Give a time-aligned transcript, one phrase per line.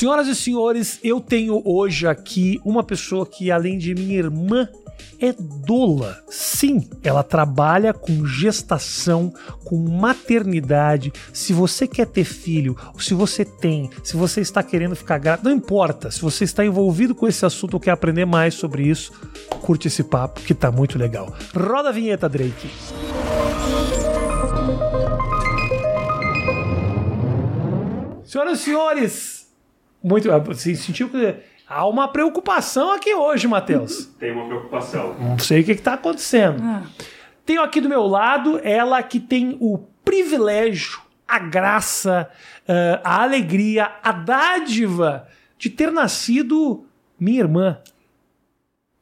[0.00, 4.66] Senhoras e senhores, eu tenho hoje aqui uma pessoa que, além de minha irmã,
[5.20, 6.24] é doula.
[6.26, 9.30] Sim, ela trabalha com gestação,
[9.62, 11.12] com maternidade.
[11.34, 15.54] Se você quer ter filho, se você tem, se você está querendo ficar grávida, não
[15.54, 16.10] importa.
[16.10, 19.12] Se você está envolvido com esse assunto ou quer aprender mais sobre isso,
[19.60, 21.30] curte esse papo que tá muito legal.
[21.54, 22.70] Roda a vinheta, Drake.
[28.24, 29.39] Senhoras e senhores,
[30.02, 30.28] muito.
[30.46, 31.34] Você sentiu que
[31.66, 34.06] há uma preocupação aqui hoje, Matheus.
[34.18, 35.14] Tem uma preocupação.
[35.18, 36.62] Não sei o que está acontecendo.
[37.44, 42.30] Tenho aqui do meu lado ela que tem o privilégio, a graça,
[42.68, 45.26] eh, a alegria, a dádiva
[45.58, 46.86] de ter nascido
[47.18, 47.78] minha irmã,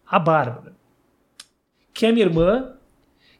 [0.06, 0.72] a Bárbara.
[1.92, 2.72] Que é minha irmã,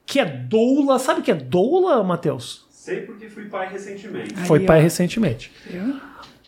[0.05, 0.99] que é doula.
[0.99, 2.67] Sabe o que é doula, Matheus?
[2.71, 4.35] Sei porque fui pai recentemente.
[4.47, 4.83] Foi Aí, pai ó.
[4.83, 5.53] recentemente.
[5.71, 5.95] Eu-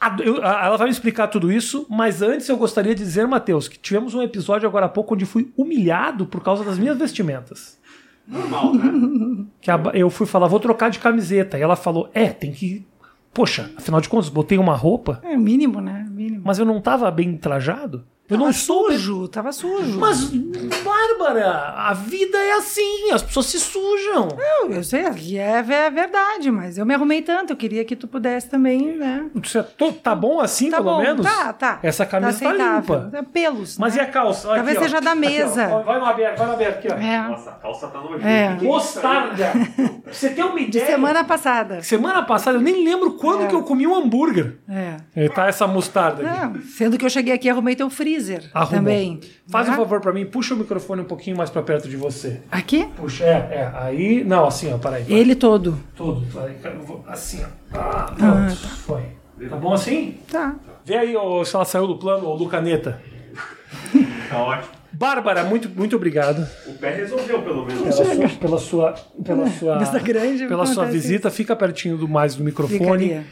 [0.01, 4.15] ela vai me explicar tudo isso, mas antes eu gostaria de dizer, Matheus, que tivemos
[4.15, 7.79] um episódio agora há pouco onde fui humilhado por causa das minhas vestimentas.
[8.27, 9.45] Normal, né?
[9.61, 11.59] Que a eu fui falar, vou trocar de camiseta.
[11.59, 12.87] E ela falou, é, tem que.
[13.33, 16.07] Poxa, afinal de contas, botei uma roupa, É mínimo, né?
[16.11, 16.43] Mínimo.
[16.45, 18.05] mas eu não tava bem trajado.
[18.31, 19.99] Eu não tava estou bem- sujo, tava sujo.
[19.99, 20.31] Mas,
[20.85, 24.29] Bárbara, a vida é assim, as pessoas se sujam.
[24.63, 25.05] Eu, eu sei,
[25.37, 29.27] é, é verdade, mas eu me arrumei tanto, eu queria que tu pudesse também, né?
[29.35, 31.27] Você tô- tá bom assim, Tá pelo bom, menos?
[31.27, 31.79] tá, tá.
[31.83, 32.97] Essa camisa tá, aceitável.
[33.05, 33.19] limpa.
[33.19, 33.79] É Pelos.
[33.79, 34.03] Mas né?
[34.03, 34.49] e a calça?
[34.49, 34.89] Olha Talvez aqui, ó.
[34.89, 35.69] seja da Aqui, mesa.
[35.73, 36.97] Ó, Vai no aberto, vai no aberto aqui, ó.
[36.97, 37.29] É.
[37.29, 38.29] Nossa, a calça tá nojenta.
[38.29, 38.41] É.
[38.45, 38.55] É?
[38.63, 39.53] Mostarda.
[40.11, 40.87] Você ter uma ideia.
[40.87, 41.83] Semana passada.
[41.83, 43.47] Semana passada, eu nem lembro quando É.
[43.47, 44.59] que eu comi um hambúrguer.
[44.69, 44.97] É.
[45.17, 46.41] E tá essa mostarda aqui.
[46.41, 48.20] Não, sendo que eu cheguei aqui e arrumei teu freezer
[48.53, 48.79] Arrumou.
[48.79, 49.21] também.
[49.49, 49.77] Faz um Né?
[49.77, 52.41] favor pra mim, puxa o microfone um pouquinho mais pra perto de você.
[52.51, 52.87] Aqui?
[52.97, 53.71] Puxa, é, é.
[53.75, 54.23] Aí.
[54.25, 55.03] Não, assim, ó, peraí.
[55.05, 55.13] vai.
[55.19, 55.79] Ele todo.
[55.97, 56.23] Vou-
[57.07, 57.77] Assim, ó.
[57.79, 58.57] Ah, pronto.
[58.57, 59.03] Foi.
[59.49, 60.19] Tá bom assim?
[60.31, 60.55] Tá.
[60.85, 63.01] Vê aí ó, se ela saiu do plano, ô Lucaneta.
[64.29, 64.81] Tá ótimo.
[64.93, 67.83] Bárbara, muito, muito obrigado O pé resolveu, pelo menos.
[67.99, 68.93] pela sua, pela sua,
[69.25, 69.49] pela
[69.87, 71.31] sua, grande, pela sua visita.
[71.31, 72.79] Fica pertinho do mais do microfone.
[72.79, 73.25] Ficaria.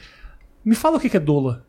[0.64, 1.66] Me fala o que que é doula.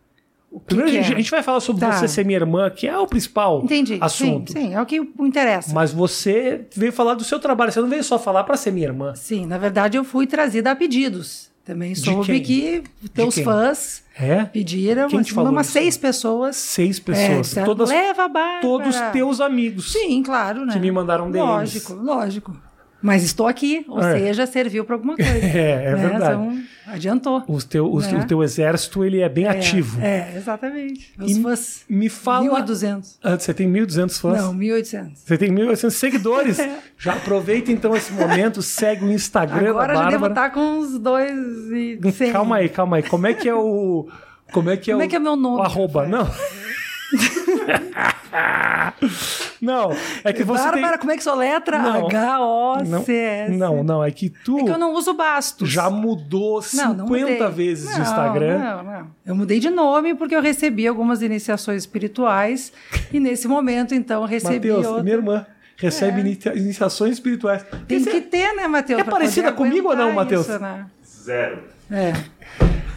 [0.66, 1.16] Primeiro que a, gente, é?
[1.16, 1.92] a gente vai falar sobre Tá.
[1.94, 3.98] você ser minha irmã, que é o principal Entendi.
[4.02, 4.52] assunto.
[4.52, 5.74] Sim, sim, é o que interessa.
[5.74, 8.88] Mas você veio falar do seu trabalho, você não veio só falar para ser minha
[8.88, 9.14] irmã.
[9.16, 11.50] Sim, na verdade eu fui trazida a pedidos.
[11.64, 12.82] Também soube que
[13.14, 14.44] teus fãs É?
[14.46, 15.74] pediram Quem te assim, falou umas isso?
[15.74, 16.56] seis pessoas.
[16.56, 17.48] Seis É, pessoas.
[17.48, 18.62] disseram, todas, Leva a Bárbara.
[18.62, 19.92] todos teus amigos.
[19.92, 20.74] Sim, claro, né?
[20.74, 21.48] Que me mandaram deles.
[21.48, 22.58] Lógico, lógico.
[23.02, 24.20] Mas estou aqui, ou É.
[24.20, 25.32] seja, serviu para alguma coisa.
[25.40, 26.08] É, é né?
[26.10, 26.26] verdade.
[26.34, 27.44] Então, adiantou.
[27.48, 28.20] O teu, o, Né?
[28.24, 30.02] o teu exército ele é bem ativo.
[30.02, 31.14] É, exatamente.
[31.18, 31.86] Os E fãs.
[31.90, 32.46] Me fala.
[32.62, 33.18] 1.200.
[33.24, 34.42] Ah, você tem 1.200 fãs?
[34.42, 35.12] Não, 1.800.
[35.16, 36.58] Você tem 1.800 seguidores.
[37.00, 40.48] Já aproveita então esse momento, segue o Instagram Agora da já devo Bárbara.
[40.48, 41.32] estar com uns dois
[41.72, 41.98] e.
[42.34, 43.04] Calma aí, calma aí.
[43.04, 44.10] Como é que é o.
[44.52, 45.06] Como é que é Como o.
[45.06, 46.02] é que é meu nome, O arroba.
[46.04, 46.26] Rafael?
[46.26, 46.30] Não.
[49.62, 49.92] não,
[50.24, 51.00] é que você Bárbara, tem.
[51.00, 51.78] como é que soletra?
[51.78, 53.52] H-O-C-S.
[53.52, 55.70] Não, não, não, é que tu É que eu não uso bastos.
[55.70, 58.60] já mudou 50 Não, não vezes de Não, Instagram.
[58.60, 59.08] Não, não.
[59.26, 62.72] Eu mudei de nome porque eu recebi algumas iniciações espirituais
[63.12, 65.04] e nesse momento, então, eu recebi Matheus, outra.
[65.04, 65.46] minha irmã,
[65.78, 67.66] recebe inicia- iniciações espirituais.
[67.88, 69.02] Tem que ter, né, Matheus?
[69.02, 70.48] É parecida comigo ou não, Matheus?
[70.48, 70.86] né?
[71.06, 71.64] Zero.
[71.92, 72.14] É.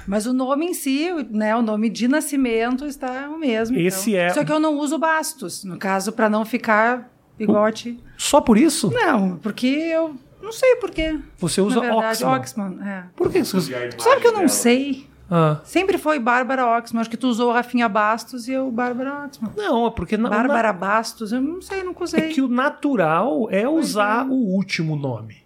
[0.07, 3.77] Mas o nome em si, né, o nome de nascimento está o mesmo.
[3.79, 4.23] Esse então.
[4.23, 7.99] é- Só que eu não uso bastos, no caso, para não ficar bigote.
[8.17, 8.91] Só por isso?
[8.93, 11.19] Não, porque eu não sei por quê.
[11.39, 12.37] Você usa Na verdade, Oxman.
[12.71, 13.05] Oxman, é.
[13.17, 13.73] Por que você usa?
[13.99, 14.49] Sabe que eu não dela?
[14.49, 15.07] sei?
[15.35, 15.61] Ah.
[15.65, 17.01] Sempre foi Bárbara Oxman.
[17.01, 19.51] Acho que tu usou Rafinha Bastos e eu Bárbara Oxman.
[19.57, 22.21] Não, é porque na, Bárbara Bastos, eu não sei, nunca na- usei.
[22.21, 25.37] é que o natural é usar o último nome.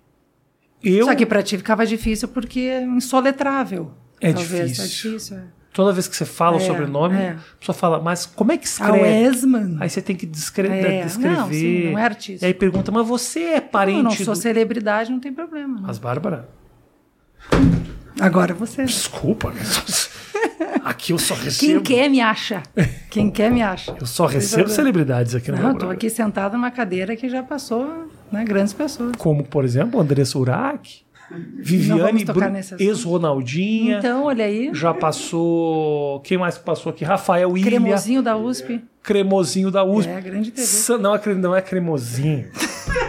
[0.83, 3.93] Eu Só que pra ti ficava difícil porque é insoletrável.
[4.21, 4.85] É Talvez, difícil.
[4.85, 5.37] É difícil.
[5.39, 5.43] É.
[5.73, 7.29] toda vez que você fala o É, sobrenome, é.
[7.31, 8.99] a pessoa fala, mas como é que A escreve?
[9.03, 9.77] Wesman.
[9.81, 11.37] Aí você tem que descre- É, descrever.
[11.37, 12.45] não, sim, não é artista.
[12.45, 14.41] E aí pergunta, mas você é parente eu não sou do...
[14.41, 15.81] celebridade, não tem problema.
[15.83, 16.49] Mas Bárbara,
[18.19, 18.85] Agora você.
[18.85, 19.51] desculpa.
[19.51, 19.61] né?
[20.85, 21.83] Aqui eu só Quem recebo.
[21.83, 22.63] quer me acha.
[23.11, 23.95] Quem quer me acha.
[24.01, 27.43] Eu só recebo celebridades aqui no Não, eu tô aqui sentado numa cadeira que já
[27.43, 29.13] passou né, grandes pessoas.
[29.19, 32.25] Como, por exemplo, Andressa Urach, Não Viviane,
[32.79, 33.99] ex-Ronaldinha.
[33.99, 34.71] Então, olha aí.
[34.73, 36.21] Já passou.
[36.21, 37.05] Quem mais passou aqui?
[37.05, 37.71] Rafael Ilha.
[37.71, 38.83] Cremosinho da USP.
[39.03, 40.11] Cremosinho da USP.
[40.11, 40.67] É, grande TV.
[40.67, 42.49] Sa- Não é, não é cremosinho.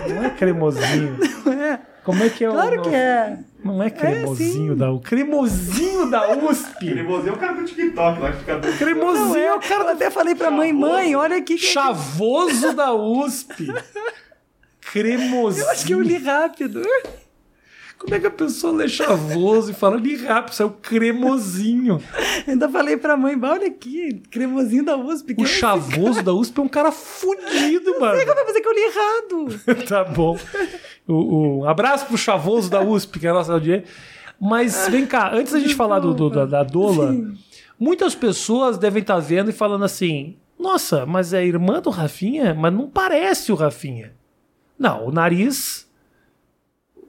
[0.10, 1.18] não é cremosinho.
[2.04, 2.54] Como é que é o.
[2.54, 3.38] Claro que é.
[3.64, 5.06] Não é cremosinho da USP.
[5.10, 6.92] Cremosinho da USP.
[6.92, 8.78] Cremosinho é o cara do TikTok lá que fica dando.
[8.78, 11.56] Cremosinho é o Eu cara do até falei pra mãe, mãe, olha aqui.
[11.56, 13.68] Que chavoso da USP.
[14.94, 15.66] Cremosinho.
[15.66, 16.82] Eu acho que eu li rápido.
[18.00, 20.54] Como é que a pessoa lê chavoso e fala li rápido?
[20.54, 22.02] Isso é o cremosinho.
[22.48, 25.36] Ainda falei pra mãe, "Bah, olha aqui, cremosinho da USP.
[25.38, 28.20] O é chavoso da USP é um cara fudido, mano.
[28.26, 29.84] Como é que eu li errado?
[29.90, 30.38] tá bom.
[31.08, 33.86] O, o- um abraço pro chavoso da USP, que é a nossa audiência.
[34.40, 37.16] Mas vem cá, antes da gente falar do, do- da, da Dola,
[37.80, 42.54] muitas pessoas devem estar vendo e falando assim: nossa, mas é irmã do Rafinha?
[42.54, 44.14] Mas não parece o Rafinha.
[44.78, 45.87] Não, o nariz.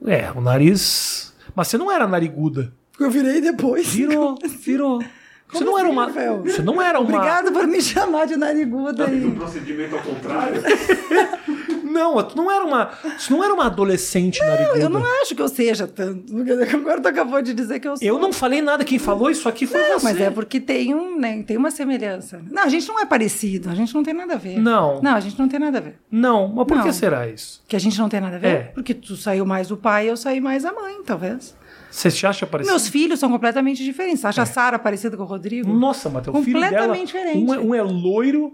[0.05, 1.33] É, o nariz.
[1.55, 2.73] Mas você não era nariguda.
[2.99, 3.87] Eu virei depois.
[3.87, 5.01] Virou, virou.
[5.51, 6.05] Você não assim, era uma.
[6.05, 6.43] Rafael?
[6.43, 7.09] Você não era uma.
[7.17, 9.31] Obrigado por me chamar de nariguda Um aí.
[9.31, 10.61] procedimento ao contrário.
[11.89, 12.91] Não, tu não era uma.
[13.17, 14.79] Você não era uma adolescente nariguda.
[14.79, 16.31] Eu não acho que eu seja tanto.
[16.31, 18.07] porque Agora tu acabou de dizer que eu sou.
[18.07, 20.05] Eu não falei nada, quem falou isso aqui foi Não, você.
[20.05, 22.41] mas é porque tem, um, né, tem uma semelhança.
[22.51, 24.59] Não, a gente não é parecido, a gente não tem nada a ver.
[24.59, 25.01] Não.
[25.01, 25.95] Não, a gente não tem nada a ver.
[26.11, 26.93] Não, mas por que Não.
[26.93, 27.63] será isso?
[27.67, 28.47] Que a gente não tem nada a ver?
[28.47, 28.59] É.
[28.73, 31.55] Porque tu saiu mais do pai e eu saí mais da mãe, talvez.
[31.89, 32.71] Você se acha parecido?
[32.73, 34.21] Meus filhos são completamente diferentes.
[34.21, 34.29] Você É.
[34.29, 35.71] acha a Sara parecida com o Rodrigo?
[35.73, 36.69] Nossa, mas teu filho dela...
[36.71, 37.37] Completamente diferente.
[37.43, 38.53] Um é, um é loiro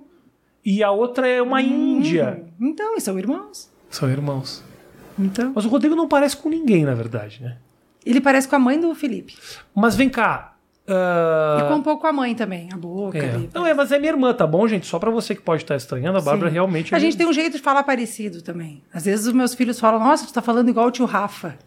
[0.63, 2.43] e a outra é uma índia.
[2.59, 3.69] Então, e são irmãos.
[3.89, 4.63] São irmãos.
[5.19, 5.51] Então.
[5.55, 7.57] Mas o Rodrigo não parece com ninguém, na verdade, né?
[8.05, 9.35] Ele parece com a mãe do Felipe.
[9.73, 10.55] Mas vem cá.
[10.87, 13.29] ah, E com um pouco a mãe também, a boca é.
[13.33, 13.49] ali.
[13.53, 14.85] Não, é, mas é minha irmã, tá bom, gente?
[14.85, 16.53] Só pra você que pode estar estranhando, a Bárbara Sim.
[16.53, 16.93] realmente...
[16.93, 18.83] é A gente tem um jeito de falar parecido também.
[18.93, 21.57] Às vezes os meus filhos falam, nossa, tu tá falando igual o tio Rafa.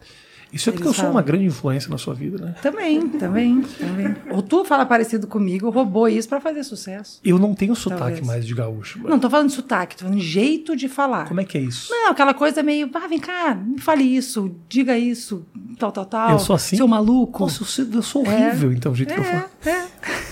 [0.51, 2.55] Isso é porque eu sou uma grande influência na sua vida, né?
[2.61, 4.15] Também, também, também.
[4.31, 7.19] Ou tu fala parecido comigo, roubou isso pra fazer sucesso.
[7.23, 8.25] Eu não tenho sotaque Talvez.
[8.27, 8.99] mais de gaúcho.
[9.07, 11.27] Não tô falando de sotaque, tô falando de jeito de falar.
[11.27, 11.91] Como é que é isso?
[11.91, 15.45] Não, aquela coisa meio, ah, vem cá, me fale isso, diga isso,
[15.77, 16.31] tal, tal, tal.
[16.31, 16.77] Eu sou assim?
[16.77, 17.43] Seu maluco.
[17.43, 19.45] Nossa, eu sou, eu sou horrível, então, o jeito que eu falo.
[19.65, 19.87] É, é.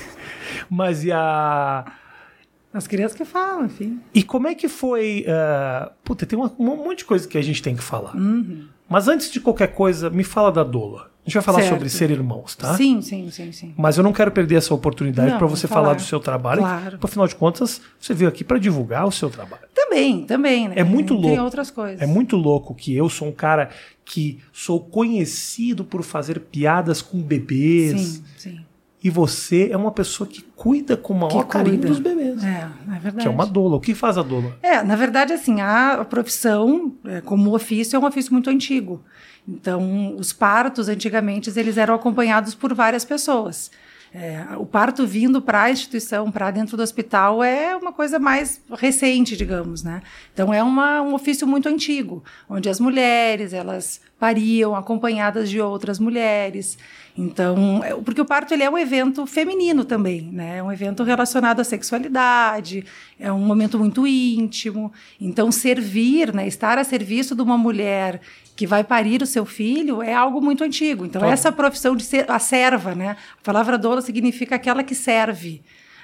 [0.70, 1.86] Mas e a...
[2.74, 4.00] As crianças que falam, enfim.
[4.14, 5.26] E como é que foi.
[5.28, 8.16] ah, puta, tem uma- um monte de coisa que a gente tem que falar.
[8.16, 8.68] Uhum.
[8.90, 11.10] Mas antes de qualquer coisa, me fala da Dola.
[11.26, 11.74] A gente vai falar Certo.
[11.74, 12.74] sobre ser irmãos, tá?
[12.78, 13.74] Sim, sim, sim, sim.
[13.78, 15.94] Mas eu não quero perder essa oportunidade para você falar falar.
[15.96, 16.62] do seu trabalho.
[16.62, 17.00] Claro.
[17.02, 19.64] Afinal de contas, você veio aqui para divulgar o seu trabalho.
[19.76, 20.76] Também, também, né?
[20.78, 21.44] É muito Tem louco.
[21.44, 22.02] outras coisas.
[22.02, 23.70] É muito louco que eu sou um cara
[24.06, 28.00] que sou conhecido por fazer piadas com bebês.
[28.02, 28.60] Sim, sim.
[29.08, 31.88] E você é uma pessoa que cuida com o maior Que carinho cuida.
[31.88, 32.44] dos bebês.
[32.44, 33.22] É, é verdade.
[33.22, 33.78] Que é uma doula.
[33.78, 34.58] O que faz a doula?
[34.62, 39.02] É, na verdade, assim, a profissão, é, como ofício, é um ofício muito antigo.
[39.48, 43.72] Então, os partos, antigamente, eles eram acompanhados por várias pessoas.
[44.14, 48.62] É, o parto vindo para a instituição, para dentro do hospital, é uma coisa mais
[48.74, 50.02] recente, digamos, né?
[50.34, 55.98] Então, é uma, um ofício muito antigo, onde as mulheres, elas pariam acompanhadas de outras
[56.00, 56.78] mulheres.
[57.18, 60.58] Então, é- porque o parto ele é um evento feminino também, né?
[60.58, 62.86] É um evento relacionado à sexualidade,
[63.20, 64.94] é um momento muito íntimo.
[65.20, 68.22] Então, servir, né, estar a serviço de uma mulher
[68.56, 71.06] que vai parir o seu filho é algo muito antigo.
[71.06, 73.16] Então, essa profissão de ser a serva, né?
[73.42, 75.62] A palavra doula significa aquela que serve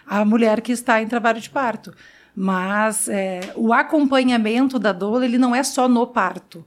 [0.08, 1.94] a mulher que está em trabalho de parto.
[2.36, 6.66] Mas é, o acompanhamento da doula ele não é só no parto.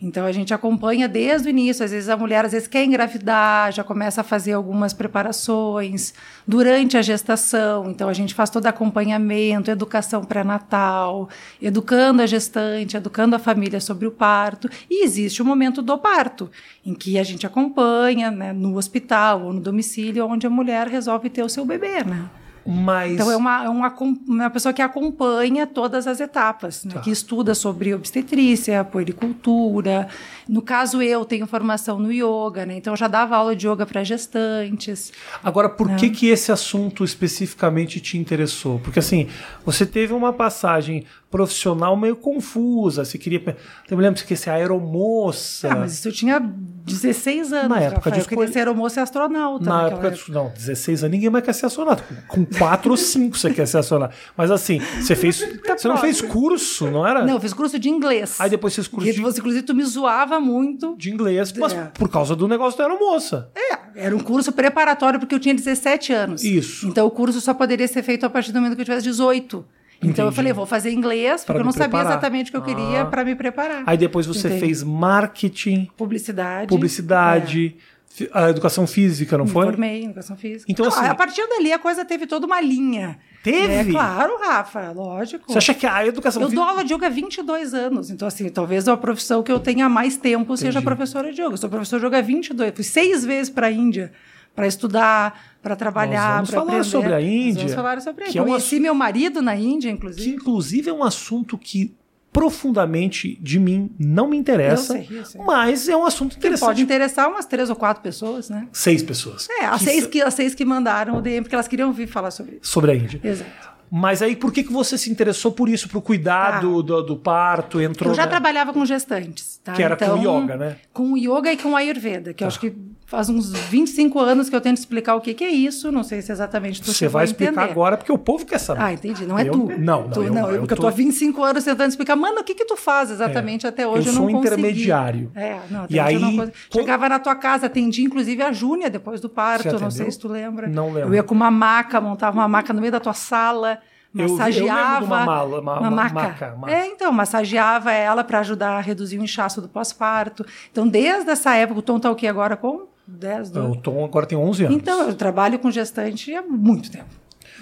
[0.00, 1.84] Então a gente acompanha desde o início.
[1.84, 6.14] Às vezes a mulher às vezes quer engravidar, já começa a fazer algumas preparações
[6.46, 7.90] durante a gestação.
[7.90, 11.28] Então a gente faz todo acompanhamento, educação pré-natal,
[11.60, 14.70] educando a gestante, educando a família sobre o parto.
[14.88, 16.48] E existe o momento do parto,
[16.86, 21.28] em que a gente acompanha né, no hospital ou no domicílio, onde a mulher resolve
[21.28, 22.30] ter o seu bebê, né?
[22.70, 23.14] Mas.
[23.14, 23.94] Então é uma, é uma,
[24.26, 26.92] uma pessoa que acompanha todas as etapas, né?
[26.94, 27.00] Tá.
[27.00, 30.08] que estuda sobre obstetrícia, puericultura.
[30.46, 32.76] No caso, eu tenho formação no yoga, né?
[32.76, 35.12] então eu já dava aula de yoga para gestantes.
[35.42, 35.96] Agora, por Né?
[35.96, 38.78] que que esse assunto especificamente te interessou?
[38.80, 39.28] Porque assim,
[39.64, 43.04] você teve uma passagem profissional meio confusa.
[43.04, 43.56] Você queria.
[43.90, 45.68] Eu me lembro que você queria ser aeromoça.
[45.72, 46.40] Ah, mas isso eu tinha
[46.88, 47.68] 16 anos.
[47.68, 48.14] Na época Rafael.
[48.14, 49.64] de escolha- ser aeromoça e astronauta.
[49.64, 52.02] Na época, de- não, 16 anos, ninguém mais quer ser astronauta.
[52.26, 54.14] Com 4 ou 5 você quer ser astronauta.
[54.36, 55.38] Mas assim, você fez.
[55.76, 57.24] Você não fez curso, não era?
[57.24, 58.40] Não, eu fiz curso de inglês.
[58.40, 60.96] Aí depois fez curso Porque de, você, inclusive, tu me zoava muito.
[60.96, 61.84] de inglês, mas É.
[61.94, 63.50] por causa do negócio da aeromoça.
[63.54, 66.42] É, era um curso preparatório porque eu tinha 17 anos.
[66.44, 66.86] Isso.
[66.88, 69.64] Então o curso só poderia ser feito a partir do momento que eu tivesse 18.
[69.98, 70.28] Então Entendi.
[70.28, 72.12] eu falei, vou fazer inglês, porque eu não sabia preparar.
[72.12, 73.06] exatamente o que eu queria Ah.
[73.06, 73.82] para me preparar.
[73.84, 74.60] Aí depois você Entendi.
[74.66, 76.68] fez marketing, Publicidade.
[76.68, 77.76] publicidade,
[78.08, 79.64] fi- a educação física, não Me foi?
[79.66, 80.70] formei em educação física.
[80.70, 83.18] Então, Não, assim- a partir dali a coisa teve toda uma linha.
[83.42, 83.72] Teve?
[83.72, 85.44] É claro, Rafa, lógico.
[85.52, 86.60] Você acha que a educação Eu física.
[86.62, 88.10] dou aula de yoga há 22 anos.
[88.10, 90.84] Então, assim, talvez a profissão que eu tenha mais tempo seja Entendi.
[90.84, 91.54] professora de yoga.
[91.54, 92.72] Eu sou professora de yoga há 22.
[92.74, 94.12] Fui seis vezes para a Índia
[94.58, 96.88] para estudar, para trabalhar, vamos para falar aprender.
[96.90, 98.40] sobre a Nós Índia, Vamos falar sobre a que Índia.
[98.40, 100.30] é um Conheci meu marido na Índia, Que inclusive.
[100.34, 101.94] inclusive é um assunto que
[102.32, 105.40] profundamente de mim, não me interessa, Eu sei, eu sei.
[105.42, 106.66] mas é um assunto Que interessante.
[106.68, 108.66] pode interessar umas três ou quatro pessoas, né?
[108.72, 109.48] Seis pessoas.
[109.48, 112.06] É, as Que seis que, as seis que mandaram o DM, porque elas queriam ouvir
[112.08, 112.70] falar sobre isso.
[112.70, 113.20] Sobre a Índia.
[113.22, 113.78] Exato.
[113.90, 117.80] Mas aí, por que, que você se interessou por isso, pro cuidado do, do parto,
[117.80, 118.10] entrou...
[118.10, 119.72] Eu já na- trabalhava com gestantes, tá?
[119.72, 120.76] Que era com yoga, né?
[120.92, 122.76] Com yoga e com ayurveda, que eu acho que
[123.08, 126.20] faz uns 25 anos que eu tento explicar o que, que é isso, não sei
[126.20, 127.70] se exatamente tu Você vai explicar entender.
[127.70, 128.82] agora, porque o povo quer saber.
[128.82, 129.24] Ah, entendi.
[129.24, 129.58] Não é Eu- tu.
[129.78, 132.14] não, não, Tu, eu- não, eu porque eu tô- tô há 25 anos tentando explicar,
[132.16, 134.08] mano, o que que tu faz exatamente até hoje?
[134.08, 134.54] eu Eu, sou não consegui.
[134.60, 135.32] intermediário.
[135.34, 136.52] É, não, até E eu não aí, consegui.
[136.70, 140.18] pô- Chegava na tua casa, atendi inclusive a Júnia depois do parto, não sei se
[140.18, 140.68] tu lembra.
[140.68, 141.08] Não lembro.
[141.08, 143.78] Eu ia com uma maca, montava uma maca no meio da tua sala,
[144.14, 145.04] Eu- eu massageava.
[145.06, 146.14] uma mala, uma- uma maca.
[146.14, 146.72] maca, maca.
[146.74, 150.44] É, então, massageava ela para ajudar a reduzir o inchaço do pós-parto.
[150.70, 153.78] Então, desde essa época, o Tom tá o quê agora com 10, 12?
[153.78, 154.76] O Tom agora tem 11 anos.
[154.76, 157.08] Então, eu trabalho com gestante há muito tempo.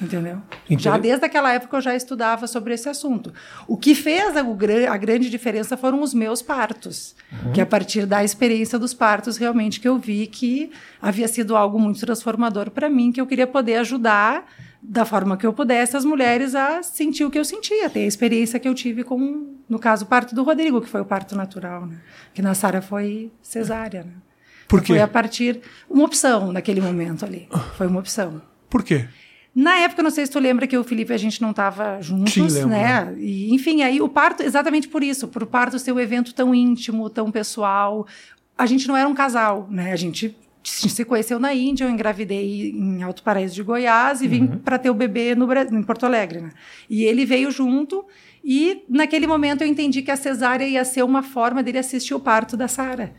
[0.01, 0.43] Entendeu?
[0.65, 0.79] Entendeu?
[0.79, 3.33] Já desde aquela época eu já estudava sobre esse assunto.
[3.67, 4.41] O que fez a,
[4.93, 7.17] a grande diferença foram os meus partos.
[7.33, 7.53] Uhum.
[7.53, 11.79] Que a partir da experiência dos partos, realmente que eu vi que havia sido algo
[11.79, 14.45] muito transformador para mim, que eu queria poder ajudar
[14.83, 18.07] da forma que eu pudesse as mulheres a sentir o que eu sentia, ter a
[18.07, 21.35] experiência que eu tive com, no caso, o parto do Rodrigo, que foi o parto
[21.35, 21.99] natural, né?
[22.35, 24.13] Que na Sara foi cesárea, né?
[24.69, 24.89] Por quê?
[24.95, 27.49] Foi a partir uma opção naquele momento ali.
[27.77, 28.43] Foi uma opção.
[28.69, 29.07] Por quê?
[29.55, 32.35] Na época, não sei se tu lembra que o Felipe a gente não estava juntos,
[32.35, 33.15] Sim, lembro, né?
[33.17, 36.55] E, enfim, aí o parto, exatamente por isso, por o parto ser um evento tão
[36.55, 38.07] íntimo, tão pessoal.
[38.59, 39.93] A gente não era um casal, né?
[39.93, 44.43] A gente se conheceu na Índia, eu engravidei em Alto Paraíso de Goiás e vim
[44.43, 44.59] Uhum.
[44.59, 46.51] para ter o bebê no, em Porto Alegre, né?
[46.91, 48.05] E ele veio junto
[48.45, 52.21] e naquele momento eu entendi que a cesárea ia ser uma forma dele assistir o
[52.21, 53.15] parto da Sara.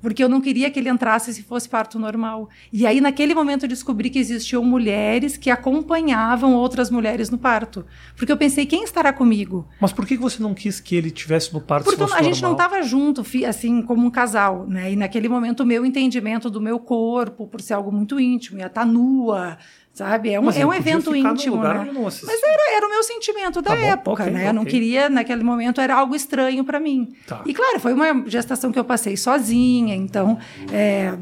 [0.00, 2.48] Porque eu não queria que ele entrasse se fosse parto normal.
[2.72, 7.84] E aí, naquele momento, eu descobri que existiam mulheres que acompanhavam outras mulheres no parto.
[8.16, 9.68] Porque eu pensei, quem estará comigo?
[9.80, 12.22] Mas por que você não quis que ele tivesse no parto Porque se fosse a
[12.22, 12.66] gente não normal?
[12.66, 14.92] estava junto, assim, como um casal, né?
[14.92, 18.66] E naquele momento, o meu entendimento do meu corpo, por ser algo muito íntimo, ia
[18.66, 19.58] estar nua,
[20.00, 20.30] sabe?
[20.30, 21.90] É um, é um evento íntimo, né?
[21.94, 24.48] Mas era, era o meu sentimento da Tá bom, época, ok, né?
[24.48, 27.12] Eu não queria, naquele momento, era algo estranho para mim.
[27.26, 27.42] Tá.
[27.44, 30.38] E claro, foi uma gestação que eu passei sozinha, então.
[30.72, 31.14] é,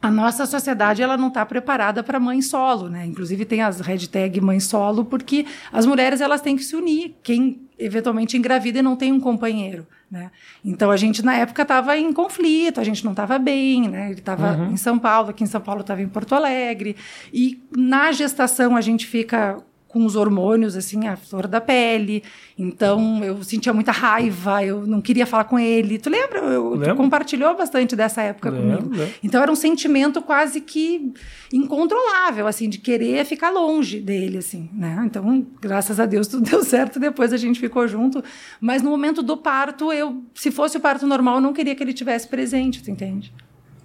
[0.00, 3.06] a nossa sociedade ela não está preparada para mãe solo, né?
[3.06, 7.16] Inclusive tem as hashtag mãe solo porque as mulheres elas têm que se unir.
[7.22, 10.30] Quem eventualmente engravida e não tem um companheiro, né?
[10.64, 14.10] Então a gente na época estava em conflito, a gente não estava bem, né?
[14.10, 14.72] Ele estava Uhum.
[14.72, 16.96] em São Paulo, aqui em São Paulo estava em Porto Alegre
[17.32, 19.58] e na gestação a gente fica
[19.98, 22.22] com os hormônios, assim, a flor da pele.
[22.56, 25.98] Então, eu sentia muita raiva, eu não queria falar com ele.
[25.98, 26.38] Tu lembra?
[26.38, 28.96] Eu, tu compartilhou bastante dessa época Lembro, comigo.
[28.96, 29.14] lembro.
[29.24, 31.12] Então, era um sentimento quase que
[31.52, 35.02] incontrolável, assim, de querer ficar longe dele, assim, né?
[35.04, 37.00] Então, graças a Deus, tudo deu certo.
[37.00, 38.22] Depois a gente ficou junto.
[38.60, 41.82] Mas no momento do parto, eu, se fosse o parto normal, eu não queria que
[41.82, 43.32] ele tivesse presente, tu entende?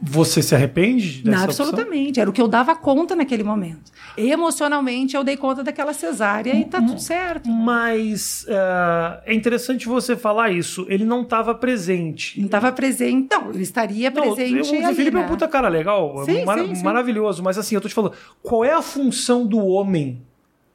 [0.06, 1.66] Você se arrepende dessa Não, opção?
[1.66, 2.20] absolutamente.
[2.20, 3.90] Era o que eu dava conta naquele momento.
[4.18, 7.50] Emocionalmente, eu dei conta daquela cesárea e tá tudo certo.
[7.50, 10.86] Mas eh, é interessante você falar isso.
[10.90, 12.38] Ele não estava presente.
[12.38, 13.30] Não estava presente.
[13.32, 14.72] Não, ele estaria Não, presente.
[14.76, 15.26] o ali, Felipe é né?
[15.26, 16.84] um puta cara legal, Sim, mar- sim, sim.
[16.84, 17.42] maravilhoso.
[17.42, 20.22] Mas assim, eu tô te falando, qual é a função do homem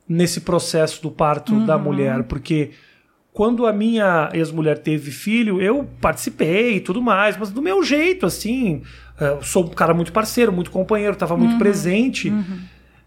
[0.09, 1.67] nesse processo do parto Uhum.
[1.67, 2.23] da mulher?
[2.25, 2.71] Porque
[3.39, 8.27] quando a minha ex-mulher teve filho, eu participei e tudo mais, mas do meu jeito,
[8.27, 8.83] assim.
[9.21, 11.59] eu sou um cara muito parceiro, muito companheiro, tava muito Uhum.
[11.59, 12.33] presente.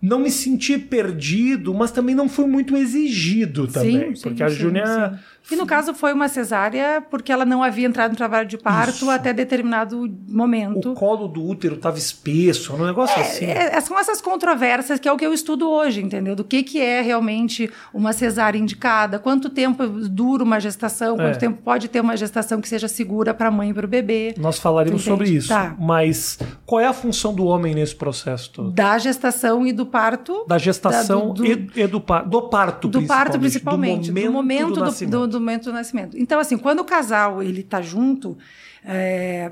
[0.01, 4.15] Não me senti perdido, mas também não fui muito exigido também.
[4.15, 5.19] sim, porque a sim, Júnia.
[5.49, 8.91] E no caso foi uma cesárea porque ela não havia entrado no trabalho de parto
[8.91, 9.09] Isso.
[9.09, 10.91] até determinado momento.
[10.91, 13.45] O colo do útero tava espesso, um negócio assim.
[13.45, 16.35] É, são essas controvérsias que é o que eu estudo hoje, entendeu?
[16.35, 21.39] Do que, que é realmente uma cesárea indicada, quanto tempo dura uma gestação, quanto É.
[21.39, 24.33] tempo pode ter uma gestação que seja segura para a mãe e para o bebê.
[24.37, 25.49] Nós falaremos sobre isso.
[25.49, 25.75] Tá.
[25.79, 28.71] Mas qual é a função do homem nesse processo todo?
[28.71, 30.45] Da gestação e do parto.
[30.47, 34.11] Da gestação da- do- e, e do, do parto, do parto principalmente.
[34.11, 35.27] principalmente, do momento, do, nascimento.
[35.27, 36.17] do- do momento do nascimento.
[36.17, 38.37] Então, assim, quando o casal ele tá junto,
[38.85, 39.51] é,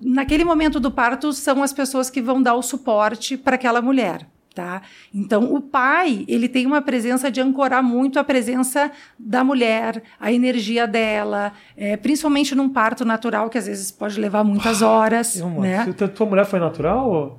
[0.00, 4.26] naquele momento do parto são as pessoas que vão dar o suporte para aquela mulher.
[4.54, 4.80] Tá?
[5.14, 10.32] Então, o pai ele tem uma presença de ancorar muito a presença da mulher, a
[10.32, 15.36] energia dela, é, principalmente num parto natural, que às vezes pode levar muitas horas.
[15.36, 15.84] Irmã, né?
[15.84, 17.38] se tua- tua mulher foi natural ou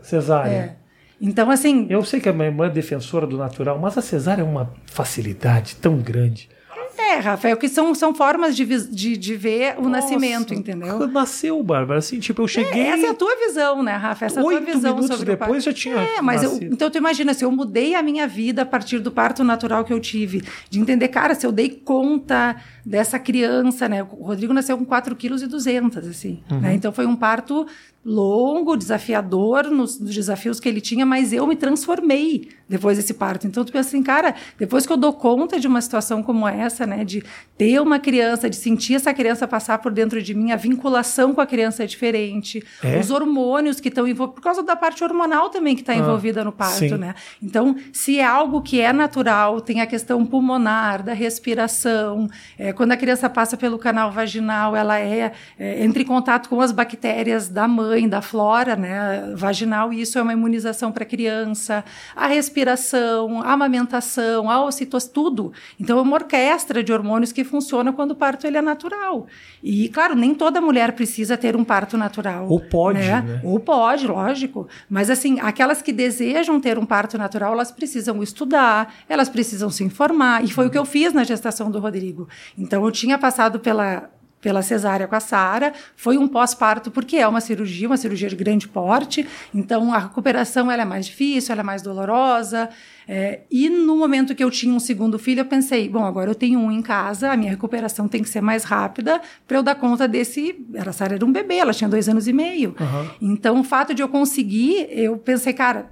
[0.00, 0.50] cesárea?
[0.50, 0.76] É.
[1.20, 4.40] Então, assim, Eu sei que a minha irmã é defensora do natural, mas a cesárea
[4.40, 6.48] é uma facilidade tão grande.
[6.96, 11.06] É, Rafael, que são, são formas de, de, de ver o Nossa, nascimento, entendeu?
[11.08, 12.82] Nasceu, Bárbara, assim, tipo, eu cheguei.
[12.82, 14.26] É, essa é a tua visão, né, Rafa?
[14.26, 15.50] Essa é a tua Oito visão minutos sobre o parto.
[15.50, 18.62] depois já tinha É, mas eu, então tu imagina, se eu mudei a minha vida
[18.62, 22.56] a partir do parto natural que eu tive, de entender, cara, se eu dei conta
[22.84, 24.02] dessa criança, né?
[24.02, 26.60] O Rodrigo nasceu com 4 quilos e 200, assim, Uhum.
[26.60, 26.74] né?
[26.74, 27.66] Então foi um parto
[28.04, 33.46] longo, desafiador nos, nos desafios que ele tinha, mas eu me transformei depois desse parto.
[33.46, 36.83] Então tu pensa assim, cara, depois que eu dou conta de uma situação como essa,
[36.86, 37.22] né, de
[37.56, 41.40] ter uma criança, de sentir essa criança passar por dentro de mim, a vinculação com
[41.40, 42.98] a criança é diferente, É?
[42.98, 46.50] os hormônios que estão envolvidos, por causa da parte hormonal também que está envolvida no
[46.50, 46.96] parto, sim.
[46.96, 47.14] né?
[47.42, 52.92] Então, se é algo que é natural, tem a questão pulmonar, da respiração, é, quando
[52.92, 57.48] a criança passa pelo canal vaginal, ela é, é, entra em contato com as bactérias
[57.48, 61.84] da mãe, da flora, né, vaginal, e isso é uma imunização para a criança,
[62.16, 65.52] a respiração, a amamentação, a ocitocina, tudo.
[65.78, 69.26] Então, é uma orquestra de hormônios que funciona quando o parto ele é natural.
[69.62, 72.46] E, claro, nem toda mulher precisa ter um parto natural.
[72.48, 73.40] Ou pode, né?
[73.44, 74.68] Ou pode, lógico.
[74.88, 79.84] Mas, assim, aquelas que desejam ter um parto natural, elas precisam estudar, elas precisam se
[79.84, 80.44] informar.
[80.44, 82.28] E foi o que eu fiz na gestação do Rodrigo.
[82.56, 84.10] Então, eu tinha passado pela.
[84.44, 88.36] Pela cesárea com a Sara, foi um pós-parto, porque é uma cirurgia, uma cirurgia de
[88.36, 92.68] grande porte, então a recuperação ela é mais difícil, ela é mais dolorosa.
[93.08, 96.34] é, e no momento que eu tinha um segundo filho, eu pensei: bom, agora eu
[96.34, 99.76] tenho um em casa, a minha recuperação tem que ser mais rápida para eu dar
[99.76, 100.54] conta desse.
[100.76, 102.76] A Sara era um bebê, ela tinha dois anos e meio.
[102.78, 103.10] Aham.
[103.22, 105.90] Então, o fato de eu conseguir, eu pensei, cara,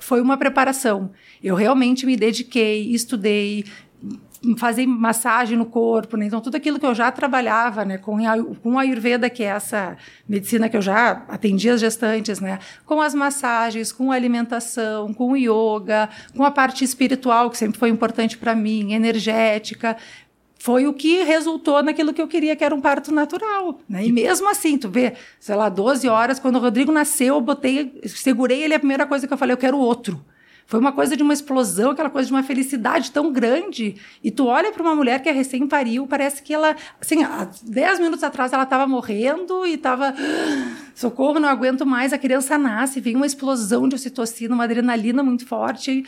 [0.00, 1.10] foi uma preparação.
[1.44, 3.66] Eu realmente me dediquei, estudei,
[4.56, 6.26] fazer massagem no corpo, né?
[6.26, 9.46] Então tudo aquilo que eu já trabalhava, né, com a, com a Ayurveda, que é
[9.46, 9.96] essa
[10.28, 15.32] medicina que eu já atendia as gestantes, né, com as massagens, com a alimentação, com
[15.32, 19.96] o yoga, com a parte espiritual que sempre foi importante para mim, energética,
[20.58, 23.78] foi o que resultou naquilo que eu queria, que era um parto natural.
[23.88, 24.06] Né?
[24.06, 28.00] E mesmo assim, tu vê, sei lá, 12 horas, quando o Rodrigo nasceu, eu botei,
[28.06, 30.20] segurei ele, a primeira coisa que eu falei, eu quero outro.
[30.66, 33.94] Foi uma coisa de uma explosão, aquela coisa de uma felicidade tão grande.
[34.22, 38.00] E tu olha para uma mulher que é recém-pariu, parece que ela, assim, há 10
[38.00, 40.12] minutos atrás ela estava morrendo e estava.
[40.92, 42.12] Socorro, não aguento mais.
[42.12, 46.04] A criança nasce, vem uma explosão de ocitocina, uma adrenalina muito forte.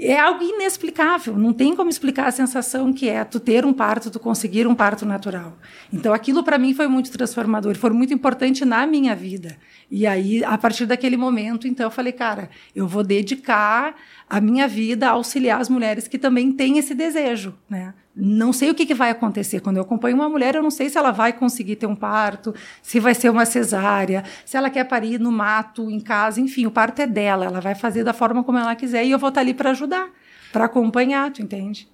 [0.00, 4.10] É algo inexplicável, não tem como explicar a sensação que é tu ter um parto,
[4.10, 5.58] tu conseguir um parto natural.
[5.92, 9.58] Então aquilo para mim foi muito transformador, foi muito importante na minha vida.
[9.90, 13.94] E aí, a partir daquele momento, então eu falei, cara, eu vou dedicar
[14.28, 17.92] a minha vida a auxiliar as mulheres que também têm esse desejo, né?
[18.14, 19.60] Não sei o que, que vai acontecer.
[19.60, 22.54] Quando eu acompanho uma mulher, eu não sei se ela vai conseguir ter um parto,
[22.82, 26.70] se vai ser uma cesárea, se ela quer parir no mato, em casa, enfim, o
[26.70, 27.46] parto é dela.
[27.46, 30.10] Ela vai fazer da forma como ela quiser e eu vou estar ali para ajudar,
[30.52, 31.88] para acompanhar, tu entende?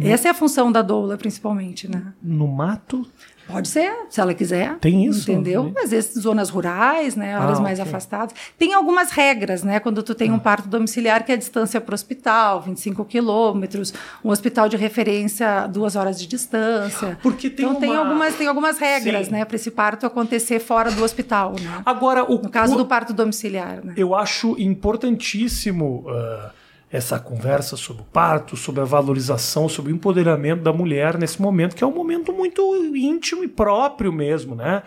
[0.00, 2.12] Essa é a função da doula, principalmente, né?
[2.22, 3.04] No mato?
[3.50, 4.76] Pode ser, se ela quiser.
[4.78, 5.30] Tem isso?
[5.30, 5.72] Entendeu?
[5.82, 7.34] Às vezes zonas rurais, né?
[7.34, 7.88] Áreas Ah, mais ok.
[7.90, 8.34] afastadas.
[8.58, 9.80] Tem algumas regras, né?
[9.80, 13.92] Quando tu tem um parto domiciliar, que é a distância para o hospital, 25 quilômetros,
[14.24, 17.18] um hospital de referência, duas horas de distância.
[17.22, 19.32] Porque tem então tem uma- algumas, tem algumas regras, Sim.
[19.32, 19.44] né?
[19.44, 21.82] Para esse parto acontecer fora do hospital, né?
[21.86, 23.94] Agora, o No caso o- do parto domiciliar, né?
[23.96, 26.50] Eu acho importantíssimo ah,
[26.90, 31.76] essa conversa sobre o parto, sobre a valorização, sobre o empoderamento da mulher nesse momento,
[31.76, 32.60] que é um momento muito
[32.96, 34.82] íntimo e próprio mesmo, né?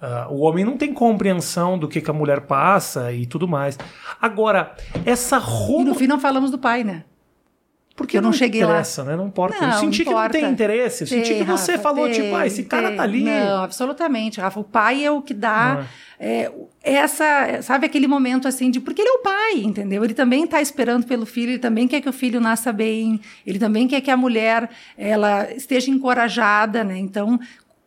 [0.00, 3.78] Ah, o homem não tem compreensão do que, que a mulher passa e tudo mais.
[4.20, 4.74] Agora,
[5.06, 5.94] essa E no roupa.
[5.94, 7.04] fim não falamos do pai, né?
[7.96, 8.70] Porque eu não cheguei lá.
[8.70, 9.14] interessa, né?
[9.14, 9.56] Não importa.
[9.56, 10.38] eu Não, senti que não importa.
[10.38, 11.04] tem interesse.
[11.04, 12.96] Eu senti Tem, que você Rafa, falou, tem, tipo, ah, esse cara tem.
[12.96, 13.22] tá ali.
[13.22, 14.58] Não, absolutamente, Rafa.
[14.58, 15.86] O pai é o que dá
[16.18, 16.50] é,
[16.82, 20.04] essa, sabe, aquele momento assim de porque ele é o pai, entendeu?
[20.04, 23.58] Ele também está esperando pelo filho, ele também quer que o filho nasça bem, ele
[23.58, 26.98] também quer que a mulher ela esteja encorajada, né?
[26.98, 27.38] Então,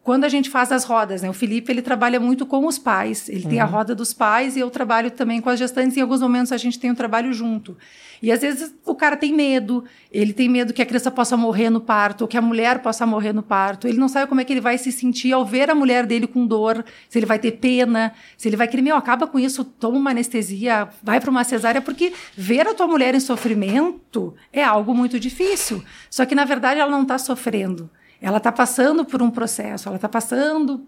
[0.04, 1.30] quando a gente faz as rodas, né?
[1.30, 3.28] O Felipe ele trabalha muito com os pais.
[3.28, 5.98] Ele tem a roda dos pais e eu trabalho também com as gestantes.
[5.98, 7.78] Em alguns momentos a gente tem um trabalho junto.
[8.22, 9.84] E às vezes o cara tem medo.
[10.12, 13.06] Ele tem medo que a criança possa morrer no parto, ou que a mulher possa
[13.06, 13.88] morrer no parto.
[13.88, 16.28] Ele não sabe como é que ele vai se sentir ao ver a mulher dele
[16.28, 16.84] com dor.
[17.10, 20.12] Se ele vai ter pena, se ele vai querer, meu, acaba com isso, toma uma
[20.12, 25.20] anestesia, vai para uma cesárea, porque ver a tua mulher em sofrimento é algo muito
[25.20, 25.84] difícil.
[26.10, 27.90] Só que na verdade ela não está sofrendo.
[28.20, 30.88] Ela está passando por um processo, ela está passando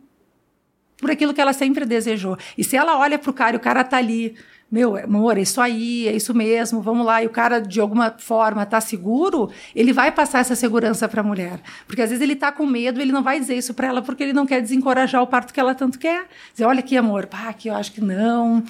[0.99, 2.37] por aquilo que ela sempre desejou.
[2.57, 4.35] E se ela olha para o cara e o cara tá ali,
[4.71, 8.11] meu, amor, é isso aí, é isso mesmo, vamos lá, e o cara de alguma
[8.19, 11.59] forma tá seguro, ele vai passar essa segurança para a mulher.
[11.87, 14.21] Porque às vezes ele tá com medo, ele não vai dizer isso para ela porque
[14.21, 16.27] ele não quer desencorajar o parto que ela tanto quer.
[16.51, 18.63] Dizer, olha aqui, amor, pá, aqui eu acho que não.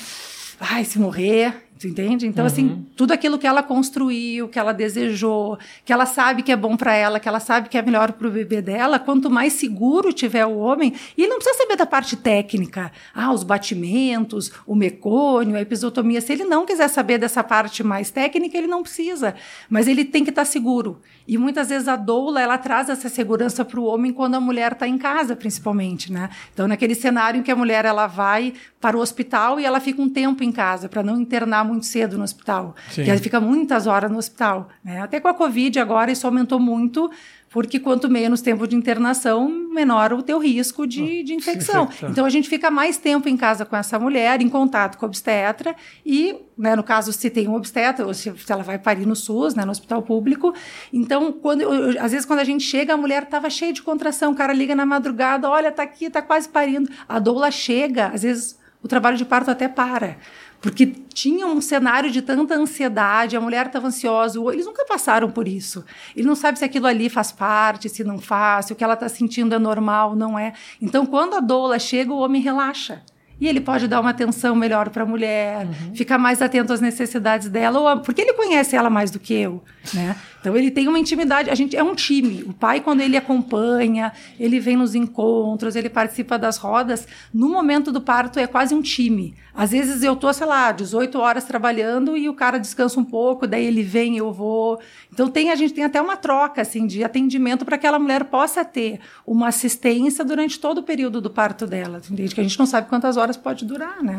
[0.59, 2.27] Ai, se morrer, Tu entende?
[2.27, 6.55] Então, assim, tudo aquilo que ela construiu, que ela desejou, que ela sabe que é
[6.57, 9.53] bom para ela, que ela sabe que é melhor para o bebê dela, quanto mais
[9.53, 14.51] seguro tiver o homem, e ele não precisa saber da parte técnica, ah, os batimentos,
[14.67, 16.19] o mecônio, a episiotomia.
[16.19, 19.33] Se ele não quiser saber dessa parte mais técnica, ele não precisa.
[19.69, 20.99] Mas ele tem que estar seguro.
[21.29, 24.71] E muitas vezes a doula, ela traz essa segurança para o homem quando a mulher
[24.71, 26.27] está em casa, principalmente, né?
[26.51, 30.01] Então, naquele cenário em que a mulher ela vai para o hospital e ela fica
[30.01, 33.03] um tempo em casa para não internar muito cedo no hospital, Sim.
[33.03, 35.01] que ela fica muitas horas no hospital, né?
[35.01, 37.11] Até com a Covid agora isso aumentou muito,
[37.49, 41.87] porque quanto menos tempo de internação, menor o teu risco de, de infecção.
[42.11, 45.07] Então a gente fica mais tempo em casa com essa mulher, em contato com a
[45.07, 49.05] obstetra e, né, no caso, se tem um obstetra ou se, se ela vai parir
[49.05, 50.53] no SUS, né, no hospital público.
[50.93, 53.81] Então, quando eu- eu- às vezes quando a gente chega, a mulher estava cheia de
[53.81, 56.89] contração, o cara liga na madrugada, olha, tá aqui, tá quase parindo.
[57.07, 60.17] A doula chega, às vezes o trabalho de parto até para.
[60.61, 65.47] Porque tinha um cenário de tanta ansiedade, a mulher estava ansiosa, eles nunca passaram por
[65.47, 65.85] isso.
[66.15, 68.93] Ele não sabe se aquilo ali faz parte, se não faz, se o que ela
[68.93, 70.53] está sentindo é normal, não é.
[70.81, 73.01] Então, quando a doula chega, o homem relaxa.
[73.41, 77.47] E ele pode dar uma atenção melhor para a mulher, ficar mais atento às necessidades
[77.47, 80.13] dela, ou a- porque ele conhece ela mais do que eu, né?
[80.39, 82.43] Então ele tem uma intimidade, a gente é um time.
[82.43, 87.91] O pai quando ele acompanha, ele vem nos encontros, ele participa das rodas, no momento
[87.91, 89.35] do parto é quase um time.
[89.53, 93.45] Às vezes eu tô, sei lá, 18 horas trabalhando e o cara descansa um pouco,
[93.45, 94.79] daí ele vem, eu vou.
[95.11, 98.25] Então tem a gente tem até uma troca assim de atendimento para que aquela mulher
[98.25, 102.33] possa ter uma assistência durante todo o período do parto dela, entende?
[102.33, 104.17] Que a gente não sabe quantas horas pode durar, né?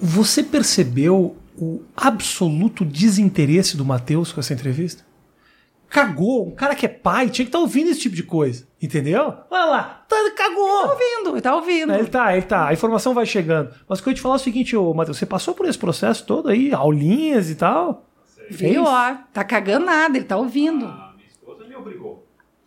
[0.00, 5.04] Você percebeu o absoluto desinteresse do Matheus com essa entrevista?
[5.94, 6.48] Cagou.
[6.48, 8.66] Um cara que é pai tinha que estar ouvindo esse tipo de coisa.
[8.82, 9.32] Entendeu?
[9.48, 10.04] Olha lá.
[10.08, 10.82] Tá, cagou.
[10.82, 11.94] Tá ouvindo, tá ouvindo.
[11.94, 12.66] Ele tá, ele tá.
[12.66, 13.72] A informação vai chegando.
[13.88, 15.66] Mas o que eu ia te falar é o seguinte, ô, Matheus, você passou por
[15.66, 18.06] esse processo todo aí, aulinhas e tal?
[18.50, 20.84] Viu, ó, tá cagando nada, ele tá ouvindo.
[20.84, 22.13] A minha esposa me obrigou.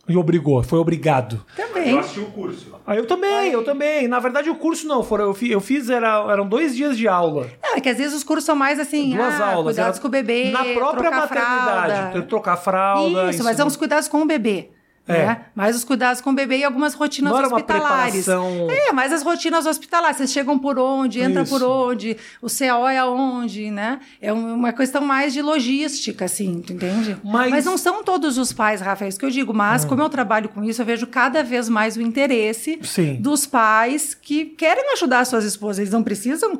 [0.08, 1.44] E obrigou, foi obrigado.
[1.56, 1.90] Também.
[1.90, 2.74] Eu assisti o curso.
[2.86, 4.08] Ah, eu também, eu também.
[4.08, 5.02] Na verdade, o curso não.
[5.02, 7.46] Foram, eu, fi- eu fiz, era, eram dois dias de aula.
[7.62, 9.74] Não, é que às vezes os cursos são mais assim, Duas ah, aulas.
[9.74, 11.92] cuidados era com o bebê, Na própria trocar maternidade.
[12.10, 12.22] fralda.
[12.22, 13.30] Trocar fralda.
[13.30, 14.70] Isso, mas é uns cuidados com o bebê.
[15.08, 15.26] É.
[15.26, 15.40] Né?
[15.54, 18.24] Mais os cuidados com o bebê e algumas rotinas Não era uma hospitalares.
[18.26, 20.18] preparação- É, mas as rotinas hospitalares.
[20.18, 21.50] Vocês chegam por onde, entra Isso.
[21.50, 24.00] por onde, o CAO é aonde, né?
[24.20, 27.16] É um- uma questão mais de logística, assim, tu entende?
[27.24, 29.54] Mas- não são todos os pais, Rafa, é isso que eu digo.
[29.54, 33.16] Mas, como eu trabalho com isso, eu vejo cada vez mais o interesse Sim.
[33.16, 35.78] dos pais que querem ajudar suas esposas.
[35.78, 36.58] Eles não precisam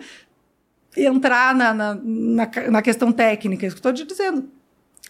[0.97, 4.49] entrar na, na, na, na questão técnica, é isso que eu estou te dizendo.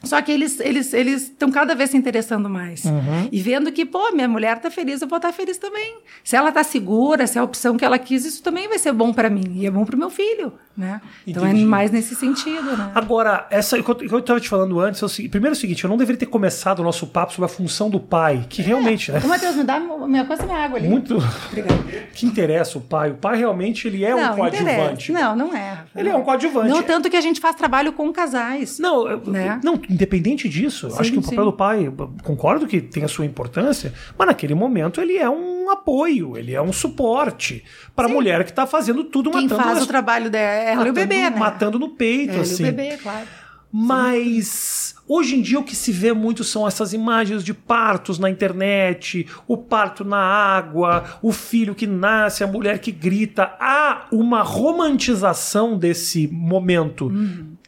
[0.02, 2.84] Só que eles eles eles estão cada vez se interessando mais.
[2.84, 3.28] Uhum.
[3.30, 5.98] E vendo que, pô, minha mulher tá feliz, eu vou estar feliz também.
[6.22, 8.92] Se ela tá segura, se é a opção que ela quis, isso também vai ser
[8.92, 9.52] bom para mim.
[9.54, 11.00] E é bom pro meu filho, né?
[11.26, 11.62] Então Entendi.
[11.62, 12.92] é mais nesse sentido, né?
[12.94, 15.60] Agora, essa, o que eu- eu estava te falando antes, é seguinte, primeiro é o
[15.60, 18.62] seguinte, eu não deveria ter começado o nosso papo sobre a função do pai, que
[18.62, 19.20] realmente, né?
[19.24, 20.88] Ô, Matheus, me dá minha coisa minha água ali.
[20.88, 21.16] Muito.
[21.48, 21.74] Obrigada.
[22.14, 23.10] que interessa o pai.
[23.10, 25.10] O pai realmente ele é um não, coadjuvante.
[25.10, 25.34] interessa.
[25.34, 25.78] Não, não é.
[25.96, 26.68] Ele é um coadjuvante.
[26.68, 28.78] Não tanto que a gente faz trabalho com casais.
[28.78, 29.60] Não, eu- Né?
[29.64, 31.44] não, independente disso, Sim, acho que o papel sim.
[31.44, 35.70] do pai, eu concordo que tem a sua importância, mas naquele momento ele é um
[35.70, 37.64] apoio, ele é um suporte
[37.94, 40.92] para a mulher que está fazendo tudo Quem matando faz o trabalho dela é o
[40.92, 41.30] bebê, né?
[41.30, 42.64] matando no peito, Ela assim.
[42.64, 43.26] e o bebê, claro.
[43.70, 48.28] Mas hoje em dia o que se vê muito são essas imagens de partos na
[48.28, 53.52] internet, o parto na água, o filho que nasce, a mulher que grita.
[53.58, 57.10] Há uma romantização desse momento.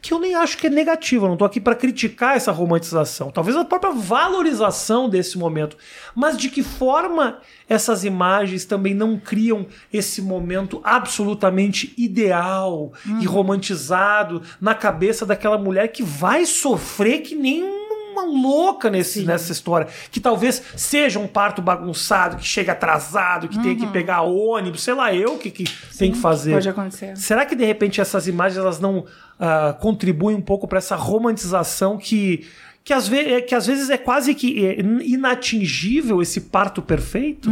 [0.03, 3.31] Que eu nem acho que é negativo, eu não tô aqui para criticar essa romantização.
[3.31, 5.77] Talvez a própria valorização desse momento.
[6.15, 14.43] Mas de que forma essas imagens também não criam esse momento absolutamente ideal e romantizado
[14.61, 19.87] na cabeça daquela mulher que vai sofrer que nem uma louca nesse, nessa história.
[20.11, 24.95] Que talvez seja um parto bagunçado, que chega atrasado, que tenha que pegar ônibus, sei
[24.95, 25.65] lá eu o que, que
[25.97, 26.53] tem que fazer.
[26.53, 27.17] Pode acontecer.
[27.17, 29.07] Será que de repente essas imagens elas não
[29.39, 32.47] ah, contribuem um pouco para essa romantização que
[32.83, 37.51] que às, ve que às vezes é quase que é, inatingível esse parto perfeito?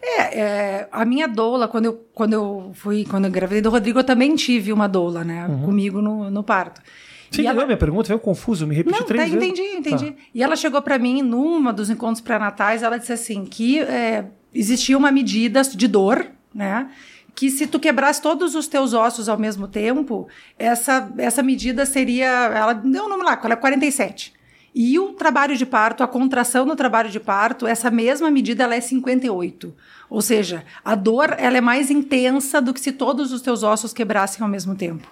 [0.00, 3.98] É, é, a minha doula, quando eu, quando eu fui, quando eu engravidei do Rodrigo,
[3.98, 5.44] eu também tive uma doula, né?
[5.64, 6.80] Comigo no, no parto.
[7.34, 8.08] Você entendeu ela- minha pergunta?
[8.08, 9.48] Veio confuso, me repeti Não, três tá, vezes.
[9.50, 10.10] entendi, entendi.
[10.12, 10.22] Tá.
[10.34, 14.96] E ela chegou pra mim numa dos encontros pré-natais, ela disse assim que é, existia
[14.98, 16.90] uma medida de dor, né?
[17.34, 22.26] Que se tu quebrasse todos os teus ossos ao mesmo tempo, essa, essa medida seria.
[22.28, 24.32] Ela deu um número lá, ela é 47.
[24.74, 28.74] E o trabalho de parto, a contração no trabalho de parto, essa mesma medida ela
[28.74, 29.72] é 58.
[30.10, 33.92] Ou seja, a dor ela é mais intensa do que se todos os teus ossos
[33.92, 35.06] quebrassem ao mesmo tempo.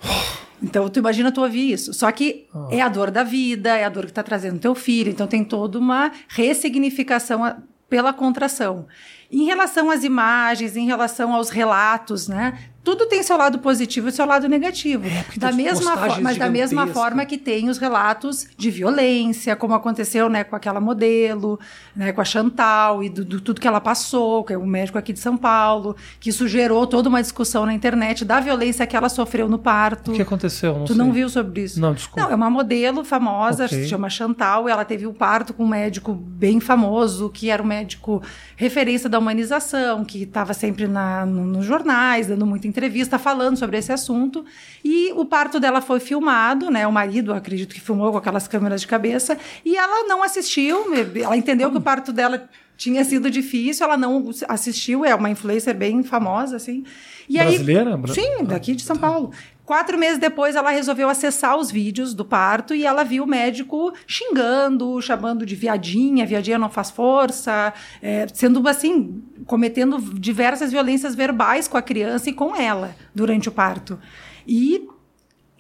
[0.61, 1.93] Então, tu imagina tu ouvir isso.
[1.95, 2.69] Só que Ah.
[2.73, 5.11] é a dor da vida, é a dor que está trazendo teu filho.
[5.11, 7.57] Então, tem toda uma ressignificação a-
[7.89, 8.87] pela contração.
[9.31, 12.59] Em relação às imagens, em relação aos relatos, né?
[12.85, 15.05] Tudo tem seu lado positivo e seu lado negativo.
[15.25, 19.55] porque da mesma postagens fo- mas da mesma forma que tem os relatos de violência,
[19.55, 21.61] como aconteceu né, com aquela modelo,
[21.95, 24.99] né, com a Chantal e do, do tudo que ela passou, que é um médico
[24.99, 28.97] aqui de São Paulo, que isso gerou toda uma discussão na internet da violência que
[28.97, 30.11] ela sofreu no parto.
[30.11, 30.75] O que aconteceu?
[30.79, 30.97] Não Tu sei.
[30.97, 31.81] não viu sobre isso?
[31.81, 32.23] Não, desculpa.
[32.23, 33.83] Não, é uma modelo famosa, Ok.
[33.85, 37.63] se chama Chantal, e ela teve um parto com um médico bem famoso, que era
[37.63, 38.21] um médico
[38.57, 43.77] referência da humanização, que estava sempre na, no- nos jornais, dando muita entrevista, falando sobre
[43.79, 44.45] esse assunto.
[44.85, 46.87] E o parto dela foi filmado, né?
[46.87, 50.87] O marido, acredito que filmou com aquelas câmeras de cabeça, e ela não assistiu,
[51.23, 55.77] ela entendeu que o parto dela tinha sido difícil, ela não assistiu, é uma influencer
[55.77, 56.85] bem famosa, assim.
[57.29, 57.95] E Brasileira?
[57.95, 59.31] Aí, sim, daqui de São Paulo.
[59.65, 63.93] Quatro meses depois, ela resolveu acessar os vídeos do parto e ela viu o médico
[64.07, 67.73] xingando, chamando de viadinha, viadinha não faz força,
[68.03, 73.53] é, sendo assim, cometendo diversas violências verbais com a criança e com ela durante o
[73.53, 74.01] parto.
[74.47, 74.89] E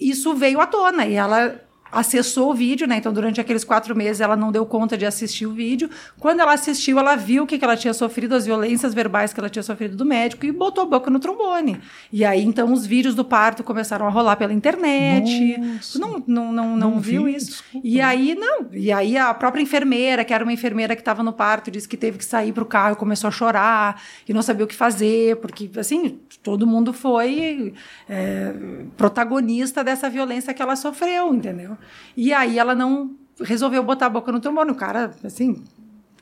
[0.00, 1.60] isso veio à tona e ela
[1.92, 2.96] acessou o vídeo, né?
[2.96, 5.90] Então, durante aqueles quatro meses, ela não deu conta de assistir o vídeo.
[6.18, 9.38] Quando ela assistiu, ela viu o que, que ela tinha sofrido, as violências verbais que
[9.38, 11.78] ela tinha sofrido do médico e botou a boca no trombone.
[12.10, 15.58] E aí, então, os vídeos do parto começaram a rolar pela internet.
[15.58, 15.98] Nossa.
[15.98, 17.50] Não, não, não, não, Não viu vi, isso?
[17.50, 17.86] desculpa.
[17.86, 18.68] E aí, não.
[18.72, 21.96] E aí, a própria enfermeira, que era uma enfermeira que estava no parto, disse que
[21.98, 24.74] teve que sair para o carro e começou a chorar e não sabia o que
[24.74, 27.74] fazer, porque, assim, todo mundo foi
[28.08, 28.54] é,
[28.96, 31.76] protagonista dessa violência que ela sofreu, entendeu?
[32.16, 34.70] E aí ela não resolveu botar a boca no trombone.
[34.70, 35.62] O cara, assim,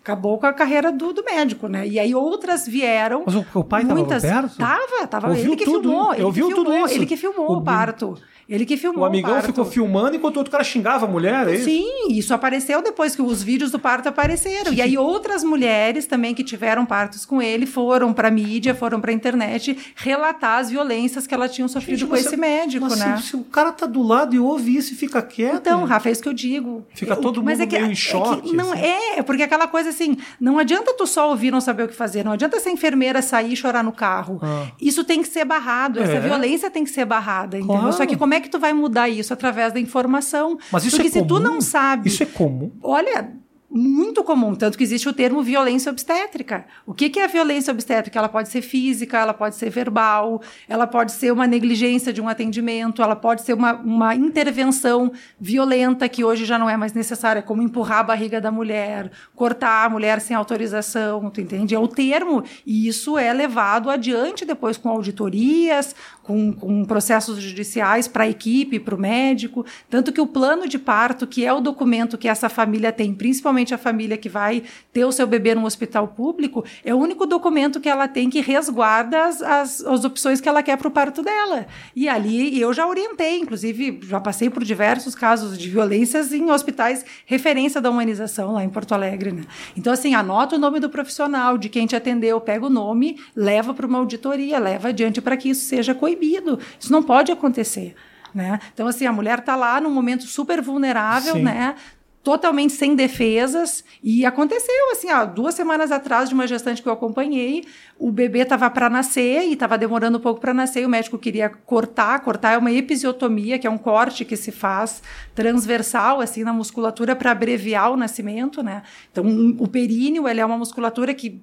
[0.01, 1.87] acabou com a carreira do, do médico, né?
[1.87, 3.23] E aí outras vieram.
[3.27, 4.57] Mas o- o pai tava muitas, perto?
[4.57, 5.29] Tava, tava.
[5.29, 6.07] Ouviu ele que tudo, filmou.
[6.13, 6.95] ele que ouviu tudo filmou, isso.
[6.95, 8.17] Ele que filmou O- o, parto.
[8.51, 9.47] Ele que filmou O amigão parto.
[9.47, 11.65] ficou filmando enquanto o outro cara xingava a mulher, é isso?
[11.67, 14.73] Sim, isso apareceu depois que os vídeos do parto apareceram.
[14.73, 19.13] E aí outras mulheres também que tiveram partos com ele foram para mídia, foram para
[19.13, 22.99] internet relatar as violências que elas tinham sofrido Gente, com mas esse se- médico, mas
[22.99, 23.17] né?
[23.19, 25.57] Se, se o cara tá do lado e ouve isso e fica quieto.
[25.57, 26.85] Então, Rafa, é isso que eu digo.
[26.93, 28.83] Fica Eu- todo mas mundo é que, meio em é que choque, não assim.
[28.83, 31.95] é, porque aquela coisa assim, não adianta tu só ouvir e não saber o que
[31.95, 34.41] fazer, não adianta essa enfermeira sair e chorar no carro.
[34.43, 34.67] Ah.
[34.81, 36.21] Isso tem que ser barrado, essa É.
[36.21, 37.79] violência tem que ser barrada, entendeu?
[37.79, 37.93] Claro.
[37.93, 40.59] Só que como é que tu vai mudar isso através da informação?
[40.73, 41.41] Mas isso porque é se tu comum?
[41.41, 42.71] não sabe, Isso é comum.
[42.83, 43.31] Olha,
[43.71, 46.67] muito comum, tanto que existe o termo violência obstétrica.
[46.85, 48.19] O que, que é a violência obstétrica?
[48.19, 52.29] Ela pode ser física, ela pode ser verbal, ela pode ser uma negligência de um
[52.29, 57.43] atendimento, ela pode ser uma, uma intervenção violenta que hoje já não é mais necessária,
[57.43, 61.73] como empurrar a barriga da mulher, cortar a mulher sem autorização, tu entende?
[61.73, 68.09] É o termo, e isso é levado adiante depois com auditorias, com, com processos judiciais
[68.09, 69.65] para a equipe, para o médico.
[69.89, 73.60] Tanto que o plano de parto, que é o documento que essa família tem, principalmente
[73.75, 77.81] a família que vai ter o seu bebê num hospital público, é o único documento
[77.81, 81.23] que ela tem que resguarda as, as, as opções que ela quer para o parto
[81.23, 81.67] dela.
[81.95, 87.05] E ali eu já orientei, inclusive já passei por diversos casos de violências em hospitais
[87.27, 89.33] referência da humanização lá em Porto Alegre.
[89.33, 89.43] Né?
[89.77, 93.75] Então, assim, anota o nome do profissional, de quem te atendeu, pega o nome, leva
[93.75, 96.59] para uma auditoria, leva adiante para que isso seja coibido.
[96.79, 97.95] Isso não pode acontecer.
[98.35, 98.61] Né?
[98.73, 101.43] Então, assim, a mulher está lá num momento super vulnerável, Sim.
[101.43, 101.75] né?
[102.23, 106.93] Totalmente sem defesas e aconteceu assim, ó, duas semanas atrás de uma gestante que eu
[106.93, 107.67] acompanhei,
[107.99, 111.17] o bebê estava para nascer e estava demorando um pouco para nascer, e o médico
[111.19, 115.03] queria cortar, cortar é uma episiotomia, que é um corte que se faz
[115.35, 118.83] transversal assim na musculatura para abreviar o nascimento, né?
[119.11, 121.41] Então, um- o períneo, ele é uma musculatura que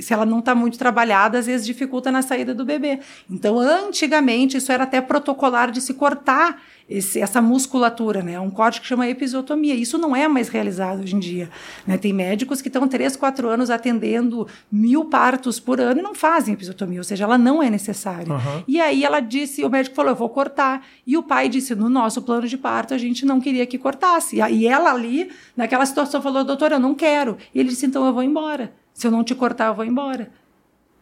[0.00, 2.98] se ela não está muito trabalhada, às vezes dificulta na saída do bebê.
[3.30, 8.38] Então, antigamente, isso era até protocolar de se cortar esse- essa musculatura, né?
[8.38, 9.74] Um corte que chama episiotomia.
[9.74, 11.48] Isso não é mais realizado hoje em dia.
[11.86, 11.96] Né?
[11.96, 16.54] Tem médicos que estão 3, 4 anos atendendo mil partos por ano e não fazem
[16.54, 18.32] episiotomia, ou seja, ela não é necessária.
[18.32, 18.62] Aham.
[18.68, 20.84] E aí ela disse, o médico falou, eu vou cortar.
[21.06, 24.36] E o pai disse, no nosso plano de parto, a gente não queria que cortasse.
[24.50, 27.36] E ela ali, naquela situação, falou, doutor, eu não quero.
[27.54, 28.72] E ele disse, então eu vou embora.
[28.92, 30.30] Se eu não te cortar, eu vou embora.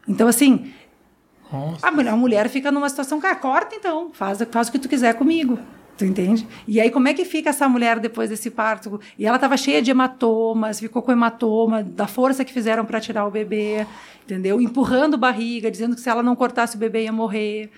[0.09, 0.73] Então, assim,
[1.53, 1.87] Nossa.
[1.87, 4.89] a mulher, a mulher fica numa situação, cara, corta então, faz, faz o que tu
[4.89, 5.59] quiser comigo.
[5.97, 6.49] Tu entende?
[6.67, 8.99] E aí, como é que fica essa mulher depois desse parto?
[9.19, 13.27] E ela estava cheia de hematomas, ficou com hematoma, da força que fizeram para tirar
[13.27, 13.87] o bebê,
[14.25, 14.61] entendeu?
[14.61, 17.71] Empurrando barriga, dizendo que se ela não cortasse o bebê ia morrer.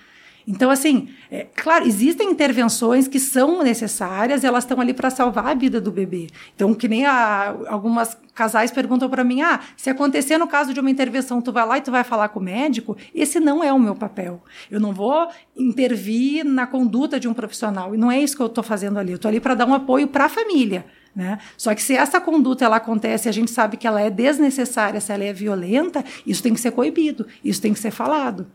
[0.47, 5.53] Então, assim, é, claro, existem intervenções que são necessárias, elas estão ali para salvar a
[5.55, 6.27] vida do bebê.
[6.53, 10.79] Então, que nem a, algumas casais perguntam para mim: ah, se acontecer no caso de
[10.79, 12.95] uma intervenção, tu vai lá e tu vai falar com o médico?
[13.13, 14.43] Esse não é o meu papel.
[14.69, 15.27] Eu não vou
[15.57, 17.95] intervir na conduta de um profissional.
[17.95, 19.13] E não é isso que eu estou fazendo ali.
[19.13, 20.85] Eu estou ali para dar um apoio para a família.
[21.15, 21.39] Né?
[21.57, 25.13] Só que se essa conduta ela acontece a gente sabe que ela é desnecessária, se
[25.13, 28.45] ela é violenta, isso tem que ser coibido, isso tem que ser falado.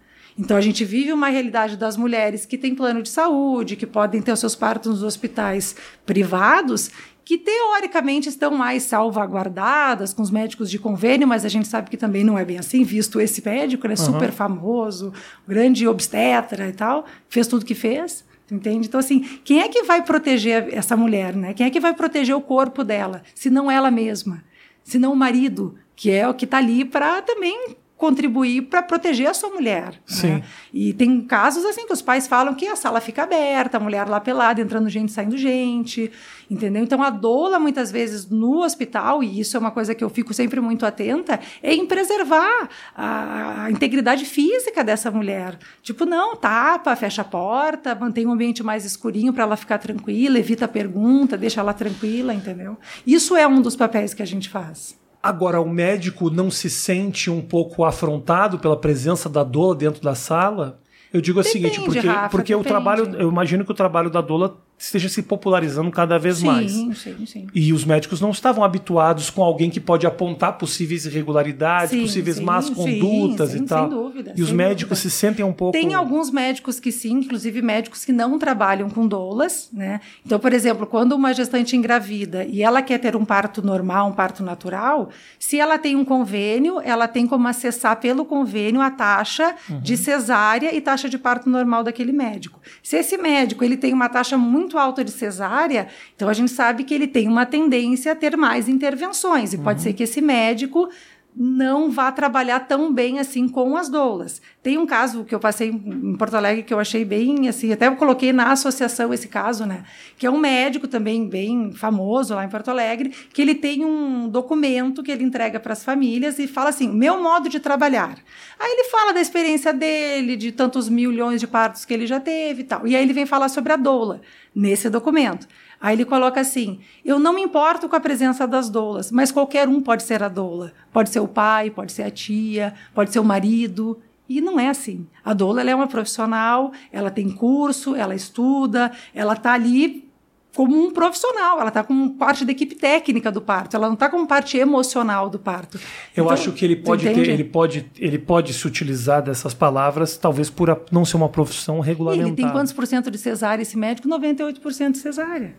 [0.40, 4.22] Então a gente vive uma realidade das mulheres que têm plano de saúde, que podem
[4.22, 5.76] ter os seus partos nos hospitais
[6.06, 6.90] privados,
[7.22, 11.96] que teoricamente estão mais salvaguardadas com os médicos de convênio, mas a gente sabe que
[11.96, 14.04] também não é bem assim, visto esse médico, né, uhum.
[14.04, 15.12] super famoso,
[15.46, 18.24] grande obstetra e tal, fez tudo que fez.
[18.50, 18.88] Entende?
[18.88, 21.54] Então, assim, quem é que vai proteger essa mulher, né?
[21.54, 24.42] Quem é que vai proteger o corpo dela, se não ela mesma?
[24.82, 29.28] Se não o marido, que é o que está ali para também contribuir para proteger
[29.28, 29.92] a sua mulher.
[30.06, 30.36] Sim.
[30.36, 30.42] Né?
[30.72, 34.08] E tem casos assim que os pais falam que a sala fica aberta, a mulher
[34.08, 36.10] lá pelada, entrando gente, saindo gente,
[36.50, 36.82] entendeu?
[36.82, 40.32] Então a doula muitas vezes no hospital, e isso é uma coisa que eu fico
[40.32, 45.58] sempre muito atenta, é em preservar a, a integridade física dessa mulher.
[45.82, 50.38] Tipo, não, tapa, fecha a porta, mantém um ambiente mais escurinho para ela ficar tranquila,
[50.38, 52.78] evita a pergunta, deixa ela tranquila, entendeu?
[53.06, 54.98] Isso é um dos papéis que a gente faz.
[55.22, 60.14] Agora, o médico não se sente um pouco afrontado pela presença da doula dentro da
[60.14, 60.80] sala?
[61.12, 64.08] Eu digo depende, o seguinte, porque, Rafa, porque o trabalho, eu imagino que o trabalho
[64.08, 66.72] da doula esteja se popularizando cada vez sim, mais.
[66.72, 67.46] Sim, sim.
[67.54, 72.36] E os médicos não estavam habituados com alguém que pode apontar possíveis irregularidades, sim, possíveis
[72.36, 73.88] sim, más condutas e tal.
[73.88, 74.34] Sem dúvida.
[74.36, 75.10] E os médicos dúvida.
[75.10, 75.72] se sentem um pouco.
[75.72, 80.00] Tem alguns médicos que sim, inclusive médicos que não trabalham com doulas, né?
[80.24, 84.12] Então, por exemplo, quando uma gestante engravida e ela quer ter um parto normal, um
[84.12, 89.54] parto natural, se ela tem um convênio, ela tem como acessar pelo convênio a taxa
[89.68, 89.80] uhum.
[89.80, 92.60] de cesárea e taxa de parto normal daquele médico.
[92.82, 96.52] Se esse médico ele tem uma taxa muito muito alta de cesárea, então a gente
[96.52, 99.52] sabe que ele tem uma tendência a ter mais intervenções.
[99.52, 99.64] E uhum.
[99.64, 100.88] pode ser que esse médico
[101.34, 104.42] não vá trabalhar tão bem assim com as doulas.
[104.62, 107.86] Tem um caso que eu passei em Porto Alegre que eu achei bem assim, até
[107.86, 109.84] eu coloquei na associação esse caso, né?
[110.18, 114.28] Que é um médico também bem famoso lá em Porto Alegre, que ele tem um
[114.28, 118.16] documento que ele entrega para as famílias e fala assim: "Meu modo de trabalhar".
[118.58, 122.62] Aí ele fala da experiência dele, de tantos milhões de partos que ele já teve
[122.62, 122.86] e tal.
[122.86, 124.20] E aí ele vem falar sobre a doula
[124.54, 125.46] nesse documento.
[125.80, 129.66] Aí ele coloca assim: eu não me importo com a presença das doulas, mas qualquer
[129.66, 130.72] um pode ser a doula.
[130.92, 133.98] Pode ser o pai, pode ser a tia, pode ser o marido.
[134.28, 135.08] E não é assim.
[135.24, 140.09] A doula é uma profissional, ela tem curso, ela estuda, ela está ali
[140.54, 144.08] como um profissional, ela está como parte da equipe técnica do parto, ela não está
[144.08, 145.78] como parte emocional do parto.
[146.16, 150.16] Eu então, acho que ele pode ter, ele pode, ele pode se utilizar dessas palavras,
[150.16, 152.28] talvez por não ser uma profissão regulamentada.
[152.28, 154.08] E ele tem quantos por cento de cesárea esse médico?
[154.08, 155.54] 98% de cesárea.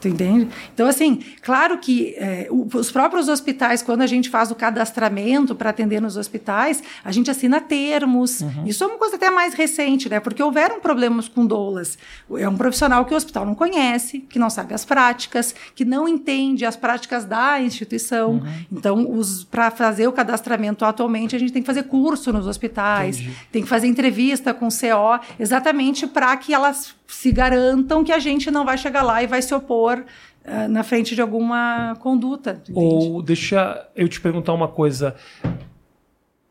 [0.00, 0.48] Tu entende?
[0.72, 5.70] Então, assim, claro que é, os próprios hospitais, quando a gente faz o cadastramento para
[5.70, 8.40] atender nos hospitais, a gente assina termos.
[8.40, 8.64] Uhum.
[8.64, 10.20] Isso é uma coisa até mais recente, né?
[10.20, 11.98] Porque houveram problemas com doulas.
[12.36, 16.06] É um profissional que o hospital não conhece, que não sabe as práticas, que não
[16.06, 18.34] entende as práticas da instituição.
[18.34, 18.64] Uhum.
[18.70, 23.36] Então, para fazer o cadastramento atualmente, a gente tem que fazer curso nos hospitais, Entendi.
[23.50, 28.18] tem que fazer entrevista com o CO, exatamente para que elas se garantam que a
[28.18, 30.04] gente não vai chegar lá e vai se opor
[30.44, 32.62] uh, na frente de alguma conduta.
[32.72, 35.16] Ou deixa eu te perguntar uma coisa.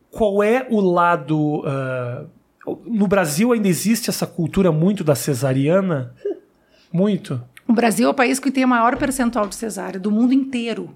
[0.09, 1.59] Qual é o lado.
[1.59, 2.27] Uh,
[2.85, 6.13] no Brasil ainda existe essa cultura muito da cesariana?
[6.91, 7.41] Muito.
[7.67, 10.89] O Brasil é o país que tem o maior percentual de cesárea do mundo inteiro.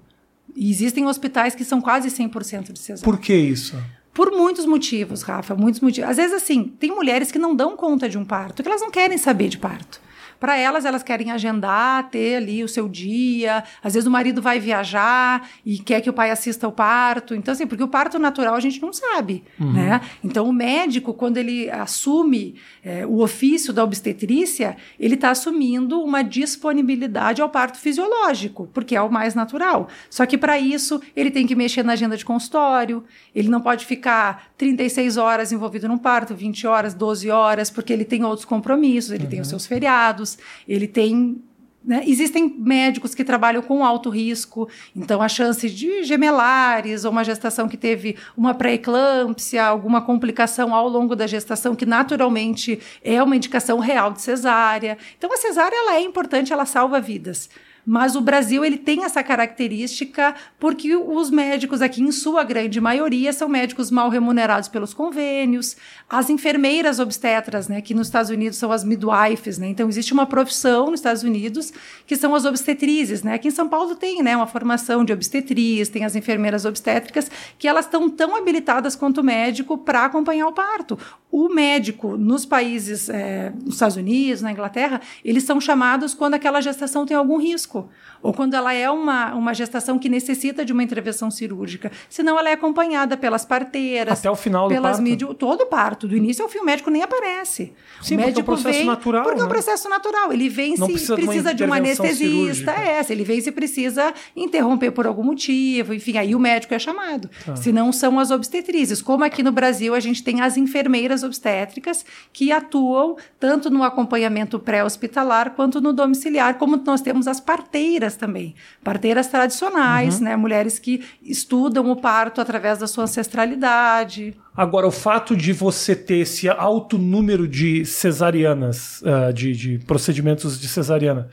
[0.54, 3.04] E existem hospitais que são quase 100% de cesárea.
[3.04, 3.76] Por que isso?
[4.12, 6.10] Por muitos motivos, Rafa, muitos motivos.
[6.10, 8.90] Às vezes, assim, tem mulheres que não dão conta de um parto, que elas não
[8.90, 10.00] querem saber de parto.
[10.42, 13.62] Para elas, elas querem agendar, ter ali o seu dia.
[13.80, 17.32] Às vezes o marido vai viajar e quer que o pai assista ao parto.
[17.32, 19.72] Então, assim, porque o parto natural a gente não sabe, uhum.
[19.72, 20.00] né?
[20.24, 26.24] Então, o médico, quando ele assume é, o ofício da obstetrícia, ele está assumindo uma
[26.24, 29.86] disponibilidade ao parto fisiológico, porque é o mais natural.
[30.10, 33.86] Só que para isso, ele tem que mexer na agenda de consultório, ele não pode
[33.86, 39.12] ficar 36 horas envolvido num parto, 20 horas, 12 horas, porque ele tem outros compromissos,
[39.12, 39.30] ele uhum.
[39.30, 39.50] tem os uhum.
[39.50, 40.31] seus feriados
[40.66, 41.42] ele tem
[41.84, 42.04] né?
[42.06, 47.68] Existem médicos que trabalham com alto risco, então a chance de gemelares ou uma gestação
[47.68, 53.80] que teve uma pré-eclâmpsia, alguma complicação ao longo da gestação, que naturalmente é uma indicação
[53.80, 54.96] real de cesárea.
[55.18, 57.50] Então a cesárea ela é importante, ela salva vidas.
[57.84, 63.32] Mas o Brasil ele tem essa característica porque os médicos aqui, em sua grande maioria,
[63.32, 65.76] são médicos mal remunerados pelos convênios,
[66.08, 69.68] as enfermeiras obstetras, né, que nos Estados Unidos são as midwives, né?
[69.68, 71.72] Então existe uma profissão nos Estados Unidos
[72.06, 73.34] que são as obstetrizes, né?
[73.34, 77.66] Aqui em São Paulo tem, né, uma formação de obstetriz, tem as enfermeiras obstétricas que
[77.66, 80.98] elas estão tão habilitadas quanto o médico para acompanhar o parto.
[81.32, 86.60] O médico nos países, é, nos Estados Unidos, na Inglaterra, eles são chamados quando aquela
[86.60, 87.88] gestação tem algum risco
[88.22, 91.90] ou quando ela é uma, uma gestação que necessita de uma intervenção cirúrgica.
[92.08, 94.20] Senão ela é acompanhada pelas parteiras.
[94.20, 95.02] Até o final do pelas parto?
[95.02, 96.06] Mídio, todo o parto.
[96.06, 97.72] Do início ao fim, o médico nem aparece.
[98.00, 99.52] Sim, o porque é um médico processo vem, natural, Porque é um né?
[99.52, 100.32] processo natural.
[100.32, 102.24] Ele vem Não se precisa de uma precisa de, um anestesista.
[102.24, 102.72] cirúrgica.
[102.72, 105.92] É, se ele vem se precisa interromper por algum motivo.
[105.92, 107.28] Enfim, aí o médico é chamado.
[107.44, 107.56] Tá.
[107.56, 109.02] Se não são as obstetrizes.
[109.02, 114.58] Como aqui no Brasil a gente tem as enfermeiras obstétricas que atuam tanto no acompanhamento
[114.58, 118.54] pré-hospitalar quanto no domiciliar, como nós temos as parteiras também.
[118.82, 120.24] Parteiras tradicionais, Uhum.
[120.24, 120.36] né?
[120.36, 124.36] Mulheres que estudam o parto através da sua ancestralidade.
[124.56, 130.60] Agora, o fato de você ter esse alto número de cesarianas, ah, de, de procedimentos
[130.60, 131.28] de cesariana,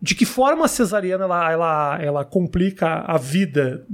[0.00, 3.84] de que forma a cesariana ela, ela, ela complica a vida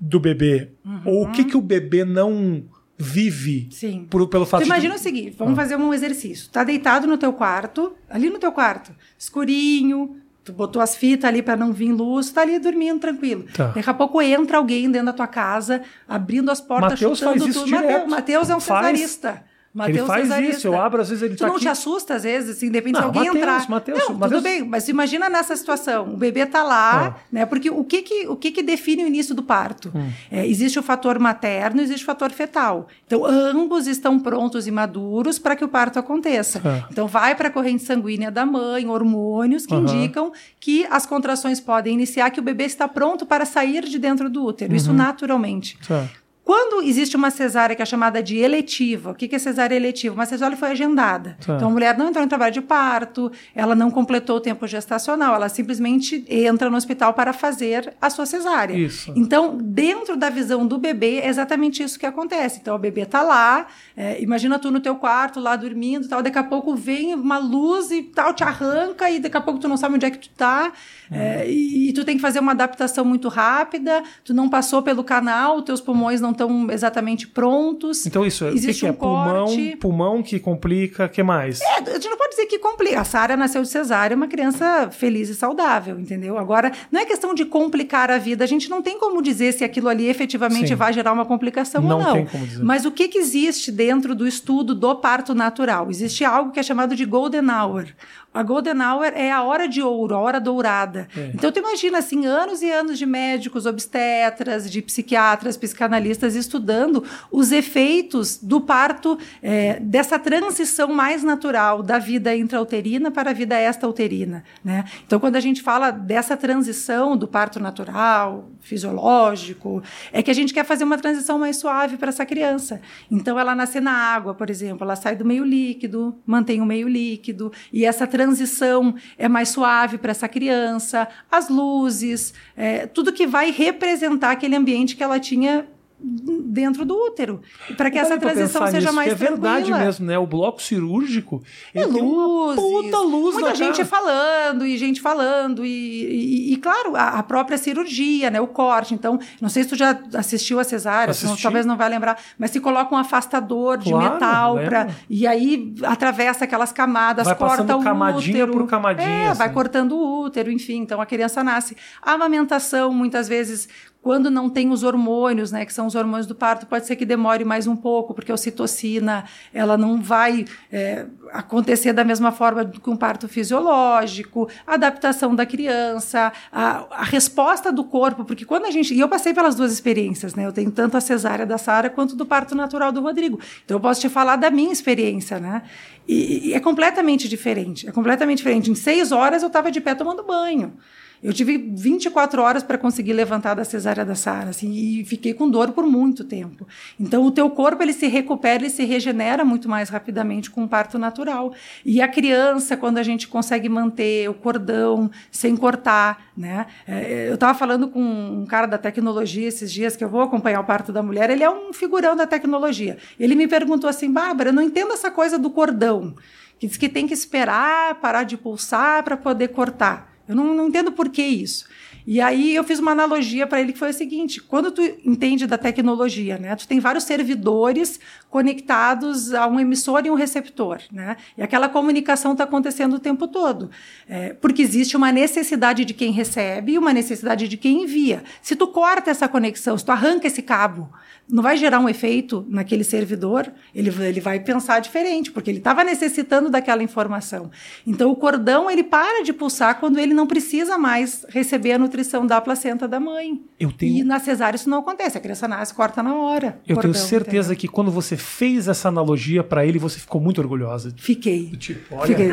[0.00, 0.72] do bebê?
[1.04, 2.64] Ou o que, que o bebê não
[3.02, 4.06] vive Sim.
[4.08, 5.00] por- pelo fato Tu imagina de...
[5.00, 6.48] o seguinte, vamos fazer um exercício.
[6.50, 11.42] Tá deitado no teu quarto, ali no teu quarto, escurinho, tu botou as fitas ali
[11.42, 13.44] para não vir luz, tá ali dormindo tranquilo.
[13.54, 13.68] Tá.
[13.68, 17.50] Daqui a pouco entra alguém dentro da tua casa, abrindo as portas, Mateus chutando faz
[17.50, 17.70] isso tudo.
[17.72, 18.86] Mateus, Mateus é um Faz.
[18.98, 19.44] cesarista.
[19.74, 20.56] Ele Mateus faz cesarista.
[20.58, 21.62] isso, eu abro, às vezes ele Tu tá não aqui...
[21.62, 23.68] te assusta, às vezes, assim, depende se alguém Mateus, entrar.
[23.70, 27.20] Mateus, não, Mateus- tudo bem, mas imagina nessa situação, o bebê tá lá, Ah.
[27.32, 27.46] né?
[27.46, 29.90] Porque o que que, o que que define o início do parto?
[29.94, 30.10] Hum.
[30.30, 32.86] É, existe o fator materno, existe o fator fetal.
[33.06, 36.60] Então, ambos estão prontos e maduros para que o parto aconteça.
[36.62, 36.86] Ah.
[36.90, 39.82] Então, vai para a corrente sanguínea da mãe, hormônios que Aham.
[39.84, 44.28] indicam que as contrações podem iniciar, que o bebê está pronto para sair de dentro
[44.28, 44.70] do útero.
[44.72, 44.76] Uhum.
[44.76, 45.78] Isso naturalmente.
[45.88, 46.06] Tá.
[46.44, 50.12] Quando existe uma cesárea que é chamada de eletiva, o que é cesárea eletiva?
[50.12, 51.36] Uma cesárea foi agendada.
[51.44, 51.54] Tá.
[51.54, 55.36] Então a mulher não entrou em trabalho de parto, ela não completou o tempo gestacional,
[55.36, 58.74] ela simplesmente entra no hospital para fazer a sua cesárea.
[58.74, 59.12] Isso.
[59.14, 62.58] Então, dentro da visão do bebê, é exatamente isso que acontece.
[62.60, 66.38] Então, o bebê tá lá, é, imagina tu no teu quarto, lá dormindo tal, daqui
[66.38, 69.76] a pouco vem uma luz e tal, te arranca e daqui a pouco tu não
[69.76, 70.72] sabe onde é que tu tá,
[71.08, 75.04] é, e, e tu tem que fazer uma adaptação muito rápida, tu não passou pelo
[75.04, 78.06] canal, teus pulmões não estão exatamente prontos.
[78.06, 78.90] Então isso, o que, Existe que é?
[78.90, 79.76] um pulmão, corte.
[79.80, 81.60] pulmão que complica, o que mais?
[81.60, 83.00] É, a gente não pode dizer que complica.
[83.00, 86.38] A Sara nasceu de cesárea, é uma criança feliz e saudável, entendeu?
[86.38, 88.44] Agora, não é questão de complicar a vida.
[88.44, 90.74] A gente não tem como dizer se aquilo ali efetivamente Sim.
[90.74, 92.12] vai gerar uma complicação Não ou não.
[92.14, 92.62] tem como dizer.
[92.62, 95.90] Mas o que, que existe dentro do estudo do parto natural?
[95.90, 97.86] Existe algo que é chamado de golden hour.
[98.34, 101.06] A golden hour é a hora de ouro, a hora dourada.
[101.14, 101.32] É.
[101.34, 107.52] Então, tu imagina, assim, anos e anos de médicos, obstetras, de psiquiatras, psicanalistas estudando os
[107.52, 114.44] efeitos do parto, é, dessa transição mais natural da vida intrauterina para a vida extrauterina,
[114.64, 114.84] né?
[115.06, 120.54] Então, quando a gente fala dessa transição do parto natural, fisiológico, é que a gente
[120.54, 122.80] quer fazer uma transição mais suave para essa criança.
[123.10, 126.88] Então, ela nasce na água, por exemplo, ela sai do meio líquido, mantém o meio
[126.88, 133.26] líquido, e essa transição é mais suave para essa criança, as luzes, é, tudo que
[133.26, 135.66] vai representar aquele ambiente que ela tinha
[136.02, 137.40] dentro do útero,
[137.76, 139.78] para que essa Parei pra transição seja nisso, mais que É verdade tranquila.
[139.78, 140.18] mesmo, né?
[140.18, 141.42] O bloco cirúrgico,
[141.74, 143.84] É luzes, puta luz muita gente cara.
[143.88, 148.94] falando e gente falando e, e- e, claro a, a própria cirurgia, né, o corte.
[148.94, 151.42] Então, não sei se tu já assistiu a cesárea, Assisti.
[151.42, 155.74] talvez não vai lembrar, mas se coloca um afastador de Claro, metal para e aí
[155.84, 159.54] atravessa aquelas camadas, Vai corta o camadinha útero, por camadinha, é, vai assim.
[159.54, 160.78] cortando o útero, enfim.
[160.78, 161.76] Então a criança nasce.
[162.02, 163.68] A amamentação muitas vezes
[164.02, 167.06] quando não tem os hormônios, né, que são os hormônios do parto, pode ser que
[167.06, 169.24] demore mais um pouco, porque a ocitocina
[169.54, 175.46] ela não vai é, acontecer da mesma forma que um parto fisiológico, a adaptação da
[175.46, 178.92] criança, a, a resposta do corpo, porque quando a gente.
[178.92, 180.44] E eu passei pelas duas experiências, né?
[180.44, 183.38] Eu tenho tanto a cesárea da Sara quanto do parto natural do Rodrigo.
[183.64, 185.62] Então eu posso te falar da minha experiência, né?
[186.08, 187.88] E, e é completamente diferente.
[187.88, 188.70] É completamente diferente.
[188.70, 190.76] Em seis horas eu estava de pé tomando banho.
[191.22, 195.48] Eu tive 24 horas para conseguir levantar da cesárea da Sara, assim, e fiquei com
[195.48, 196.66] dor por muito tempo.
[196.98, 200.68] Então, o teu corpo ele se recupera, ele se regenera muito mais rapidamente com o
[200.68, 201.54] parto natural.
[201.84, 206.66] E a criança, quando a gente consegue manter o cordão sem cortar, né?
[206.88, 210.60] É, eu estava falando com um cara da tecnologia esses dias que eu vou acompanhar
[210.60, 211.30] o parto da mulher.
[211.30, 212.98] Ele é um figurão da tecnologia.
[213.18, 216.14] Ele me perguntou assim, Bárbara, eu não entendo essa coisa do cordão
[216.58, 220.11] que diz que tem que esperar parar de pulsar para poder cortar.
[220.28, 221.64] Eu não, não entendo por que isso.
[222.06, 225.46] E aí eu fiz uma analogia para ele que foi o seguinte: quando tu entende
[225.46, 231.16] da tecnologia, né, tu tem vários servidores conectados a um emissor e um receptor, né?
[231.36, 233.70] E aquela comunicação está acontecendo o tempo todo,
[234.08, 238.24] é, porque existe uma necessidade de quem recebe e uma necessidade de quem envia.
[238.40, 240.90] Se tu corta essa conexão, se tu arranca esse cabo,
[241.28, 245.84] não vai gerar um efeito naquele servidor, ele, ele vai pensar diferente, porque ele estava
[245.84, 247.50] necessitando daquela informação.
[247.86, 252.26] Então, o cordão ele para de pulsar quando ele não precisa mais receber a nutrição
[252.26, 253.38] da placenta da mãe.
[253.60, 256.58] Eu tenho- E na cesárea isso não acontece, a criança nasce, corta na hora.
[256.66, 257.60] Eu cordão, tenho certeza entendeu?
[257.60, 260.92] que quando você fez essa analogia pra ele, você ficou muito orgulhosa.
[260.96, 261.50] Fiquei.
[261.58, 262.30] Tipo, olha, Fiquei.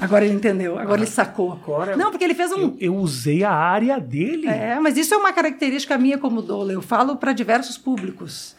[0.00, 1.52] Agora ele entendeu, agora ele sacou.
[1.52, 2.56] Agora- Não, porque ele fez um.
[2.58, 4.48] eu, eu usei a área dele.
[4.48, 6.72] É, mas isso é uma característica minha como doula.
[6.72, 8.56] Eu falo para diversos públicos.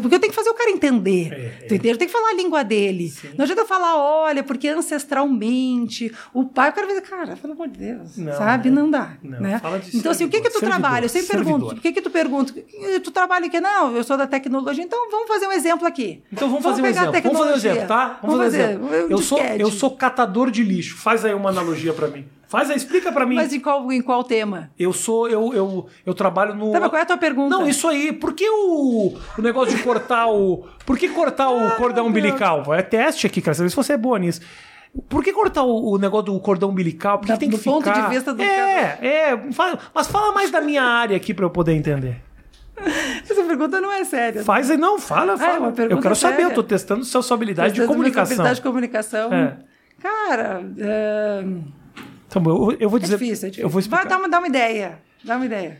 [0.00, 1.32] Porque eu tenho que fazer o cara entender.
[1.32, 1.88] É, tu entende?
[1.90, 3.12] Eu tenho que falar a língua dele.
[3.36, 7.52] Não adianta eu falar, olha, porque ancestralmente o pai, o cara vai dizer, cara, pelo
[7.52, 8.70] amor de Deus, Não, sabe?
[8.70, 8.80] né?
[8.80, 9.12] Não dá.
[9.22, 9.60] Não, né?
[9.92, 11.04] então, assim, o que que tu servidor, trabalha?
[11.04, 11.58] Eu sempre servidor.
[11.58, 12.54] pergunto, o que que tu pergunta?
[13.02, 13.60] Tu trabalha o quê?
[13.60, 16.22] Não, eu sou da tecnologia, então vamos fazer um exemplo aqui.
[16.32, 17.12] Então vamos fazer um exemplo.
[17.22, 18.18] Vamos fazer um exemplo, tá?
[18.22, 19.06] Vamos fazer um exemplo.
[19.06, 20.96] um Eu sou, eu sou catador de lixo.
[20.96, 22.24] Faz aí uma analogia pra mim.
[22.52, 23.34] Faz aí, explica pra mim.
[23.36, 24.70] Mas em qual, em qual tema?
[24.78, 26.70] Eu sou, eu, eu, eu trabalho no.
[26.70, 27.48] Tá, mas qual é a tua pergunta?
[27.56, 28.12] Não, isso aí.
[28.12, 30.66] Por que o, o negócio de cortar o.
[30.84, 32.74] Por que cortar o cordão umbilical?
[32.74, 33.54] É teste aqui, cara.
[33.54, 34.42] Saber se você é boa nisso.
[35.08, 37.18] Por que cortar o, o negócio do cordão umbilical?
[37.18, 38.02] Porque Da- tem que do ponto ficar...
[38.08, 39.52] de vista do É, é.
[39.52, 42.20] Fala- mas fala mais da minha área aqui pra eu poder entender.
[43.24, 44.44] Essa pergunta não é séria.
[44.44, 45.58] Faz aí, não, fala, Ah, é fala.
[45.60, 46.50] uma pergunta eu quero saber, séria.
[46.50, 48.34] eu tô testando sua habilidade de Testando minha comunicação.
[48.34, 49.32] habilidade de comunicação.
[49.32, 49.56] É.
[50.00, 51.44] Cara, é,
[52.40, 53.18] Então, eu, eu vou é dizer.
[53.18, 53.64] difícil, é difícil.
[53.64, 54.08] Eu vou Vai, explicar.
[54.08, 54.98] dá, uma, dá uma ideia.
[55.24, 55.78] Dá uma ideia.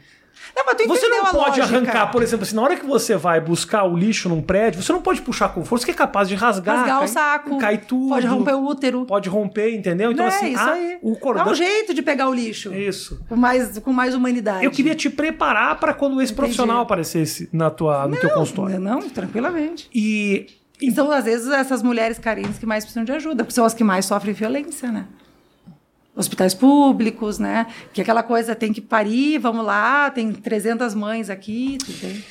[0.56, 1.64] Não, Você não pode lógica.
[1.64, 4.92] arrancar, por exemplo, assim, na hora que você vai buscar o lixo num prédio, você
[4.92, 6.78] não pode puxar com força, que é capaz de rasgar.
[6.78, 7.58] Rasgar cai- o saco.
[7.58, 8.08] Cai tudo.
[8.08, 9.06] Pode romper o útero.
[9.06, 10.10] Pode romper, entendeu?
[10.12, 10.98] Então, é assim, isso ah, aí.
[11.00, 11.44] o cordão.
[11.44, 12.74] Dá um jeito de pegar o lixo.
[12.74, 13.20] Isso.
[13.28, 14.64] Com mais, com mais humanidade.
[14.64, 18.78] Eu queria te preparar para quando esse profissional aparecesse na tua, no teu consultório.
[18.80, 19.88] Não, não, tranquilamente.
[19.94, 20.46] E.
[20.80, 23.84] E são, às vezes, essas mulheres carentes que mais precisam de ajuda, são as que
[23.84, 25.06] mais sofrem violência, né?
[26.14, 27.66] Hospitais públicos, né?
[27.92, 32.14] Que aquela coisa tem que parir, vamos lá, tem 300 mães aqui, tu tem.
[32.16, 32.24] São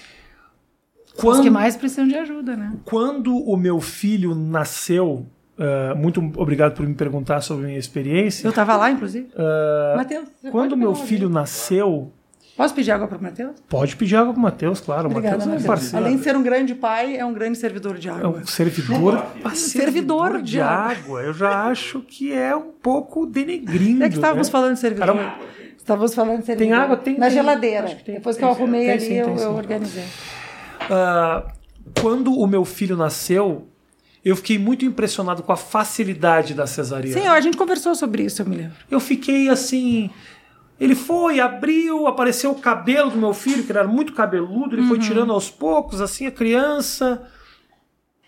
[1.15, 2.73] Os Quando, que mais precisam de ajuda, né?
[2.85, 5.25] quando o meu filho nasceu,
[5.57, 8.45] ah, muito obrigado por me perguntar sobre a minha experiência.
[8.45, 9.27] Eu estava lá, inclusive.
[9.97, 12.11] Matheus, você Ah, Quando meu filho nasceu,
[12.57, 13.51] Posso pedir água para o Matheus?
[13.67, 15.07] pode pedir água pro Matheus, claro.
[15.07, 15.67] O Obrigada, Matheus é Matheus.
[15.67, 16.05] parceiro.
[16.05, 18.39] Além de ser um grande pai, é um grande servidor de É água.
[18.41, 21.21] um servidor, ah, Servidor de de água.
[21.21, 24.03] Eu já acho que é um pouco denegrindo.
[24.03, 24.51] É que estávamos né?
[24.51, 25.07] falando de servidor.
[25.15, 25.35] Caramba.
[25.77, 26.67] Estávamos falando de servidor.
[26.75, 26.97] Tem água?
[26.97, 27.35] Tem- Na tem.
[27.35, 27.85] geladeira.
[27.85, 28.15] Acho que tem.
[28.15, 30.03] Depois que eu arrumei Tem ali, sim, eu, eu organizei.
[30.89, 31.47] Ah,
[31.99, 33.67] quando o meu filho nasceu,
[34.23, 37.19] eu fiquei muito impressionado com a facilidade da cesariana.
[37.19, 38.75] Sim, a gente conversou sobre isso, eu me lembro.
[38.89, 40.09] Eu fiquei assim.
[40.81, 44.97] Ele foi, abriu, apareceu o cabelo do meu filho, que era muito cabeludo, ele foi
[44.97, 45.03] Uhum.
[45.03, 47.21] tirando aos poucos, assim, a criança.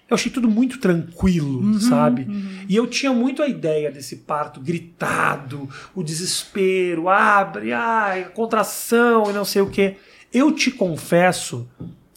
[0.07, 2.27] Eu achei tudo muito tranquilo, Uhum, sabe?
[2.69, 9.33] E eu tinha muito a ideia desse parto gritado, o desespero, abre, ai, contração e
[9.33, 9.95] não sei o quê.
[10.31, 11.67] Eu te confesso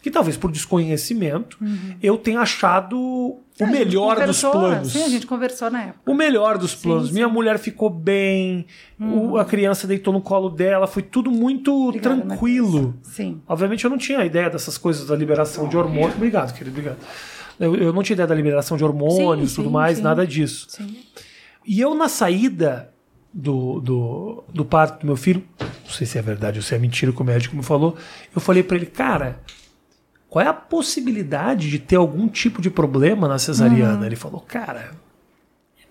[0.03, 1.59] que talvez por desconhecimento
[2.03, 3.71] eu tenha achado o Uhum.
[3.71, 4.93] A melhor dos planos.
[4.93, 6.11] Sim, a gente conversou na época.
[6.11, 7.05] O melhor dos planos.
[7.05, 7.09] sim.
[7.11, 7.15] Uhum.
[7.15, 8.67] Minha mulher ficou bem,
[9.01, 12.95] o- a criança deitou no colo dela, foi tudo muito Obrigada, tranquilo.
[13.03, 13.41] Sim.
[13.49, 16.15] Obviamente eu não tinha ideia dessas coisas da liberação de hormônios.
[16.17, 16.99] Obrigado, querido, obrigado.
[17.59, 20.03] Eu, eu não tinha ideia da liberação de hormônios, Sim, tudo sim, mais, sim.
[20.03, 20.67] nada disso.
[20.69, 20.95] Sim.
[21.67, 22.91] E eu, na saída
[23.33, 26.79] do, do, do parto do meu filho, não sei se é verdade ou se é
[26.79, 27.97] mentira, que o médico me falou,
[28.35, 29.41] eu falei pra ele, cara,
[30.29, 33.99] qual é a possibilidade de ter algum tipo de problema na cesariana?
[33.99, 34.05] Uhum.
[34.05, 34.91] Ele falou, cara,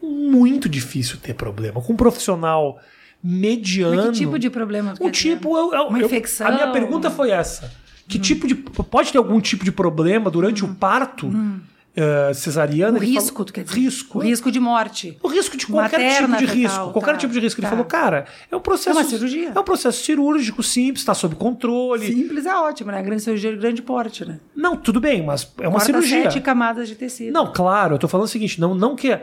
[0.01, 1.81] é muito difícil ter problema.
[1.81, 2.79] Com um profissional
[3.23, 3.95] mediano.
[3.95, 4.93] Mas que tipo de problema?
[4.93, 5.11] dizer?
[5.11, 6.47] tipo, eu, eu- Uma eu- infecção?
[6.47, 7.71] A minha pergunta foi essa.
[8.07, 8.53] Que tipo de.
[8.53, 11.27] Pode ter algum tipo de problema durante o parto
[11.95, 12.97] eh, cesariano?
[12.97, 13.79] O Ele risco, falou- tu quer dizer?
[13.79, 14.17] Risco.
[14.17, 15.17] O risco de morte.
[15.23, 16.91] O risco de qualquer Materna, tipo de risco.
[16.91, 17.59] Qualquer tá, tipo de risco.
[17.59, 17.69] Ele tá.
[17.71, 18.97] falou, cara, é um processo.
[18.97, 19.51] É uma cirurgia.
[19.55, 22.05] É um processo cirúrgico simples, está sob controle.
[22.07, 23.01] Simples é ótimo, né?
[23.01, 24.39] Grande cirurgia de grande porte, né?
[24.55, 26.23] Não, tudo bem, mas é uma Corta cirurgia.
[26.23, 27.31] sete camadas de tecido.
[27.33, 29.17] Não, claro, eu tô falando o seguinte, não, não que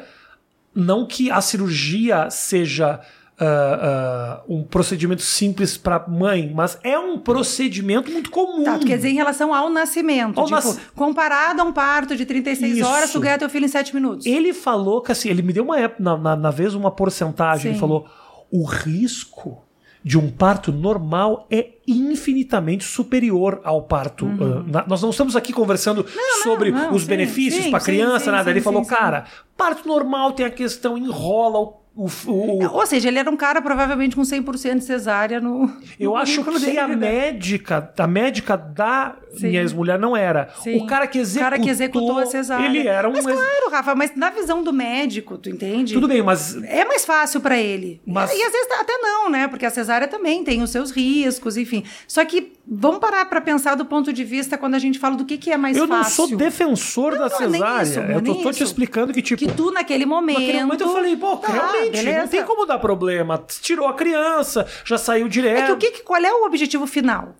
[0.74, 3.00] não que a cirurgia seja
[3.44, 8.62] ah, ah, um procedimento simples para mãe, mas é um procedimento muito comum.
[8.64, 10.38] Tá, quer dizer em relação ao nascimento.
[10.38, 12.86] Ao tipo, nas- comparado a um parto de 36 Isso.
[12.86, 14.26] horas, tu ganha teu filho em 7 minutos.
[14.26, 17.66] Ele falou que assim, ele me deu uma época, na, na, na vez uma porcentagem,
[17.72, 17.80] ele Sim.
[17.80, 18.06] falou:
[18.50, 19.62] o risco
[20.04, 24.26] de um parto normal é infinitamente superior ao parto.
[24.26, 26.04] ah, na- nós não estamos aqui conversando
[26.42, 26.76] sobre Uhum.
[26.78, 28.44] não, os sim, benefícios para criança, sim, nada.
[28.44, 29.24] sim, ele falou, cara,
[29.56, 33.60] parto normal tem a questão enrola o o, o- Ou seja, ele era um cara
[33.60, 35.70] provavelmente com 100% de cesárea no.
[36.00, 36.96] eu no acho que dele, a né?
[36.96, 39.48] médica, a médica da Sim.
[39.48, 40.48] minha ex-mulher não era.
[40.62, 40.76] Sim.
[40.78, 42.64] O cara que O executou, cara que executou a cesárea.
[42.66, 45.92] ele era um Mas ex- claro, Rafa, mas na visão do médico, tu entende?
[45.94, 48.00] Tudo bem, mas É mais fácil pra ele.
[48.06, 49.46] Mas- E, às vezes até não, né?
[49.48, 51.84] Porque a cesárea também tem os seus riscos, enfim.
[52.08, 55.24] Só que vamos parar pra pensar do ponto de vista quando a gente fala do
[55.24, 56.28] que, que é mais eu não fácil.
[56.28, 57.82] sou defensor da não é cesárea.
[57.82, 60.38] isso, não é eu tô, tô te explicando que, tipo, Que tu, naquele momento.
[60.40, 62.28] Naquele momento eu falei, pô, tá, realmente, não beleza.
[62.28, 63.42] tem como dar problema.
[63.60, 65.58] Tirou a criança, já saiu direto.
[65.62, 67.34] É que o que, que- qual é o objetivo final?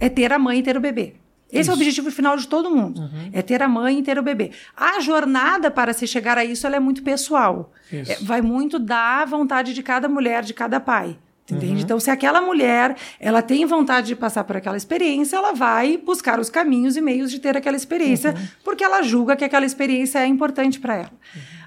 [0.00, 1.14] É ter a mãe e ter o bebê.
[1.50, 3.00] Esse é o objetivo final de todo mundo.
[3.00, 3.30] Uhum.
[3.32, 4.50] É ter a mãe e ter o bebê.
[4.76, 7.72] A jornada para se chegar a isso ela é muito pessoal.
[7.90, 8.12] Isso.
[8.12, 11.16] É, vai muito da vontade de cada mulher, de cada pai.
[11.50, 11.56] Uhum.
[11.56, 11.82] Entende?
[11.82, 16.38] Então, se aquela mulher ela tem vontade de passar por aquela experiência, ela vai buscar
[16.38, 18.48] os caminhos e meios de ter aquela experiência, Uhum.
[18.62, 21.12] porque ela julga que aquela experiência é importante para ela.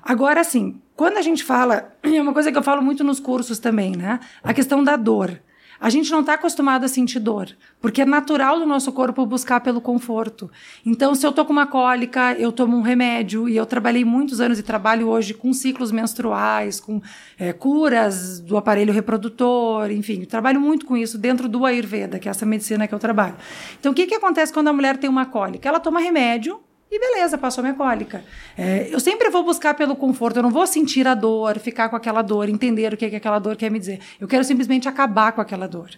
[0.04, 3.60] Agora, assim, quando a gente fala, é uma coisa que eu falo muito nos cursos
[3.60, 4.20] também, né?
[4.44, 5.40] A questão da dor.
[5.82, 7.50] A gente não está acostumado a sentir dor,
[7.82, 10.48] porque é natural do nosso corpo buscar pelo conforto.
[10.86, 14.40] Então, se eu tô com uma cólica, eu tomo um remédio, e eu trabalhei muitos
[14.40, 17.02] anos e trabalho hoje com ciclos menstruais, com
[17.40, 22.30] é, curas do aparelho reprodutor, enfim, trabalho muito com isso dentro do Ayurveda, que é
[22.30, 23.34] essa medicina que eu trabalho.
[23.80, 25.68] Então, o que, que acontece quando a mulher tem uma cólica?
[25.68, 26.62] Ela toma remédio,
[26.92, 28.22] e beleza, passou minha cólica.
[28.58, 31.96] É, eu sempre vou buscar pelo conforto, eu não vou sentir a dor, ficar com
[31.96, 34.00] aquela dor, entender o que, que aquela dor quer me dizer.
[34.20, 35.90] Eu quero simplesmente acabar com aquela dor.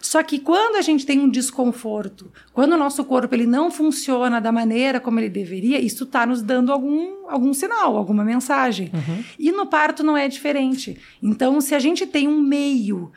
[0.00, 4.40] Só que quando a gente tem um desconforto, quando o nosso corpo ele não funciona
[4.40, 8.90] da maneira como ele deveria, isso está nos dando algum, algum sinal, alguma mensagem.
[9.38, 10.98] E no parto não é diferente.
[11.22, 13.12] Então, se a gente tem um meio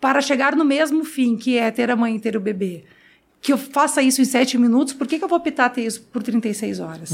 [0.00, 2.84] para chegar no mesmo fim, que é ter a mãe e ter o bebê,
[3.44, 6.00] que eu faça isso em sete minutos, por que, que eu vou optar ter isso
[6.10, 7.10] por 36 horas?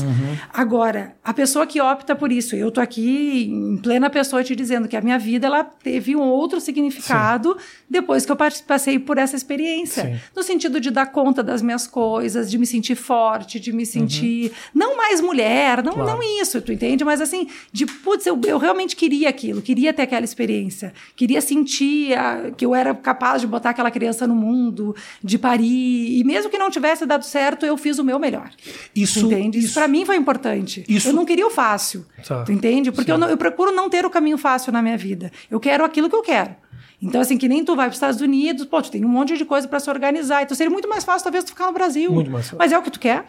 [0.53, 4.87] Agora, a pessoa que opta por isso, eu tô aqui em plena pessoa te dizendo
[4.87, 7.57] que a minha vida ela teve um outro significado
[7.89, 10.05] depois que eu pas- passei por essa experiência.
[10.05, 10.21] Sim.
[10.37, 14.53] No sentido de dar conta das minhas coisas, de me sentir forte, de me sentir.
[14.73, 16.11] Não mais mulher, não, Claro.
[16.13, 17.05] não isso, tu entende?
[17.05, 22.15] Mas assim, de putz, eu, eu realmente queria aquilo, queria ter aquela experiência, queria sentir
[22.17, 26.20] a- que eu era capaz de botar aquela criança no mundo, de parir.
[26.21, 28.51] E mesmo que não tivesse dado certo, eu fiz o meu melhor.
[28.95, 29.59] Isso, entende?
[29.59, 30.85] Isso, isso- pra mim foi importante.
[30.89, 32.05] Isso- Eu não queria o fácil.
[32.27, 32.45] Tá.
[32.49, 32.93] Entende?
[32.93, 35.33] Porque eu, não- eu procuro não ter o caminho fácil na minha vida.
[35.51, 36.55] Eu quero aquilo que eu quero.
[37.03, 39.35] Então, assim, que nem tu vai para os Estados Unidos, pô, tu tem um monte
[39.39, 40.43] de coisa para se organizar.
[40.43, 42.13] Então, seria muito mais fácil, talvez, tu ficar no Brasil.
[42.13, 42.59] Muito mais fácil.
[42.59, 43.25] Mas é o que tu quer?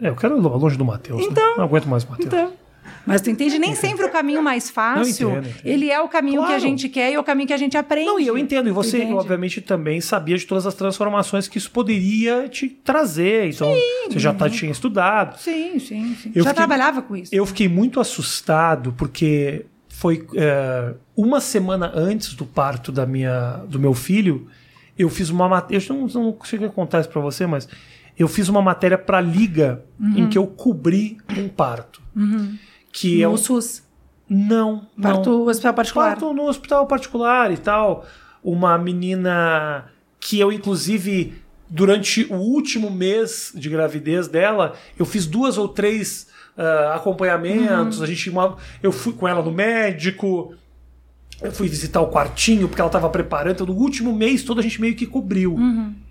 [0.00, 1.18] É, eu quero longe do Matheus.
[1.20, 1.26] né?
[1.30, 2.26] Então- Não aguento mais o Matheus.
[2.26, 2.52] Então.
[3.06, 3.58] Mas tu entende?
[3.58, 5.66] Nem sempre o caminho mais fácil, Não, entendo, entendo.
[5.66, 6.60] ele é o caminho que a Claro.
[6.62, 8.06] gente quer e é o caminho que a gente aprende.
[8.06, 8.68] Não, e eu entendo.
[8.68, 9.14] E você, Entende?
[9.14, 13.50] obviamente, também sabia de todas as transformações que isso poderia te trazer.
[13.54, 13.72] Então,
[14.10, 15.38] você já tá, tinha estudado.
[15.38, 16.32] Sim, sim, sim.
[16.34, 17.34] Eu Já fiquei- trabalhava com isso.
[17.34, 23.78] Eu fiquei muito assustado porque foi é, uma semana antes do parto da minha, do
[23.80, 24.46] meu filho,
[24.98, 25.84] eu fiz uma matéria.
[25.88, 27.68] Eu não, não consigo contar isso pra você, mas
[28.18, 30.18] eu fiz uma matéria pra Liga Uhum.
[30.18, 32.00] em que eu cobri um parto.
[33.00, 33.36] Que é no um.
[33.36, 33.82] SUS.
[34.28, 35.14] Não, não.
[35.14, 36.10] Parto hospital particular.
[36.10, 38.04] Parto no hospital particular e tal.
[38.42, 39.86] Uma menina
[40.20, 41.34] que eu, inclusive,
[41.68, 48.02] durante o último mês de gravidez dela, eu fiz duas ou três ah, acompanhamentos.
[48.02, 48.32] A gente,
[48.82, 50.54] eu fui com ela no médico.
[51.40, 53.54] Eu fui visitar o quartinho porque ela estava preparando.
[53.54, 55.56] Então, no último mês todo a gente meio que cobriu.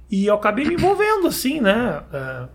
[0.10, 2.02] E eu acabei me envolvendo assim, né?
[2.14, 2.48] ah,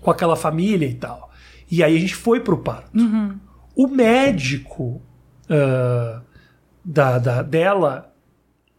[0.00, 1.31] com aquela família e tal.
[1.72, 2.90] E aí a gente foi pro parto.
[3.74, 5.00] O médico
[5.48, 6.20] ah,
[6.84, 8.12] da, da- dela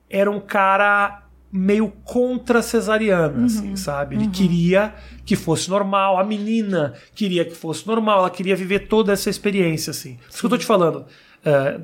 [0.09, 4.15] era um cara meio contra cesariana, assim, sabe?
[4.15, 4.93] Ele queria
[5.25, 9.91] que fosse normal, a menina queria que fosse normal, ela queria viver toda essa experiência,
[9.91, 10.17] assim.
[10.29, 11.05] Isso que eu tô te falando.
[11.45, 11.79] ah,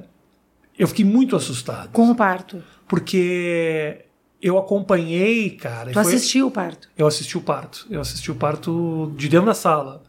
[0.78, 2.64] eu fiquei muito assustado, Com o parto.
[2.88, 4.06] porque
[4.42, 5.92] eu acompanhei, cara.
[5.92, 6.88] Tu foi- assistiu o parto.
[6.98, 7.86] Eu assisti o parto.
[7.90, 10.02] Eu assisti o parto de dentro da sala.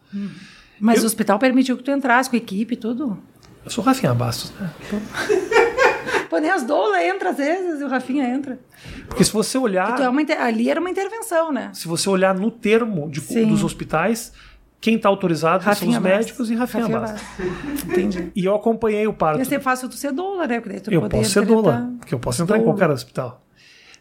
[0.80, 3.18] Mas Eu- o hospital permitiu que tu entrasse com equipe e tudo.
[3.64, 4.70] Eu sou Rafinha Bastos, né?
[6.28, 8.58] Pô, nem as doulas entram às vezes e o Rafinha entra.
[9.08, 10.00] Porque se você olhar.
[10.00, 11.70] É inter- Ali era uma intervenção, né?
[11.74, 14.32] se você olhar no termo de- dos hospitais,
[14.80, 16.18] quem está autorizado são Rafinha os Bastos.
[16.18, 17.20] médicos e Rafinha, Bastos.
[17.20, 17.84] Bastos.
[17.84, 18.32] Entendi.
[18.34, 19.38] E eu acompanhei o parto.
[19.40, 20.60] Ia ser fácil tu ser doula, né?
[20.60, 22.72] Porque daí tu Eu posso ser doula, porque eu posso entrar em Doula.
[22.74, 23.44] qualquer hospital.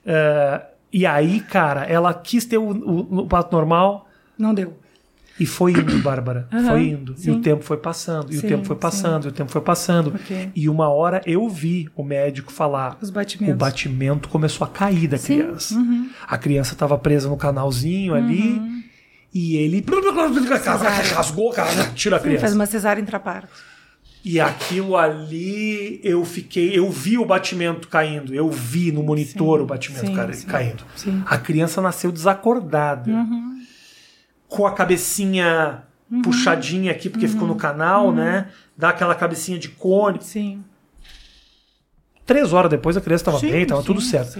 [0.06, 0.62] É,
[0.94, 4.08] e aí, cara, ela quis ter o, o- o parto normal
[4.38, 4.78] Não deu.
[5.40, 6.48] E foi indo, Bárbara.
[6.52, 7.14] Aham, foi indo.
[7.14, 7.32] E sim.
[7.32, 8.80] o tempo foi passando, e o Sim, tempo foi sim.
[8.82, 10.14] passando, e o tempo foi passando.
[10.16, 10.52] Ok.
[10.56, 12.98] E uma hora eu vi o médico falar.
[13.02, 13.56] Os batimentos.
[13.56, 15.40] O batimento começou a cair da Sim, uhum.
[15.48, 15.76] criança.
[16.28, 18.62] A criança estava presa no canalzinho ali.
[19.34, 19.86] E ele
[21.16, 22.56] rasgou, cara, tira a Sim, faz criança.
[22.56, 23.48] uma cesárea intraparto.
[24.26, 26.78] E aquilo ali, eu fiquei.
[26.78, 28.34] Eu vi o batimento caindo.
[28.36, 30.84] Eu vi no monitor Sim, o batimento sim, ca- sim, caindo.
[30.96, 31.10] sim.
[31.12, 31.24] Uhum.
[31.26, 33.10] A criança nasceu desacordada.
[34.50, 36.24] Com a cabecinha Uhum.
[36.24, 38.48] puxadinha aqui, porque ficou no canal, né?
[38.76, 40.18] Dá aquela cabecinha de cone.
[40.22, 40.64] Sim.
[42.26, 44.40] Três horas depois a criança estava bem, estava tudo certo.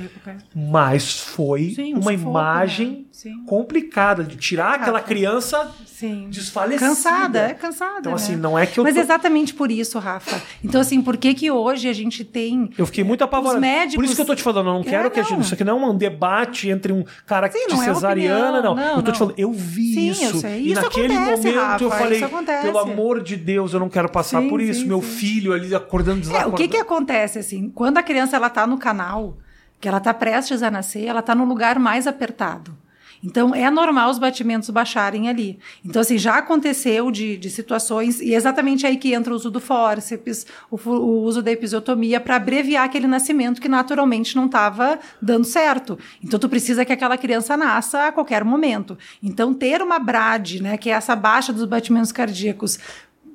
[0.56, 3.08] Mas foi Sim, um uma imagem?
[3.22, 3.44] Sim.
[3.46, 6.28] complicada de tirar aquela criança Sim.
[6.30, 6.88] desfalecida.
[6.88, 8.00] Cansada, é cansada.
[8.00, 8.16] Então, né?
[8.16, 10.42] assim, não é que eu Mas tô- exatamente por isso, Rafa.
[10.64, 12.70] Então, assim, por que que hoje a gente tem.
[12.78, 13.56] Eu fiquei muito apavorado.
[13.58, 15.24] Os médicos- Por isso que eu tô te falando, eu não É, quero que a
[15.24, 15.42] gente.
[15.42, 18.64] Isso aqui não é um debate entre um cara Sim, de não é cesariana, opinião,
[18.64, 18.76] não.
[18.76, 19.28] não, Eu tô te não.
[19.28, 20.24] falando, eu vi Sim, isso.
[20.24, 20.62] eu sei.
[20.62, 22.62] E Isso naquele acontece, momento eu Rafa, falei, isso acontece.
[22.66, 24.88] pelo amor de Deus, eu não quero passar por isso.
[24.88, 26.54] Meu filho ali acordando É, desacordado.
[26.54, 29.38] o que que acontece, assim, quando a criança ela tá no canal,
[29.82, 32.78] que ela tá prestes a nascer, ela tá no lugar mais apertado.
[33.24, 35.60] Então, é normal os batimentos baixarem ali.
[35.84, 39.52] Então, assim, já aconteceu de, de situações, e é exatamente aí que entra o uso
[39.52, 45.00] do fórceps, o, o uso da episiotomia, para abreviar aquele nascimento que naturalmente não estava
[45.22, 45.98] dando certo.
[46.24, 48.98] Então, tu precisa que aquela criança nasça a qualquer momento.
[49.22, 52.80] Então, ter uma BRAD, né, que é essa baixa dos batimentos cardíacos,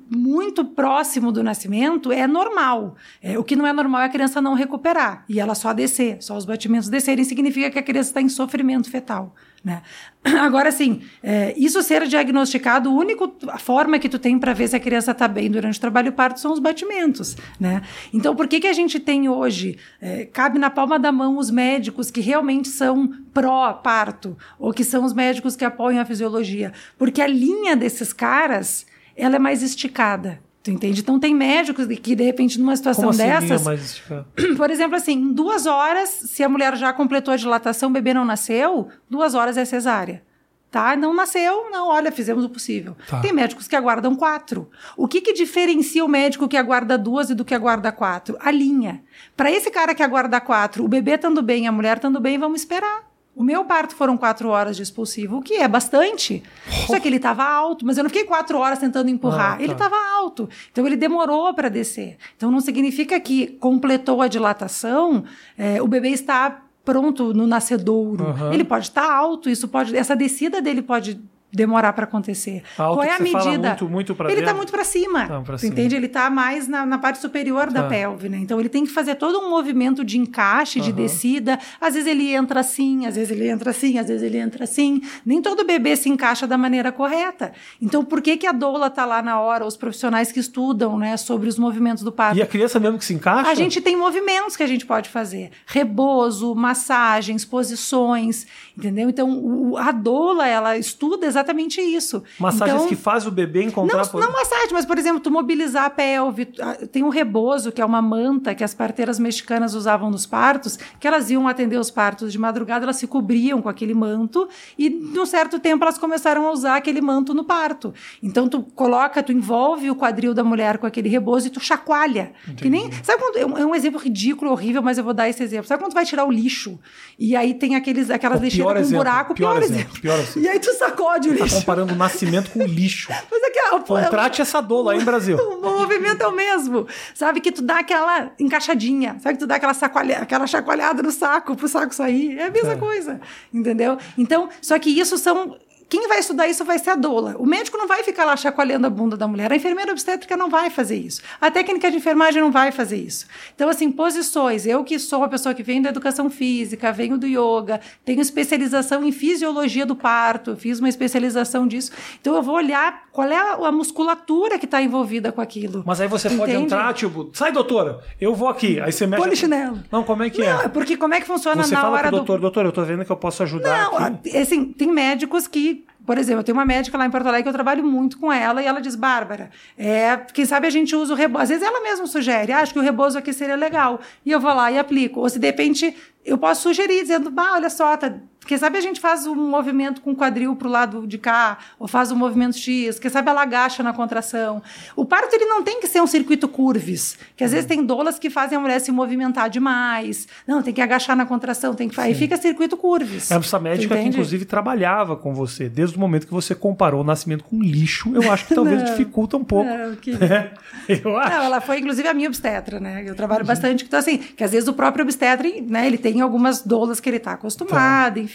[0.09, 2.95] muito próximo do nascimento é normal.
[3.21, 6.17] É, o que não é normal é a criança não recuperar e ela só descer,
[6.21, 9.33] só os batimentos descerem significa que a criança está em sofrimento fetal.
[9.63, 9.81] Né?
[10.23, 13.27] Agora, assim, é, isso ser diagnosticado, a única
[13.57, 16.39] forma que tu tem para ver se a criança está bem durante o trabalho parto
[16.39, 17.35] são os batimentos.
[17.59, 17.81] Né?
[18.13, 21.49] Então, por que, que a gente tem hoje, é, cabe na palma da mão os
[21.49, 26.71] médicos que realmente são pró-parto, ou que são os médicos que apoiam a fisiologia?
[26.95, 28.85] Porque a linha desses caras
[29.15, 30.39] ela é mais esticada.
[30.65, 31.01] Tu entende?
[31.01, 33.63] Então tem médicos que, de repente, numa situação assim, dessas.
[33.63, 34.25] mais esticada?
[34.57, 38.15] Por exemplo, assim, em duas horas, se a mulher já completou a dilatação, o bebê
[38.15, 40.23] não nasceu, duas horas é cesárea.
[40.71, 40.95] Tá?
[40.95, 42.97] Não nasceu, não, olha, fizemos o possível.
[43.07, 43.19] Tá.
[43.19, 44.69] Tem médicos que aguardam quatro.
[44.97, 48.35] O que, que diferencia o médico que aguarda duas e do que aguarda quatro?
[48.41, 49.03] A linha.
[49.37, 52.61] Para esse cara que aguarda quatro, o bebê estando bem, a mulher estando bem, vamos
[52.61, 53.04] esperar.
[53.35, 56.41] O meu parto foram quatro horas de expulsivo, o que é bastante.
[56.87, 59.53] Só que ele estava alto, mas eu não fiquei quatro horas tentando empurrar.
[59.53, 59.63] Ah, tá.
[59.63, 60.47] Ele estava alto.
[60.71, 62.17] Então ele demorou para descer.
[62.37, 65.25] Então não significa que completou a dilatação,
[65.57, 68.27] é, o bebê está pronto no nascedouro.
[68.27, 68.53] Aham.
[68.53, 71.19] Ele pode estar alto, isso pode, essa descida dele pode
[71.51, 72.63] demorar para acontecer.
[72.77, 73.69] Alto Qual é a medida?
[73.69, 75.25] muito- muito ele está muito para cima.
[75.27, 75.71] Tá, pra cima.
[75.71, 75.95] entende?
[75.95, 77.87] Ele está mais na, na parte superior da Tá.
[77.89, 78.37] pelve, né?
[78.39, 80.95] Então ele tem que fazer todo um movimento de encaixe, de Aham.
[80.97, 81.57] descida.
[81.79, 85.01] Às vezes ele entra assim, às vezes ele entra assim, às vezes ele entra assim.
[85.25, 87.53] Nem todo bebê se encaixa da maneira correta.
[87.81, 91.15] Então por que que a doula está lá na hora, os profissionais que estudam, né,
[91.15, 92.37] sobre os movimentos do parto?
[92.37, 93.49] E a criança mesmo que se encaixa?
[93.49, 95.51] A gente tem movimentos que a gente pode fazer.
[95.65, 98.45] Rebozo, massagens, posições,
[98.77, 99.09] entendeu?
[99.09, 101.44] Então, o- a doula, ela estuda exatamente
[101.81, 102.23] isso.
[102.39, 104.05] Massagens então, que faz o bebê encontrar...
[104.13, 106.45] não, não massagem, mas, por exemplo, tu mobilizar a pelve.
[106.91, 111.07] Tem um rebozo, que é uma manta que as parteiras mexicanas usavam nos partos, que
[111.07, 115.25] elas iam atender os partos de madrugada, elas se cobriam com aquele manto e, num
[115.25, 117.93] certo tempo, elas começaram a usar aquele manto no parto.
[118.21, 122.31] Então, tu coloca, tu envolve o quadril da mulher com aquele rebozo e tu chacoalha.
[122.57, 125.29] Que nem, sabe quando, é um- é um exemplo ridículo, horrível, mas eu vou dar
[125.29, 125.67] esse exemplo.
[125.67, 126.79] Sabe quando tu vai tirar o lixo
[127.17, 129.33] e aí tem aqueles, aquelas lixeiras pior com exemplo, buraco?
[129.33, 130.41] pior exemplo, pior exemplo.
[130.41, 131.55] E aí tu sacode o Tá lixo.
[131.57, 133.09] comparando o nascimento com lixo.
[133.31, 135.37] Mas é que, ó, Contrate essa doula aí, Brasil.
[135.37, 136.87] o movimento é o mesmo.
[137.13, 141.11] Sabe que tu dá aquela encaixadinha, sabe que tu dá aquela, sacoalha, aquela chacoalhada no
[141.11, 142.37] saco pro saco sair.
[142.37, 142.77] É a mesma É.
[142.77, 143.19] coisa,
[143.53, 143.97] entendeu?
[144.17, 145.57] Então, só que isso são.
[145.87, 147.35] Quem vai estudar isso vai ser a doula.
[147.37, 149.51] O médico não vai ficar lá chacoalhando a bunda da mulher.
[149.51, 151.21] A enfermeira obstétrica não vai fazer isso.
[151.39, 153.27] A técnica de enfermagem não vai fazer isso.
[153.53, 154.65] Então, assim, posições.
[154.65, 159.05] Eu que sou uma pessoa que vem da educação física, venho do yoga, tenho especialização
[159.05, 161.91] em fisiologia do parto, fiz uma especialização disso.
[162.19, 165.83] Então, eu vou olhar qual é a musculatura que está envolvida com aquilo.
[165.85, 166.65] Mas aí você pode Entende?
[166.65, 168.79] entrar, tipo, sai, doutora, eu vou aqui.
[168.81, 169.23] Aí você mexe.
[169.23, 169.79] Polichinelo.
[169.91, 170.67] Não, como é que Não, é é?
[170.67, 173.05] porque como é que funciona Você na fala hora do doutor, doutor, eu tô vendo
[173.05, 174.35] que eu posso ajudar Não, aqui.
[174.37, 177.49] assim, tem médicos que, por exemplo, eu tenho uma médica lá em Porto Alegre que
[177.49, 181.13] eu trabalho muito com ela e ela diz, Bárbara, é, quem sabe a gente usa
[181.13, 181.43] o rebozo.
[181.43, 183.99] Às vezes ela mesma sugere, ah, acho que o rebozo aqui seria legal.
[184.25, 185.19] E eu vou lá e aplico.
[185.19, 188.13] Ou se de repente eu posso sugerir, dizendo, bah, olha só, tá,
[188.45, 191.87] quem sabe a gente faz um movimento com o quadril pro lado de cá, ou
[191.87, 194.61] faz um movimento X, quem sabe ela agacha na contração.
[194.95, 198.19] O parto ele não tem que ser um circuito curves, que às vezes tem doulas
[198.19, 200.27] que fazem a mulher se movimentar demais.
[200.47, 203.31] Não, tem que agachar na contração, tem que aí fica circuito curves.
[203.31, 205.67] É essa médica que, inclusive, trabalhava com você.
[205.69, 208.85] Desde o momento que você comparou o nascimento com lixo, eu acho que talvez Não.
[208.85, 209.69] dificulta um pouco.
[209.69, 210.11] Não, que-
[210.89, 211.29] eu acho.
[211.29, 213.03] Não, ela foi inclusive a minha obstetra, né?
[213.07, 216.61] Eu trabalho bastante, então assim, que às vezes o próprio obstetra, né, ele tem algumas
[216.61, 218.34] doulas que ele está acostumado, enfim.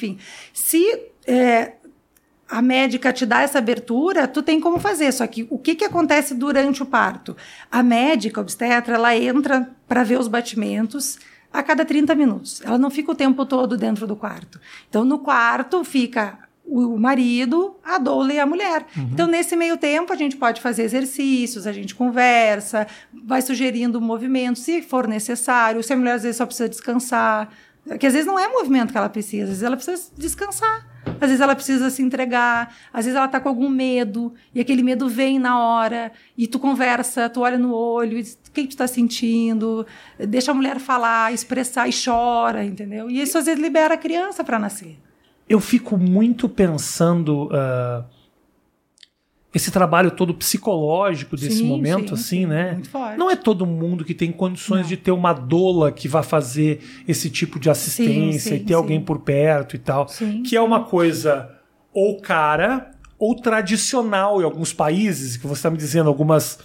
[0.53, 0.85] Se
[1.27, 1.73] é,
[2.51, 5.13] a médica te dá essa abertura, tu tem como fazer.
[5.13, 7.37] Só que o que, que acontece durante o parto?
[7.71, 11.19] A médica obstetra, ela entra para ver os batimentos
[11.53, 12.61] a cada 30 minutos.
[12.65, 14.61] Ela não fica o tempo todo dentro do quarto.
[14.89, 18.87] Então, no quarto fica o marido, a doula e a mulher.
[18.97, 19.11] Uhum.
[19.13, 24.63] Então, nesse meio tempo, a gente pode fazer exercícios, a gente conversa, vai sugerindo movimentos,
[24.63, 25.83] se for necessário.
[25.83, 27.51] Se a mulher às vezes só precisa descansar,
[27.99, 30.89] que às vezes não é movimento que ela precisa, às vezes ela precisa descansar.
[31.19, 34.83] Às vezes ela precisa se entregar, às vezes ela está com algum medo, e aquele
[34.83, 38.67] medo vem na hora, e tu conversa, tu olha no olho, e diz, o que,
[38.67, 39.87] tu está sentindo,
[40.19, 43.11] deixa a mulher falar, expressar e chora, entendeu?
[43.11, 44.99] E isso às vezes libera a criança para nascer.
[45.49, 47.47] Eu fico muito pensando.
[47.47, 48.20] Uh
[49.53, 52.81] esse trabalho todo psicológico desse sim, momento, sim, assim, sim, né?
[53.19, 54.89] Não é todo mundo que tem condições Não.
[54.89, 59.19] de ter uma doula que vá fazer esse tipo de assistência e ter alguém por
[59.21, 60.07] perto e tal.
[60.47, 61.51] que é uma coisa
[61.93, 66.59] ou cara ou tradicional em alguns países, que você está me dizendo, algumas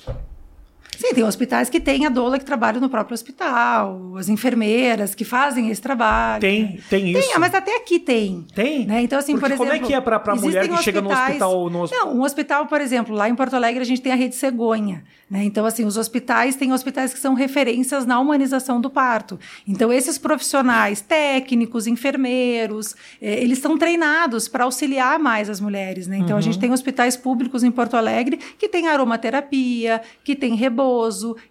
[0.98, 5.24] Sim, tem hospitais que têm a doula que trabalha no próprio hospital, as enfermeiras que
[5.24, 6.42] fazem esse trabalho.
[6.42, 7.30] Tem, tem isso.
[7.30, 8.46] Tem, mas até aqui tem.
[8.54, 8.86] Tem?
[8.86, 9.02] Né?
[9.02, 9.66] Então, assim, Porque por exemplo.
[9.66, 11.70] Como é que é para a mulher que chega no hospital?
[11.70, 11.86] No...
[11.90, 15.04] Não, um hospital, por exemplo, lá em Porto Alegre a gente tem a rede Cegonha.
[15.30, 15.44] Né?
[15.44, 19.40] Então, assim, os hospitais têm hospitais que são referências na humanização do parto.
[19.68, 26.06] Então, esses profissionais técnicos, enfermeiros, eh, eles são treinados para auxiliar mais as mulheres.
[26.06, 26.18] Né?
[26.18, 26.38] Então, uhum.
[26.38, 30.54] a gente tem hospitais públicos em Porto Alegre que tem aromaterapia, que tem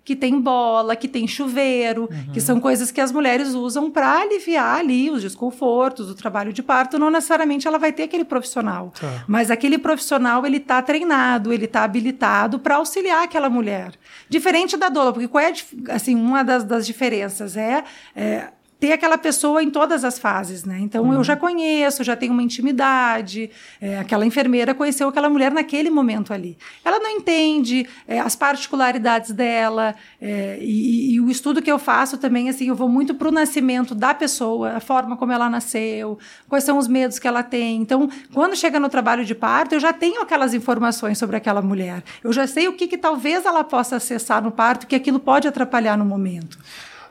[0.05, 2.33] que tem bola, que tem chuveiro, uhum.
[2.33, 6.63] que são coisas que as mulheres usam para aliviar ali os desconfortos do trabalho de
[6.63, 6.99] parto.
[6.99, 9.25] Não necessariamente ela vai ter aquele profissional, tá.
[9.27, 13.93] mas aquele profissional ele está treinado, ele está habilitado para auxiliar aquela mulher mulher.
[14.29, 15.53] Diferente da doula, porque qual é
[15.91, 17.83] assim, uma das, das diferenças é,
[18.15, 18.49] é
[18.85, 20.79] ter aquela pessoa em todas as fases, né?
[20.79, 21.15] Então uhum.
[21.15, 23.51] eu já conheço, já tenho uma intimidade.
[23.81, 26.59] É, aquela enfermeira conheceu aquela mulher naquele momento ali.
[26.85, 32.19] Ela não entende é, as particularidades dela é, e, e, o estudo que eu faço
[32.19, 36.19] também, assim, eu vou muito para o nascimento da pessoa, a forma como ela nasceu,
[36.47, 37.81] quais são os medos que ela tem.
[37.81, 42.03] Então, quando chega no trabalho de parto, eu já tenho aquelas informações sobre aquela mulher.
[42.23, 45.49] Eu já sei o que, que talvez ela possa acessar no parto, que aquilo pode
[45.49, 46.59] atrapalhar no momento.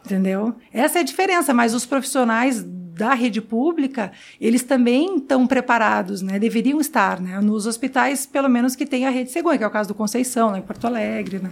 [0.05, 0.55] Entendeu?
[0.71, 6.37] Essa é a diferença, mas os profissionais da rede pública, eles também estão preparados, né?
[6.37, 7.39] Deveriam estar, né?
[7.41, 10.51] Nos hospitais, pelo menos que tem a rede Cegonha, que é o caso do Conceição,
[10.51, 10.59] né?
[10.59, 11.51] em Porto Alegre, né?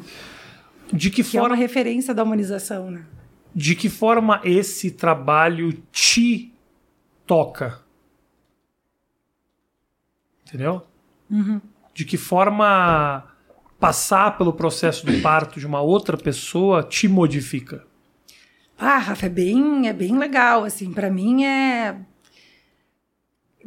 [0.94, 1.48] De que, que forma...
[1.48, 3.06] é uma referência da humanização, né?
[3.56, 6.54] De que forma esse trabalho te
[7.26, 7.80] toca?
[10.46, 10.84] Entendeu?
[11.30, 11.62] Uhum.
[11.94, 13.26] De que forma
[13.80, 17.84] passar pelo processo do parto de uma outra pessoa te modifica?
[18.82, 21.96] Ah, Rafa, é bem, é bem legal, assim, para mim é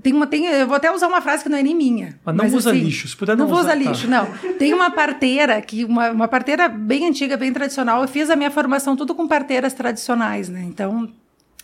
[0.02, 2.18] tem uma, tem, eu vou até usar uma frase que não é nem minha.
[2.24, 3.74] Mas não mas, usa assim, lixo, se puder não, não vou usar.
[3.74, 4.26] lixo, não.
[4.58, 8.02] Tem uma parteira, que uma, uma parteira bem antiga, bem tradicional.
[8.02, 10.62] Eu fiz a minha formação tudo com parteiras tradicionais, né?
[10.66, 11.08] Então,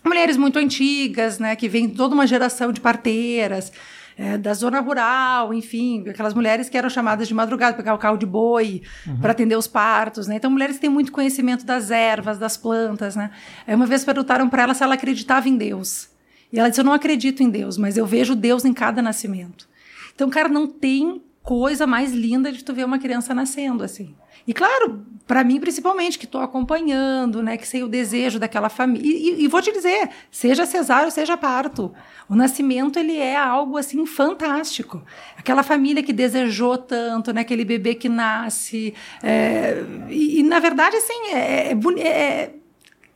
[0.02, 1.56] mulheres muito antigas, né?
[1.56, 3.72] Que vem toda uma geração de parteiras
[4.20, 8.18] é, da zona rural, enfim, aquelas mulheres que eram chamadas de madrugada, pegar o carro
[8.18, 9.18] de boi uhum.
[9.18, 10.36] para atender os partos, né?
[10.36, 13.30] Então, mulheres que têm muito conhecimento das ervas, das plantas, né?
[13.66, 16.10] Aí uma vez perguntaram para ela se ela acreditava em Deus.
[16.52, 19.66] E ela disse: Eu não acredito em Deus, mas eu vejo Deus em cada nascimento.
[20.14, 24.14] Então, cara, não tem coisa mais linda de tu ver uma criança nascendo assim.
[24.46, 29.06] E claro, para mim principalmente, que estou acompanhando, né, que sei o desejo daquela família.
[29.06, 31.92] E, e, vou te dizer, seja cesárea, seja parto,
[32.28, 35.02] o nascimento ele é algo assim fantástico.
[35.36, 38.92] Aquela família que desejou tanto, né, aquele bebê que nasce.
[39.22, 42.54] É, e, e, na verdade, assim, é, é, é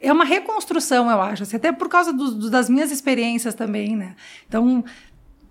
[0.00, 3.96] é uma reconstrução, eu acho, assim, até por causa do, do, das minhas experiências também,
[3.96, 4.14] né?
[4.46, 4.84] Então,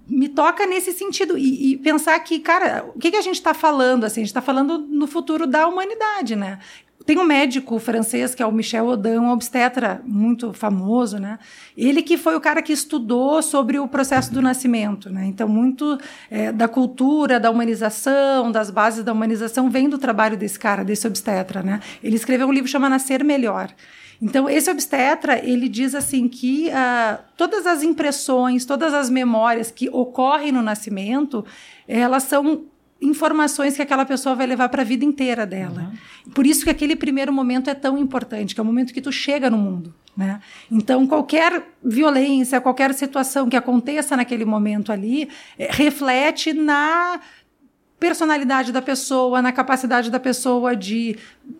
[0.08, 1.38] me toca nesse sentido.
[1.38, 4.04] E, e, pensar que, cara, o que, que a gente está falando?
[4.04, 6.60] Assim, a gente está falando no futuro da humanidade, né?
[7.06, 11.38] Tem um médico francês que é o Michel Odin, um obstetra muito famoso, né?
[11.76, 15.26] Ele que foi o cara que estudou sobre o processo do nascimento, né?
[15.26, 15.98] Então, muito
[16.32, 21.06] é, da cultura, da humanização, das bases da humanização vem do trabalho desse cara, desse
[21.06, 21.82] obstetra, né?
[22.02, 23.70] Ele escreveu um livro chamado Nascer Melhor.
[24.24, 29.90] Então, esse obstetra, ele diz assim que uh, todas as impressões, todas as memórias que
[29.90, 31.46] ocorrem no nascimento,
[31.86, 32.64] elas são
[33.02, 35.92] informações que aquela pessoa vai levar para a vida inteira dela.
[36.26, 36.32] Uhum.
[36.32, 39.12] Por isso que aquele primeiro momento é tão importante, que é o momento que tu
[39.12, 39.94] chega no mundo.
[40.16, 40.40] Né?
[40.72, 45.28] Então, qualquer violência, qualquer situação que aconteça naquele momento ali,
[45.60, 47.20] é, reflete na
[48.04, 51.16] personalidade da pessoa, na capacidade da pessoa de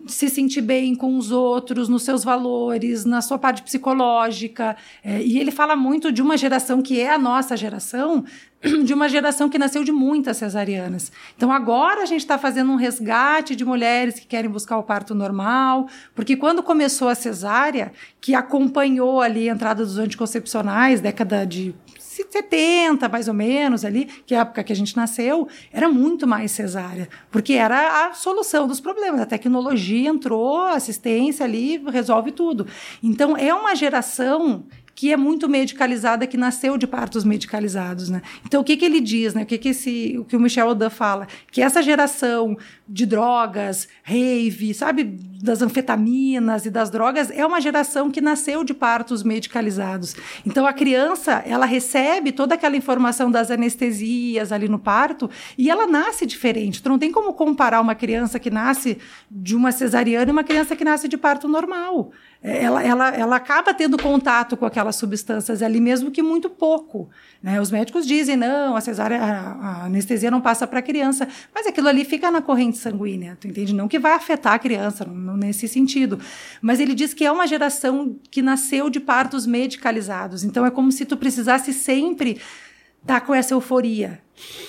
[0.06, 4.76] se sentir bem com os outros, nos seus valores, na sua parte psicológica.
[5.02, 8.26] É, e ele fala muito de uma geração que é a nossa geração,
[8.84, 11.10] de uma geração que nasceu de muitas cesarianas.
[11.34, 15.14] Então agora a gente está fazendo um resgate de mulheres que querem buscar o parto
[15.14, 17.90] normal, porque quando começou a cesárea,
[18.20, 21.74] que acompanhou ali a entrada dos anticoncepcionais, década de
[22.14, 26.26] 70, mais ou menos, ali, que é a época que a gente nasceu, era muito
[26.26, 29.20] mais cesárea, porque era a solução dos problemas.
[29.20, 32.66] A tecnologia entrou, assistência ali resolve tudo.
[33.02, 34.64] Então, é uma geração
[34.94, 38.22] que é muito medicalizada, que nasceu de partos medicalizados, né?
[38.46, 39.42] Então o que, que ele diz, né?
[39.42, 42.56] O que, que esse, o que o Michel Odan fala, que essa geração
[42.88, 45.04] de drogas, rave, sabe,
[45.42, 50.14] das anfetaminas e das drogas é uma geração que nasceu de partos medicalizados.
[50.46, 55.28] Então a criança, ela recebe toda aquela informação das anestesias ali no parto
[55.58, 56.82] e ela nasce diferente.
[56.82, 58.98] Tu não tem como comparar uma criança que nasce
[59.30, 62.12] de uma cesariana e uma criança que nasce de parto normal
[62.46, 67.08] ela, ela, ela acaba tendo contato com aquelas substâncias ali, mesmo que muito pouco.
[67.42, 67.58] Né?
[67.58, 71.88] Os médicos dizem, não, a cesárea, a, anestesia não passa para a criança, mas aquilo
[71.88, 73.74] ali fica na corrente sanguínea, tu entende?
[73.74, 76.20] Não que vai afetar a criança, não, não nesse sentido.
[76.60, 80.92] Mas ele diz que é uma geração que nasceu de partos medicalizados, então é como
[80.92, 82.38] se tu precisasse sempre
[83.06, 84.24] tá com essa euforia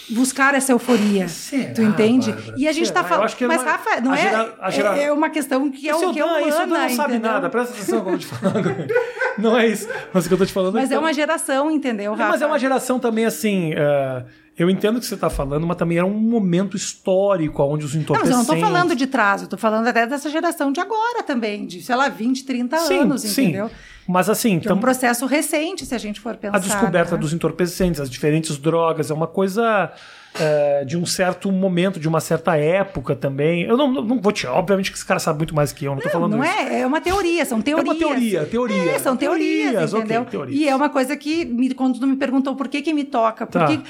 [0.10, 1.28] buscar essa euforia.
[1.28, 2.32] Será, tu entende?
[2.32, 2.56] Bárbara?
[2.58, 3.30] E a gente está falando.
[3.30, 4.98] É mas, uma, Rafa, não é, gera, gera...
[4.98, 7.32] é uma questão que é o que é humana, isso não sabe entendeu?
[7.32, 8.76] nada, presta atenção que eu te falando.
[9.38, 9.88] não é isso.
[10.14, 12.32] Mas o que eu tô te falando Mas é, é uma geração, entendeu, Rafa?
[12.32, 13.74] Mas é uma geração também assim.
[13.74, 14.26] Uh,
[14.58, 17.96] eu entendo o que você está falando, mas também era um momento histórico onde os
[17.96, 18.32] entorpecentes...
[18.32, 20.80] Não, mas eu não estou falando de trás, eu estou falando até dessa geração de
[20.80, 23.44] agora também, de, sei lá, 20, 30 sim, anos, sim.
[23.44, 23.70] entendeu?
[24.08, 24.60] Mas assim...
[24.60, 26.58] Que é um processo recente, se a gente for pensar.
[26.58, 27.22] A descoberta né?
[27.22, 29.92] dos entorpecentes, as diferentes drogas, é uma coisa
[30.40, 33.64] é, de um certo momento, de uma certa época também.
[33.64, 34.46] Eu não, não vou te.
[34.46, 36.54] Obviamente que esse cara sabe muito mais que eu, não, não tô falando não isso.
[36.54, 37.88] Não é, é uma teoria, são teorias.
[37.88, 38.92] É uma teoria, teoria.
[38.92, 40.22] É, são teorias, teorias entendeu?
[40.22, 40.60] Okay, teorias.
[40.60, 43.46] E é uma coisa que, me, quando tu me perguntou por que que me toca,
[43.48, 43.68] por tá.
[43.68, 43.82] que,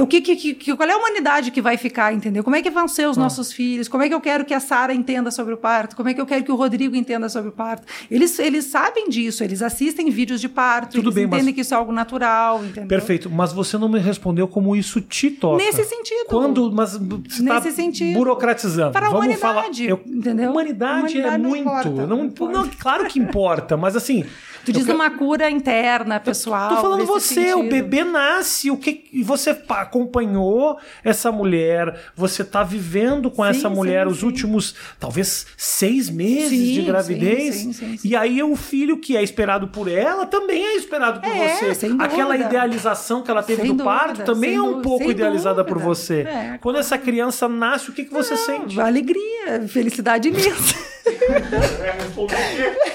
[0.00, 2.42] o que, que, que, qual é a humanidade que vai ficar, entendeu?
[2.42, 3.20] Como é que vão ser os ah.
[3.20, 3.86] nossos filhos?
[3.86, 5.94] Como é que eu quero que a Sara entenda sobre o parto?
[5.94, 7.86] Como é que eu quero que o Rodrigo entenda sobre o parto?
[8.10, 11.54] Eles, eles sabem disso, eles assistem vídeos de parto, Tudo eles bem, entendem mas...
[11.54, 12.88] que isso é algo natural, entendeu?
[12.88, 15.62] Perfeito, mas você não me respondeu como isso te toca.
[15.62, 16.26] Nesse sentido.
[16.28, 18.14] Quando, mas você tá Nesse tá sentido.
[18.14, 18.92] burocratizando.
[18.92, 20.50] Para a Vamos humanidade, falar, eu, entendeu?
[20.50, 21.60] Humanidade, é humanidade é muito.
[21.60, 22.58] Importa, não, não, importa.
[22.58, 24.24] não, claro que importa, mas assim.
[24.64, 26.74] Tu diz uma cura interna, pessoal.
[26.74, 27.60] Tô falando você, sentido.
[27.60, 33.68] o bebê nasce, o que você acompanhou essa mulher, você tá vivendo com sim, essa
[33.68, 34.26] mulher sim, os sim.
[34.26, 37.80] últimos, talvez, seis meses de gravidez.
[38.04, 41.88] E aí o filho que é esperado por ela também é esperado por é, você.
[41.98, 45.74] Aquela idealização que ela teve sem do dúvida, parto também é um pouco idealizada dúvida.
[45.74, 46.20] por você.
[46.20, 48.80] É, Quando essa criança nasce, o que, que você Não, sente?
[48.80, 50.74] Alegria, felicidade imensa.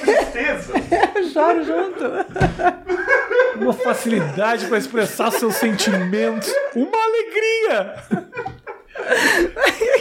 [0.02, 0.74] tristeza.
[1.34, 2.04] Choro junto.
[3.56, 6.52] Uma facilidade para expressar seus sentimentos.
[6.76, 7.96] Uma alegria!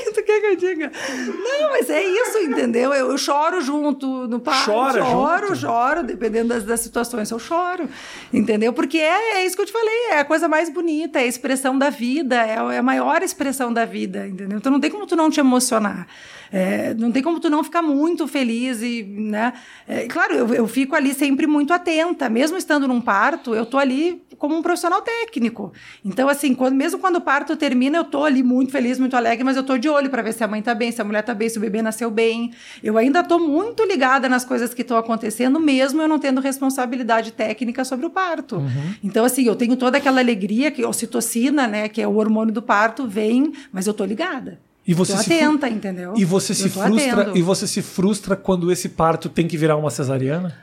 [0.31, 0.93] tu quer que eu diga?
[1.27, 2.93] Não, mas é isso, entendeu?
[2.93, 4.71] Eu, eu choro junto no parto.
[4.71, 5.61] Chora choro, junto.
[5.61, 7.89] choro, dependendo das, das situações, eu choro.
[8.33, 8.73] Entendeu?
[8.73, 11.27] Porque é, é isso que eu te falei, é a coisa mais bonita, é a
[11.27, 14.59] expressão da vida, é, é a maior expressão da vida, entendeu?
[14.59, 16.07] Então não tem como tu não te emocionar.
[16.53, 19.53] É, não tem como tu não ficar muito feliz e, né?
[19.87, 23.79] É, claro, eu, eu fico ali sempre muito atenta, mesmo estando num parto, eu tô
[23.79, 25.73] ali como um profissional técnico.
[26.05, 29.45] Então, assim, quando, mesmo quando o parto termina, eu tô ali muito feliz, muito alegre,
[29.45, 31.23] mas eu tô de olho para ver se a mãe tá bem, se a mulher
[31.23, 32.53] tá bem, se o bebê nasceu bem.
[32.83, 37.33] Eu ainda tô muito ligada nas coisas que estão acontecendo, mesmo eu não tendo responsabilidade
[37.33, 38.57] técnica sobre o parto.
[38.57, 38.95] Uhum.
[39.03, 42.53] Então, assim, eu tenho toda aquela alegria que a ocitocina, né, que é o hormônio
[42.53, 44.59] do parto, vem, mas eu tô ligada.
[44.87, 46.15] E você se atenta, entendeu?
[46.17, 47.39] E você se frustra atendo.
[47.39, 50.55] e você se frustra quando esse parto tem que virar uma cesariana?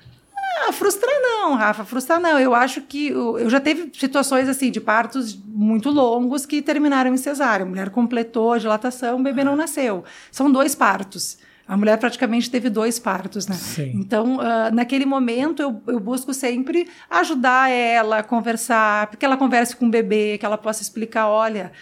[0.68, 2.38] Ah, frustrar não, Rafa, frustrar não.
[2.38, 7.18] Eu acho que eu já teve situações assim de partos muito longos que terminaram em
[7.18, 7.66] cesárea.
[7.66, 10.04] A mulher completou a dilatação, o bebê não nasceu.
[10.30, 11.38] São dois partos.
[11.68, 13.56] A mulher praticamente teve dois partos, né?
[13.56, 13.92] Sim.
[13.96, 19.76] Então, uh, naquele momento, eu, eu, busco sempre ajudar ela a conversar, que ela converse
[19.76, 21.74] com o bebê, que ela possa explicar, olha,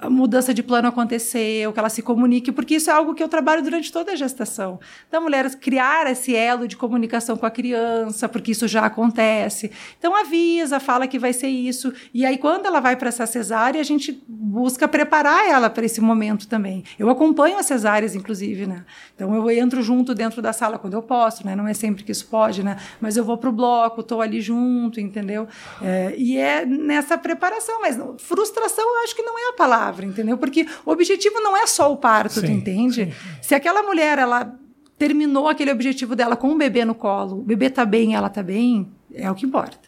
[0.00, 3.28] a mudança de plano aconteceu, que ela se comunique, porque isso é algo que eu
[3.28, 4.80] trabalho durante toda a gestação.
[5.08, 9.70] Então, a mulher criar esse elo de comunicação com a criança, porque isso já acontece.
[9.98, 11.92] Então, avisa, fala que vai ser isso.
[12.14, 16.00] E aí, quando ela vai para essa cesárea, a gente busca preparar ela para esse
[16.00, 16.82] momento também.
[16.98, 18.86] Eu acompanho as cesáreas, inclusive, né?
[19.14, 21.56] Então, Então eu entro junto dentro da sala quando eu posso, né?
[21.56, 22.76] Não é sempre que isso pode, né?
[23.00, 25.48] Mas eu vou pro bloco, estou ali junto, entendeu?
[25.82, 30.38] É, e é nessa preparação, mas frustração eu acho que não é a palavra, entendeu?
[30.38, 33.06] Porque o objetivo não é só o parto, sim, tu entende?
[33.06, 33.12] Sim.
[33.42, 34.54] Se aquela mulher ela
[34.96, 38.42] terminou aquele objetivo dela com um bebê no colo, o bebê tá bem, ela tá
[38.42, 39.78] bem, é o que importa.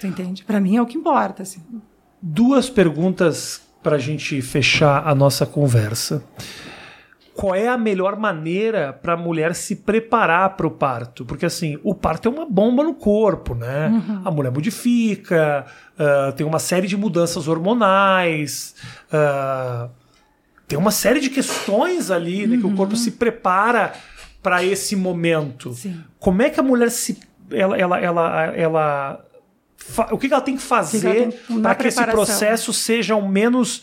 [0.00, 0.44] Tu entende?
[0.44, 1.60] Para mim é o que importa, assim.
[2.20, 6.24] Duas perguntas para a gente fechar a nossa conversa.
[7.36, 11.24] Qual é a melhor maneira para a mulher se preparar para o parto?
[11.24, 13.88] Porque assim, o parto é uma bomba no corpo, né?
[13.88, 14.22] Uhum.
[14.24, 15.66] A mulher modifica,
[15.98, 18.74] uh, tem uma série de mudanças hormonais,
[19.12, 19.90] uh,
[20.66, 22.50] tem uma série de questões ali uhum.
[22.50, 22.98] né, que o corpo uhum.
[22.98, 23.92] se prepara
[24.42, 25.74] para esse momento.
[25.74, 26.02] Sim.
[26.18, 27.20] Como é que a mulher se
[27.50, 29.24] ela, ela, ela, ela
[30.10, 33.82] o que ela tem que fazer para que esse processo seja o menos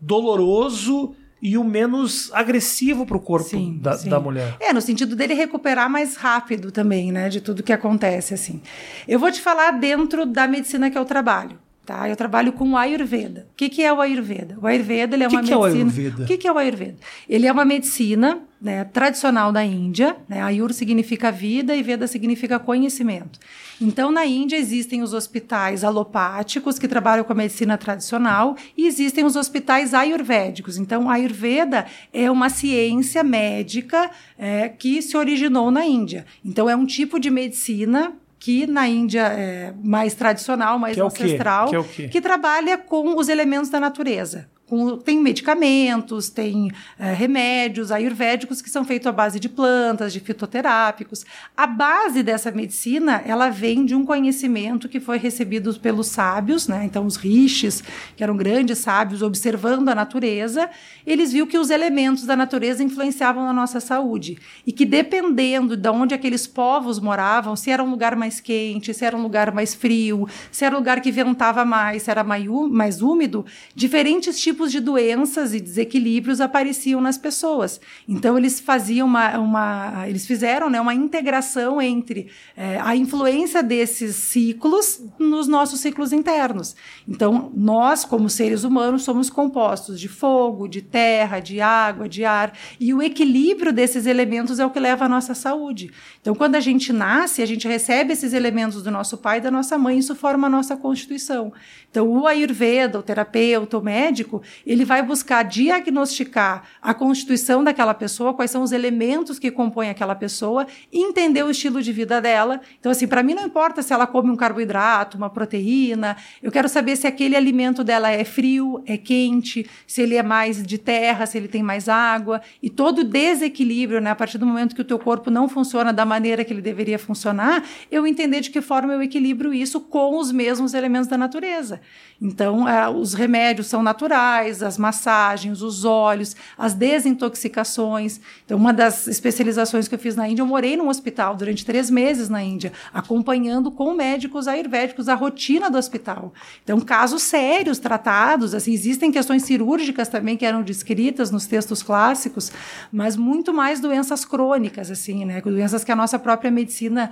[0.00, 1.14] doloroso
[1.44, 4.08] e o menos agressivo para o corpo sim, da, sim.
[4.08, 4.56] da, mulher.
[4.58, 8.62] É, no sentido dele recuperar mais rápido também, né, de tudo que acontece assim.
[9.06, 11.58] Eu vou te falar dentro da medicina que eu trabalho.
[11.84, 12.08] Tá?
[12.08, 13.46] Eu trabalho com o Ayurveda.
[13.52, 14.56] O que, que é o Ayurveda?
[14.60, 15.54] O Ayurveda ele é que uma que medicina.
[15.54, 16.22] É o, Ayurveda?
[16.22, 16.96] o que, que é o Ayurveda?
[17.28, 20.16] Ele é uma medicina né, tradicional da Índia.
[20.26, 20.40] Né?
[20.40, 23.38] Ayur significa vida e Veda significa conhecimento.
[23.78, 29.24] Então, na Índia existem os hospitais alopáticos que trabalham com a medicina tradicional e existem
[29.26, 30.78] os hospitais ayurvédicos.
[30.78, 36.24] Então, a Ayurveda é uma ciência médica é, que se originou na Índia.
[36.42, 38.14] Então, é um tipo de medicina
[38.44, 43.16] que na Índia é mais tradicional, mais que é ancestral, que, é que trabalha com
[43.16, 49.12] os elementos da natureza com, tem medicamentos, tem é, remédios ayurvédicos que são feitos à
[49.12, 51.24] base de plantas, de fitoterápicos.
[51.56, 56.84] A base dessa medicina, ela vem de um conhecimento que foi recebido pelos sábios, né?
[56.84, 57.84] Então, os rishis,
[58.16, 60.68] que eram grandes sábios, observando a natureza,
[61.06, 64.38] eles viram que os elementos da natureza influenciavam na nossa saúde.
[64.66, 69.04] E que dependendo de onde aqueles povos moravam, se era um lugar mais quente, se
[69.04, 73.00] era um lugar mais frio, se era um lugar que ventava mais, se era mais
[73.00, 77.80] úmido, diferentes tipos tipos de doenças e desequilíbrios apareciam nas pessoas.
[78.08, 84.16] Então eles faziam uma, uma eles fizeram né, uma integração entre é, a influência desses
[84.16, 86.74] ciclos nos nossos ciclos internos.
[87.06, 92.52] Então nós, como seres humanos, somos compostos de fogo, de terra, de água, de ar
[92.80, 95.90] e o equilíbrio desses elementos é o que leva à nossa saúde.
[96.20, 99.50] Então quando a gente nasce, a gente recebe esses elementos do nosso pai e da
[99.50, 101.52] nossa mãe, isso forma a nossa constituição.
[101.90, 108.34] Então o ayurveda, o terapeuta, o médico, ele vai buscar diagnosticar a constituição daquela pessoa,
[108.34, 112.60] quais são os elementos que compõem aquela pessoa, entender o estilo de vida dela.
[112.78, 116.68] Então, assim, para mim não importa se ela come um carboidrato, uma proteína, eu quero
[116.68, 121.26] saber se aquele alimento dela é frio, é quente, se ele é mais de terra,
[121.26, 124.84] se ele tem mais água, e todo desequilíbrio, né, a partir do momento que o
[124.84, 128.92] teu corpo não funciona da maneira que ele deveria funcionar, eu entender de que forma
[128.92, 131.80] eu equilibro isso com os mesmos elementos da natureza.
[132.20, 138.20] Então, é, os remédios são naturais, as massagens, os óleos, as desintoxicações.
[138.44, 141.90] Então, uma das especializações que eu fiz na Índia, eu morei num hospital durante três
[141.90, 146.32] meses na Índia, acompanhando com médicos ayurvédicos a rotina do hospital.
[146.62, 152.52] Então, casos sérios tratados, assim, existem questões cirúrgicas também que eram descritas nos textos clássicos,
[152.92, 155.40] mas muito mais doenças crônicas, assim, né?
[155.40, 157.10] Doenças que a nossa própria medicina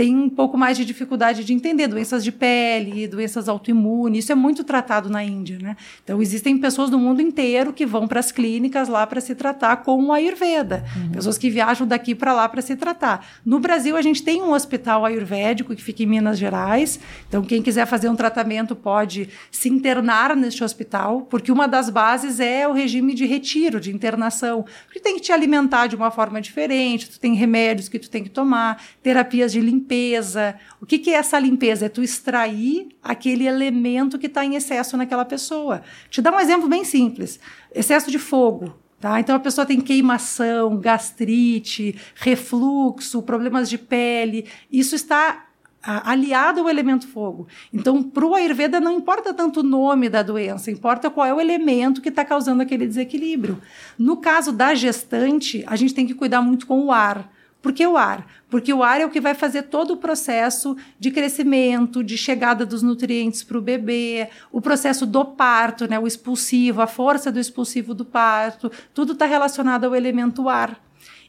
[0.00, 4.24] tem um pouco mais de dificuldade de entender doenças de pele, doenças autoimunes.
[4.24, 5.76] Isso é muito tratado na Índia, né?
[6.02, 9.76] Então existem pessoas do mundo inteiro que vão para as clínicas lá para se tratar
[9.82, 10.86] com o Ayurveda.
[10.96, 11.10] Uhum.
[11.10, 13.26] Pessoas que viajam daqui para lá para se tratar.
[13.44, 16.98] No Brasil a gente tem um hospital ayurvédico que fica em Minas Gerais.
[17.28, 22.40] Então quem quiser fazer um tratamento pode se internar neste hospital, porque uma das bases
[22.40, 24.64] é o regime de retiro, de internação.
[24.86, 28.24] Porque tem que te alimentar de uma forma diferente, tu tem remédios que tu tem
[28.24, 30.54] que tomar, terapias de limpeza limpeza.
[30.80, 31.86] O que, que é essa limpeza?
[31.86, 35.82] É tu extrair aquele elemento que está em excesso naquela pessoa.
[36.08, 37.40] Te dar um exemplo bem simples:
[37.74, 38.74] excesso de fogo.
[39.00, 39.18] Tá?
[39.18, 44.46] Então a pessoa tem queimação, gastrite, refluxo, problemas de pele.
[44.70, 45.46] Isso está
[45.82, 47.48] aliado ao elemento fogo.
[47.72, 51.40] Então, para o Ayurveda não importa tanto o nome da doença, importa qual é o
[51.40, 53.58] elemento que está causando aquele desequilíbrio.
[53.98, 57.32] No caso da gestante, a gente tem que cuidar muito com o ar.
[57.62, 58.26] Por que o ar?
[58.48, 62.64] Porque o ar é o que vai fazer todo o processo de crescimento, de chegada
[62.64, 67.38] dos nutrientes para o bebê, o processo do parto, né, o expulsivo, a força do
[67.38, 70.80] expulsivo do parto, tudo está relacionado ao elemento ar.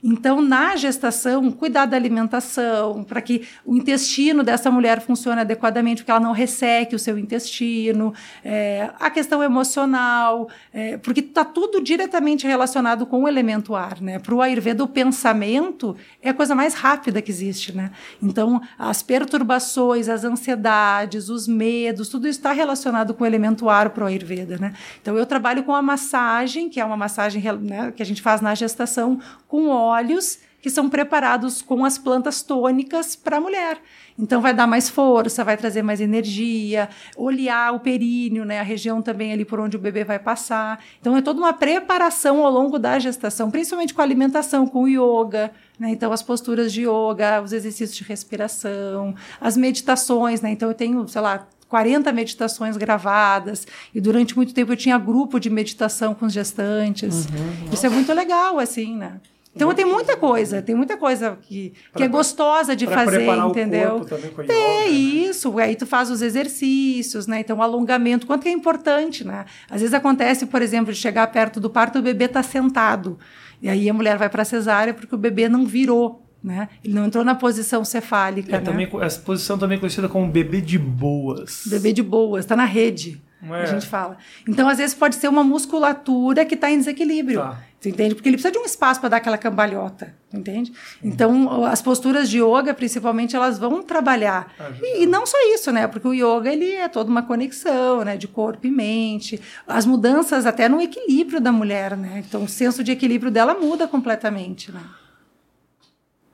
[0.03, 6.09] Então, na gestação, cuidar da alimentação, para que o intestino dessa mulher funcione adequadamente, porque
[6.09, 8.11] ela não resseque o seu intestino,
[8.43, 14.01] é, a questão emocional, é, porque está tudo diretamente relacionado com o elemento ar.
[14.01, 14.17] Né?
[14.17, 17.75] Para o Ayurveda, o pensamento é a coisa mais rápida que existe.
[17.75, 17.91] Né?
[18.21, 23.91] Então, as perturbações, as ansiedades, os medos, tudo isso está relacionado com o elemento ar
[23.91, 24.57] para o Ayurveda.
[24.57, 24.73] Né?
[24.99, 28.41] Então, eu trabalho com a massagem, que é uma massagem né, que a gente faz
[28.41, 33.81] na gestação, com óleos que são preparados com as plantas tônicas para a mulher.
[34.17, 36.87] Então vai dar mais força, vai trazer mais energia,
[37.17, 40.79] olhar o períneo, né, a região também ali por onde o bebê vai passar.
[40.99, 44.87] Então é toda uma preparação ao longo da gestação, principalmente com a alimentação, com o
[44.87, 45.89] yoga, né?
[45.89, 50.51] Então as posturas de yoga, os exercícios de respiração, as meditações, né?
[50.51, 53.65] Então eu tenho, sei lá, 40 meditações gravadas,
[53.95, 57.25] e durante muito tempo eu tinha grupo de meditação com os gestantes.
[57.25, 59.21] Uhum, Isso é muito legal, assim, né?
[59.53, 63.97] Então tem muita coisa, tem muita coisa que, que é gostosa de fazer, entendeu?
[63.97, 67.41] O corpo com é isso, aí tu faz os exercícios, né?
[67.41, 69.45] Então o alongamento, quanto que é importante, né?
[69.69, 73.19] Às vezes acontece, por exemplo, de chegar perto do parto, o bebê está sentado.
[73.61, 76.25] E aí a mulher vai para cesárea porque o bebê não virou.
[76.43, 76.69] Né?
[76.83, 78.55] Ele não entrou na posição cefálica.
[78.55, 78.65] É, né?
[78.65, 81.67] também, essa posição também é conhecida como bebê de boas.
[81.67, 83.21] Bebê de boas, está na rede.
[83.43, 83.61] É.
[83.61, 84.17] A gente fala.
[84.47, 87.39] Então, às vezes, pode ser uma musculatura que está em desequilíbrio.
[87.39, 87.57] Tá.
[87.81, 88.13] Tu entende?
[88.13, 90.71] Porque ele precisa de um espaço para dar aquela cambalhota, entende?
[91.03, 94.53] Então, as posturas de yoga, principalmente, elas vão trabalhar.
[94.79, 95.87] E, e, não só isso, né?
[95.87, 98.17] Porque o yoga, ele é toda uma conexão, né?
[98.17, 99.41] De corpo e mente.
[99.67, 102.23] As mudanças até no equilíbrio da mulher, né?
[102.27, 104.83] Então, o senso de equilíbrio dela muda completamente, né?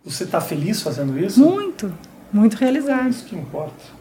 [0.04, 1.40] Você está feliz fazendo isso?
[1.40, 1.94] Muito,
[2.32, 3.08] muito realizado.
[3.08, 3.97] É isso que importa.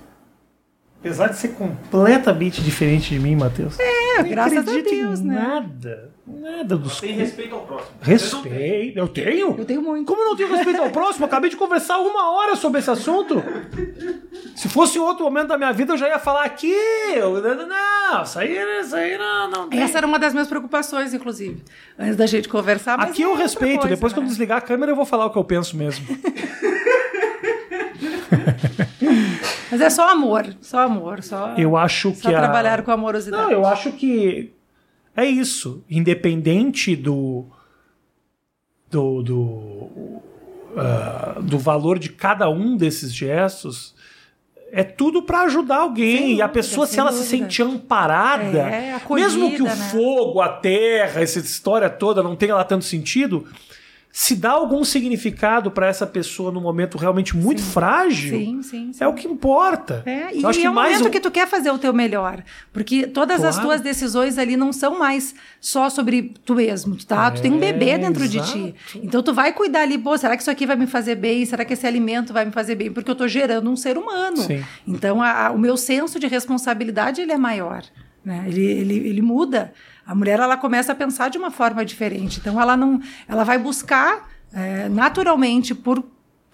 [1.06, 3.78] Apesar de ser completamente diferente de mim, Matheus.
[3.78, 5.34] É, graças a Deus, né?
[5.34, 6.10] Nada.
[6.26, 7.00] Nada dos.
[7.00, 7.96] Tem respeito ao próximo.
[8.00, 8.98] Respeito.
[8.98, 9.54] Eu tenho?
[9.56, 10.04] Eu tenho muito.
[10.04, 11.24] Como eu não tenho respeito ao próximo?
[11.24, 13.40] Eu acabei de conversar uma hora sobre esse assunto.
[14.56, 16.74] Se fosse outro momento da minha vida, eu já ia falar aqui.
[17.14, 19.80] Eu, não, isso aí, isso aí não, não tem.
[19.80, 21.62] Essa era uma das minhas preocupações, inclusive.
[21.96, 22.98] Antes da gente conversar.
[22.98, 23.82] aqui eu é respeito.
[23.82, 24.18] Coisa, Depois, né?
[24.18, 26.04] quando desligar a câmera, eu vou falar o que eu penso mesmo.
[29.70, 31.54] Mas é só amor, só amor, só.
[31.56, 32.82] Eu acho só que trabalhar a...
[32.82, 33.44] com amorosidade.
[33.44, 34.52] Não, eu acho que
[35.16, 35.82] é isso.
[35.88, 37.46] Independente do
[38.90, 43.94] do do, uh, do valor de cada um desses gestos,
[44.72, 46.34] é tudo para ajudar alguém.
[46.34, 47.28] E a pessoa, se ela dúvida.
[47.28, 49.74] se sente amparada, é, acolhida, mesmo que o né?
[49.74, 53.46] fogo, a terra, essa história toda não tenha lá tanto sentido,
[54.18, 57.70] se dá algum significado para essa pessoa num momento realmente muito sim.
[57.70, 60.02] frágil, sim, sim, é o que importa.
[60.06, 61.10] É, e acho é um momento um...
[61.10, 63.54] que tu quer fazer o teu melhor, porque todas claro.
[63.54, 67.26] as tuas decisões ali não são mais só sobre tu mesmo, tá?
[67.26, 68.46] É, tu tem um bebê dentro exato.
[68.54, 68.74] de ti.
[69.02, 71.44] Então tu vai cuidar ali, pô, será que isso aqui vai me fazer bem?
[71.44, 72.90] Será que esse alimento vai me fazer bem?
[72.90, 74.38] Porque eu estou gerando um ser humano.
[74.88, 77.82] Então a, a, o meu senso de responsabilidade ele é maior,
[78.26, 78.44] né?
[78.48, 79.72] Ele, ele, ele muda.
[80.04, 82.40] A mulher ela começa a pensar de uma forma diferente.
[82.40, 86.04] Então ela não, ela vai buscar é, naturalmente por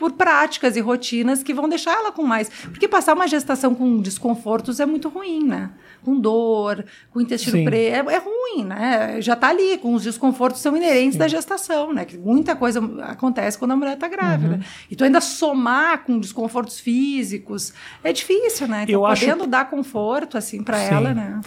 [0.03, 2.49] por práticas e rotinas que vão deixar ela com mais.
[2.49, 5.71] Porque passar uma gestação com desconfortos é muito ruim, né?
[6.05, 9.21] Com dor, com intestino preto, é, é, ruim, né?
[9.21, 11.19] Já está ali, com os desconfortos são inerentes Sim.
[11.21, 12.05] da gestação, né?
[12.05, 14.57] Que muita coisa acontece quando a mulher está grávida.
[14.57, 14.63] Uhum.
[14.91, 17.73] E tu ainda somar com desconfortos físicos
[18.03, 18.83] é difícil, né?
[18.83, 19.47] Então, Eu podendo acho...
[19.51, 21.41] dar conforto, assim, para ela, né?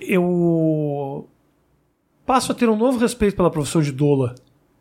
[0.00, 1.28] Eu
[2.24, 4.36] passo a ter um novo respeito pela profissão de doula.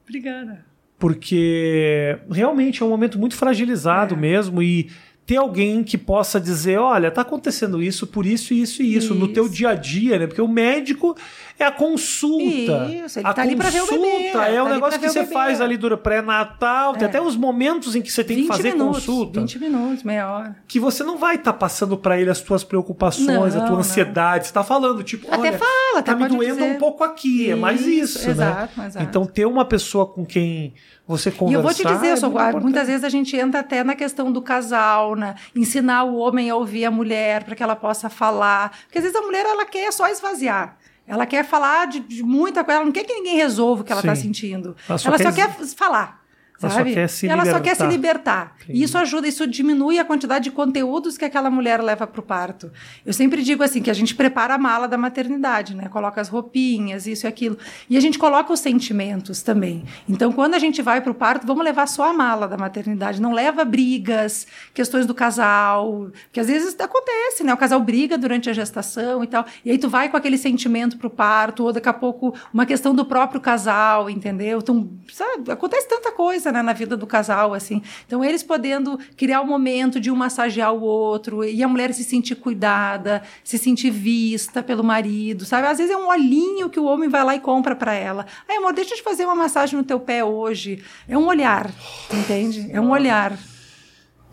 [0.05, 0.70] Obrigada.
[1.01, 4.17] Porque realmente é um momento muito fragilizado é.
[4.17, 4.91] mesmo e
[5.25, 9.15] ter alguém que possa dizer, olha, tá acontecendo isso por isso, isso e isso, isso.
[9.15, 10.27] no teu dia a dia, né?
[10.27, 11.15] Porque o médico
[11.57, 12.89] é a consulta.
[12.91, 14.27] Isso, ele a tá ali pra ver o bebê.
[14.27, 16.97] É tá um negócio que você faz ali dura pré-natal, é.
[16.97, 19.39] tem até os momentos em que você tem que fazer minutos, consulta.
[19.41, 20.55] 20 minutos, meia hora.
[20.67, 23.77] Que você não vai estar tá passando para ele as tuas preocupações, não, a tua
[23.77, 24.47] ansiedade.
[24.47, 26.75] Você tá falando, tipo, até olha, fala, tá me doendo dizer.
[26.75, 28.87] um pouco aqui, isso, é mais isso, exato, né?
[28.87, 29.05] Exato.
[29.05, 30.73] Então ter uma pessoa com quem
[31.07, 31.51] você conversar.
[31.51, 32.31] E eu vou te dizer, é sou,
[32.61, 35.35] muitas vezes a gente entra até na questão do casal, né?
[35.55, 38.77] ensinar o homem a ouvir a mulher para que ela possa falar.
[38.83, 40.77] Porque às vezes a mulher ela quer só esvaziar.
[41.07, 43.91] Ela quer falar de, de muita coisa, ela não quer que ninguém resolva o que
[43.91, 44.75] ela está sentindo.
[44.87, 45.23] Ela só, ela quer...
[45.23, 46.20] só quer falar.
[46.67, 48.55] Ela só quer se ela só quer se libertar.
[48.55, 48.55] libertar.
[48.69, 52.23] E isso ajuda, isso diminui a quantidade de conteúdos que aquela mulher leva para o
[52.23, 52.71] parto.
[53.05, 55.87] Eu sempre digo assim que a gente prepara a mala da maternidade, né?
[55.89, 57.57] Coloca as roupinhas, isso e aquilo.
[57.89, 59.83] E a gente coloca os sentimentos também.
[60.07, 63.21] Então, quando a gente vai para o parto, vamos levar só a mala da maternidade.
[63.21, 67.53] Não leva brigas, questões do casal, que às vezes acontece, né?
[67.53, 69.45] O casal briga durante a gestação e tal.
[69.65, 72.65] E aí tu vai com aquele sentimento para o parto, ou daqui a pouco uma
[72.65, 74.59] questão do próprio casal, entendeu?
[74.59, 77.81] Então, sabe, acontece tanta coisa né, na vida do casal, assim.
[78.05, 82.03] Então, eles podendo criar um momento de um massagear o outro e a mulher se
[82.03, 85.67] sentir cuidada, se sentir vista pelo marido, sabe?
[85.67, 88.25] Às vezes é um olhinho que o homem vai lá e compra para ela.
[88.47, 90.83] Ai, amor, deixa eu te fazer uma massagem no teu pé hoje.
[91.07, 91.71] É um olhar,
[92.11, 92.69] entende?
[92.71, 93.37] É um olhar.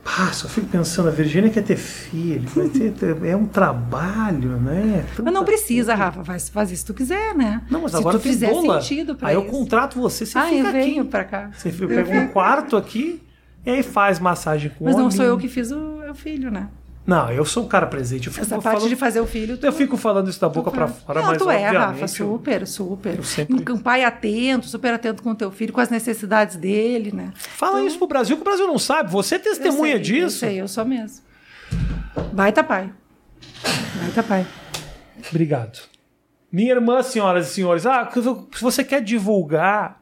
[0.05, 5.05] Ah, só fico pensando, a Virgínia quer ter filho, ter, é um trabalho, né?
[5.11, 6.05] Mas não Tanta precisa, coisa.
[6.05, 7.63] Rafa, faz, faz se tu quiser, né?
[7.71, 8.81] Não, mas se agora tu fizer doula.
[8.81, 9.51] sentido pra Aí eu isso.
[9.51, 11.11] contrato você, você ah, fica eu venho aqui.
[11.11, 11.51] pra cá.
[11.57, 13.23] Você Eu pega um quarto aqui
[13.67, 15.17] e aí faz massagem com Mas não homem.
[15.17, 16.69] sou eu que fiz o, o filho, né?
[17.09, 18.27] Não, eu sou um cara presente.
[18.27, 19.57] Eu fico Essa parte falando, de fazer o filho.
[19.57, 22.09] tu- eu fico falando isso da boca pra fora, não, mas tu é, Rafa, eu-
[22.09, 23.17] super, super.
[23.17, 27.11] eu sempre- Um pai atento, super atento com o teu filho, com as necessidades dele,
[27.11, 27.33] né?
[27.35, 29.11] Fala isso pro Brasil, que o Brasil não sabe.
[29.11, 30.39] Você é testemunha eu sei, Eu disso.
[30.39, 31.23] sei, eu sou mesmo.
[32.33, 32.93] Baita pai.
[34.03, 34.47] Baita pai.
[35.31, 35.79] Obrigado.
[36.53, 39.98] Minha irmã, senhoras e senhores, ah, se você quer divulgar,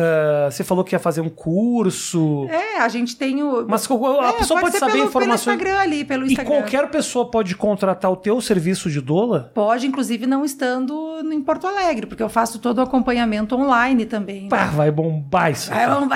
[0.00, 2.46] ah, você falou que ia fazer um curso.
[2.48, 3.66] É, a gente tem o.
[3.68, 5.56] Mas a É, pessoa pode, ser saber pelo, informações.
[5.56, 6.52] Pelo Instagram ali, pelo E Instagram.
[6.60, 9.50] qualquer pessoa pode contratar o teu serviço de doula?
[9.54, 14.48] Pode, inclusive, não estando em Porto Alegre, porque eu faço todo o acompanhamento online também.
[14.48, 15.70] Pá, vai bombar isso.
[15.70, 16.06] Vai, lá.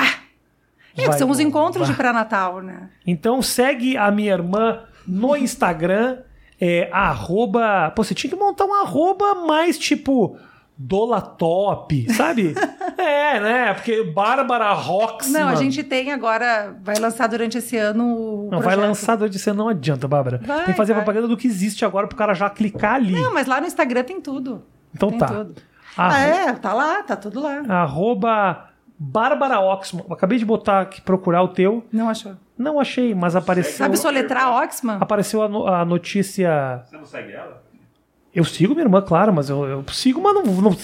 [0.97, 1.49] É, Vai são os bombar.
[1.49, 2.89] encontros de pré-natal, né?
[3.07, 6.19] Então segue a minha irmã no Instagram,
[6.61, 7.91] é arroba.
[7.97, 10.37] Pô, você tinha que montar um arroba mais tipo
[10.85, 12.55] Dolatop, sabe?
[12.99, 13.75] é, né?
[13.75, 15.31] Porque Bárbara Rox.
[15.31, 18.81] Não, a gente tem agora, vai lançar durante esse ano o Não, vai projeto.
[18.89, 20.41] lançar durante esse ano, não adianta, Bárbara.
[20.45, 21.03] Vai, tem que fazer vai.
[21.03, 23.13] propaganda do que existe agora pro cara já clicar ali.
[23.13, 24.63] Não, mas lá no Instagram tem tudo.
[24.95, 25.27] então tem tá.
[25.27, 25.55] tudo.
[25.97, 27.63] Arro- Ah, é, tá lá, tá tudo lá.
[27.69, 28.69] Arroba
[28.99, 30.05] Bárbara Oxman.
[30.11, 31.85] Acabei de botar aqui, procurar o teu.
[31.93, 32.33] Não achou.
[32.57, 33.77] Não achei, mas apareceu.
[33.79, 34.99] Sabe soletrar Oxman?
[35.01, 36.83] Apareceu a, no- a notícia.
[36.85, 37.63] Você não segue ela?
[38.35, 40.77] Eu sigo minha irmã, claro, mas eu, eu sigo, mas não, não.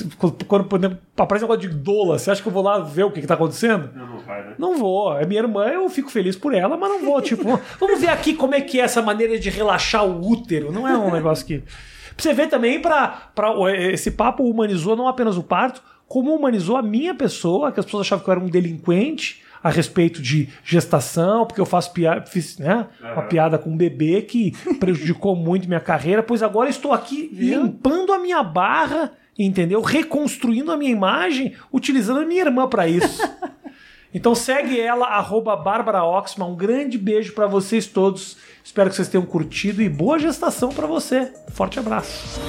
[0.46, 3.04] Quando por exemplo, aparece um negócio de dola, você acha que eu vou lá ver
[3.04, 3.90] o que, que tá acontecendo?
[3.94, 4.54] Não, não vai, né?
[4.58, 5.18] Não vou.
[5.18, 7.18] É minha irmã, eu fico feliz por ela, mas não vou.
[7.28, 10.70] Tipo, vamos ver aqui como é que é essa maneira de relaxar o útero.
[10.70, 11.58] Não é um negócio que.
[11.58, 13.54] Pra você ver também, pra, pra,
[13.92, 18.06] esse papo humanizou não apenas o parto, como humanizou a minha pessoa, que as pessoas
[18.06, 22.58] achavam que eu era um delinquente a respeito de gestação, porque eu faço piada, fiz
[22.58, 27.30] né, uma piada com um bebê que prejudicou muito minha carreira, pois agora estou aqui
[27.32, 29.80] limpando a minha barra, entendeu?
[29.80, 33.22] Reconstruindo a minha imagem, utilizando a minha irmã para isso.
[34.12, 36.48] Então segue ela, arroba Bárbara Oxman.
[36.48, 38.38] Um grande beijo para vocês todos.
[38.64, 41.32] Espero que vocês tenham curtido e boa gestação para você.
[41.50, 42.40] Forte abraço.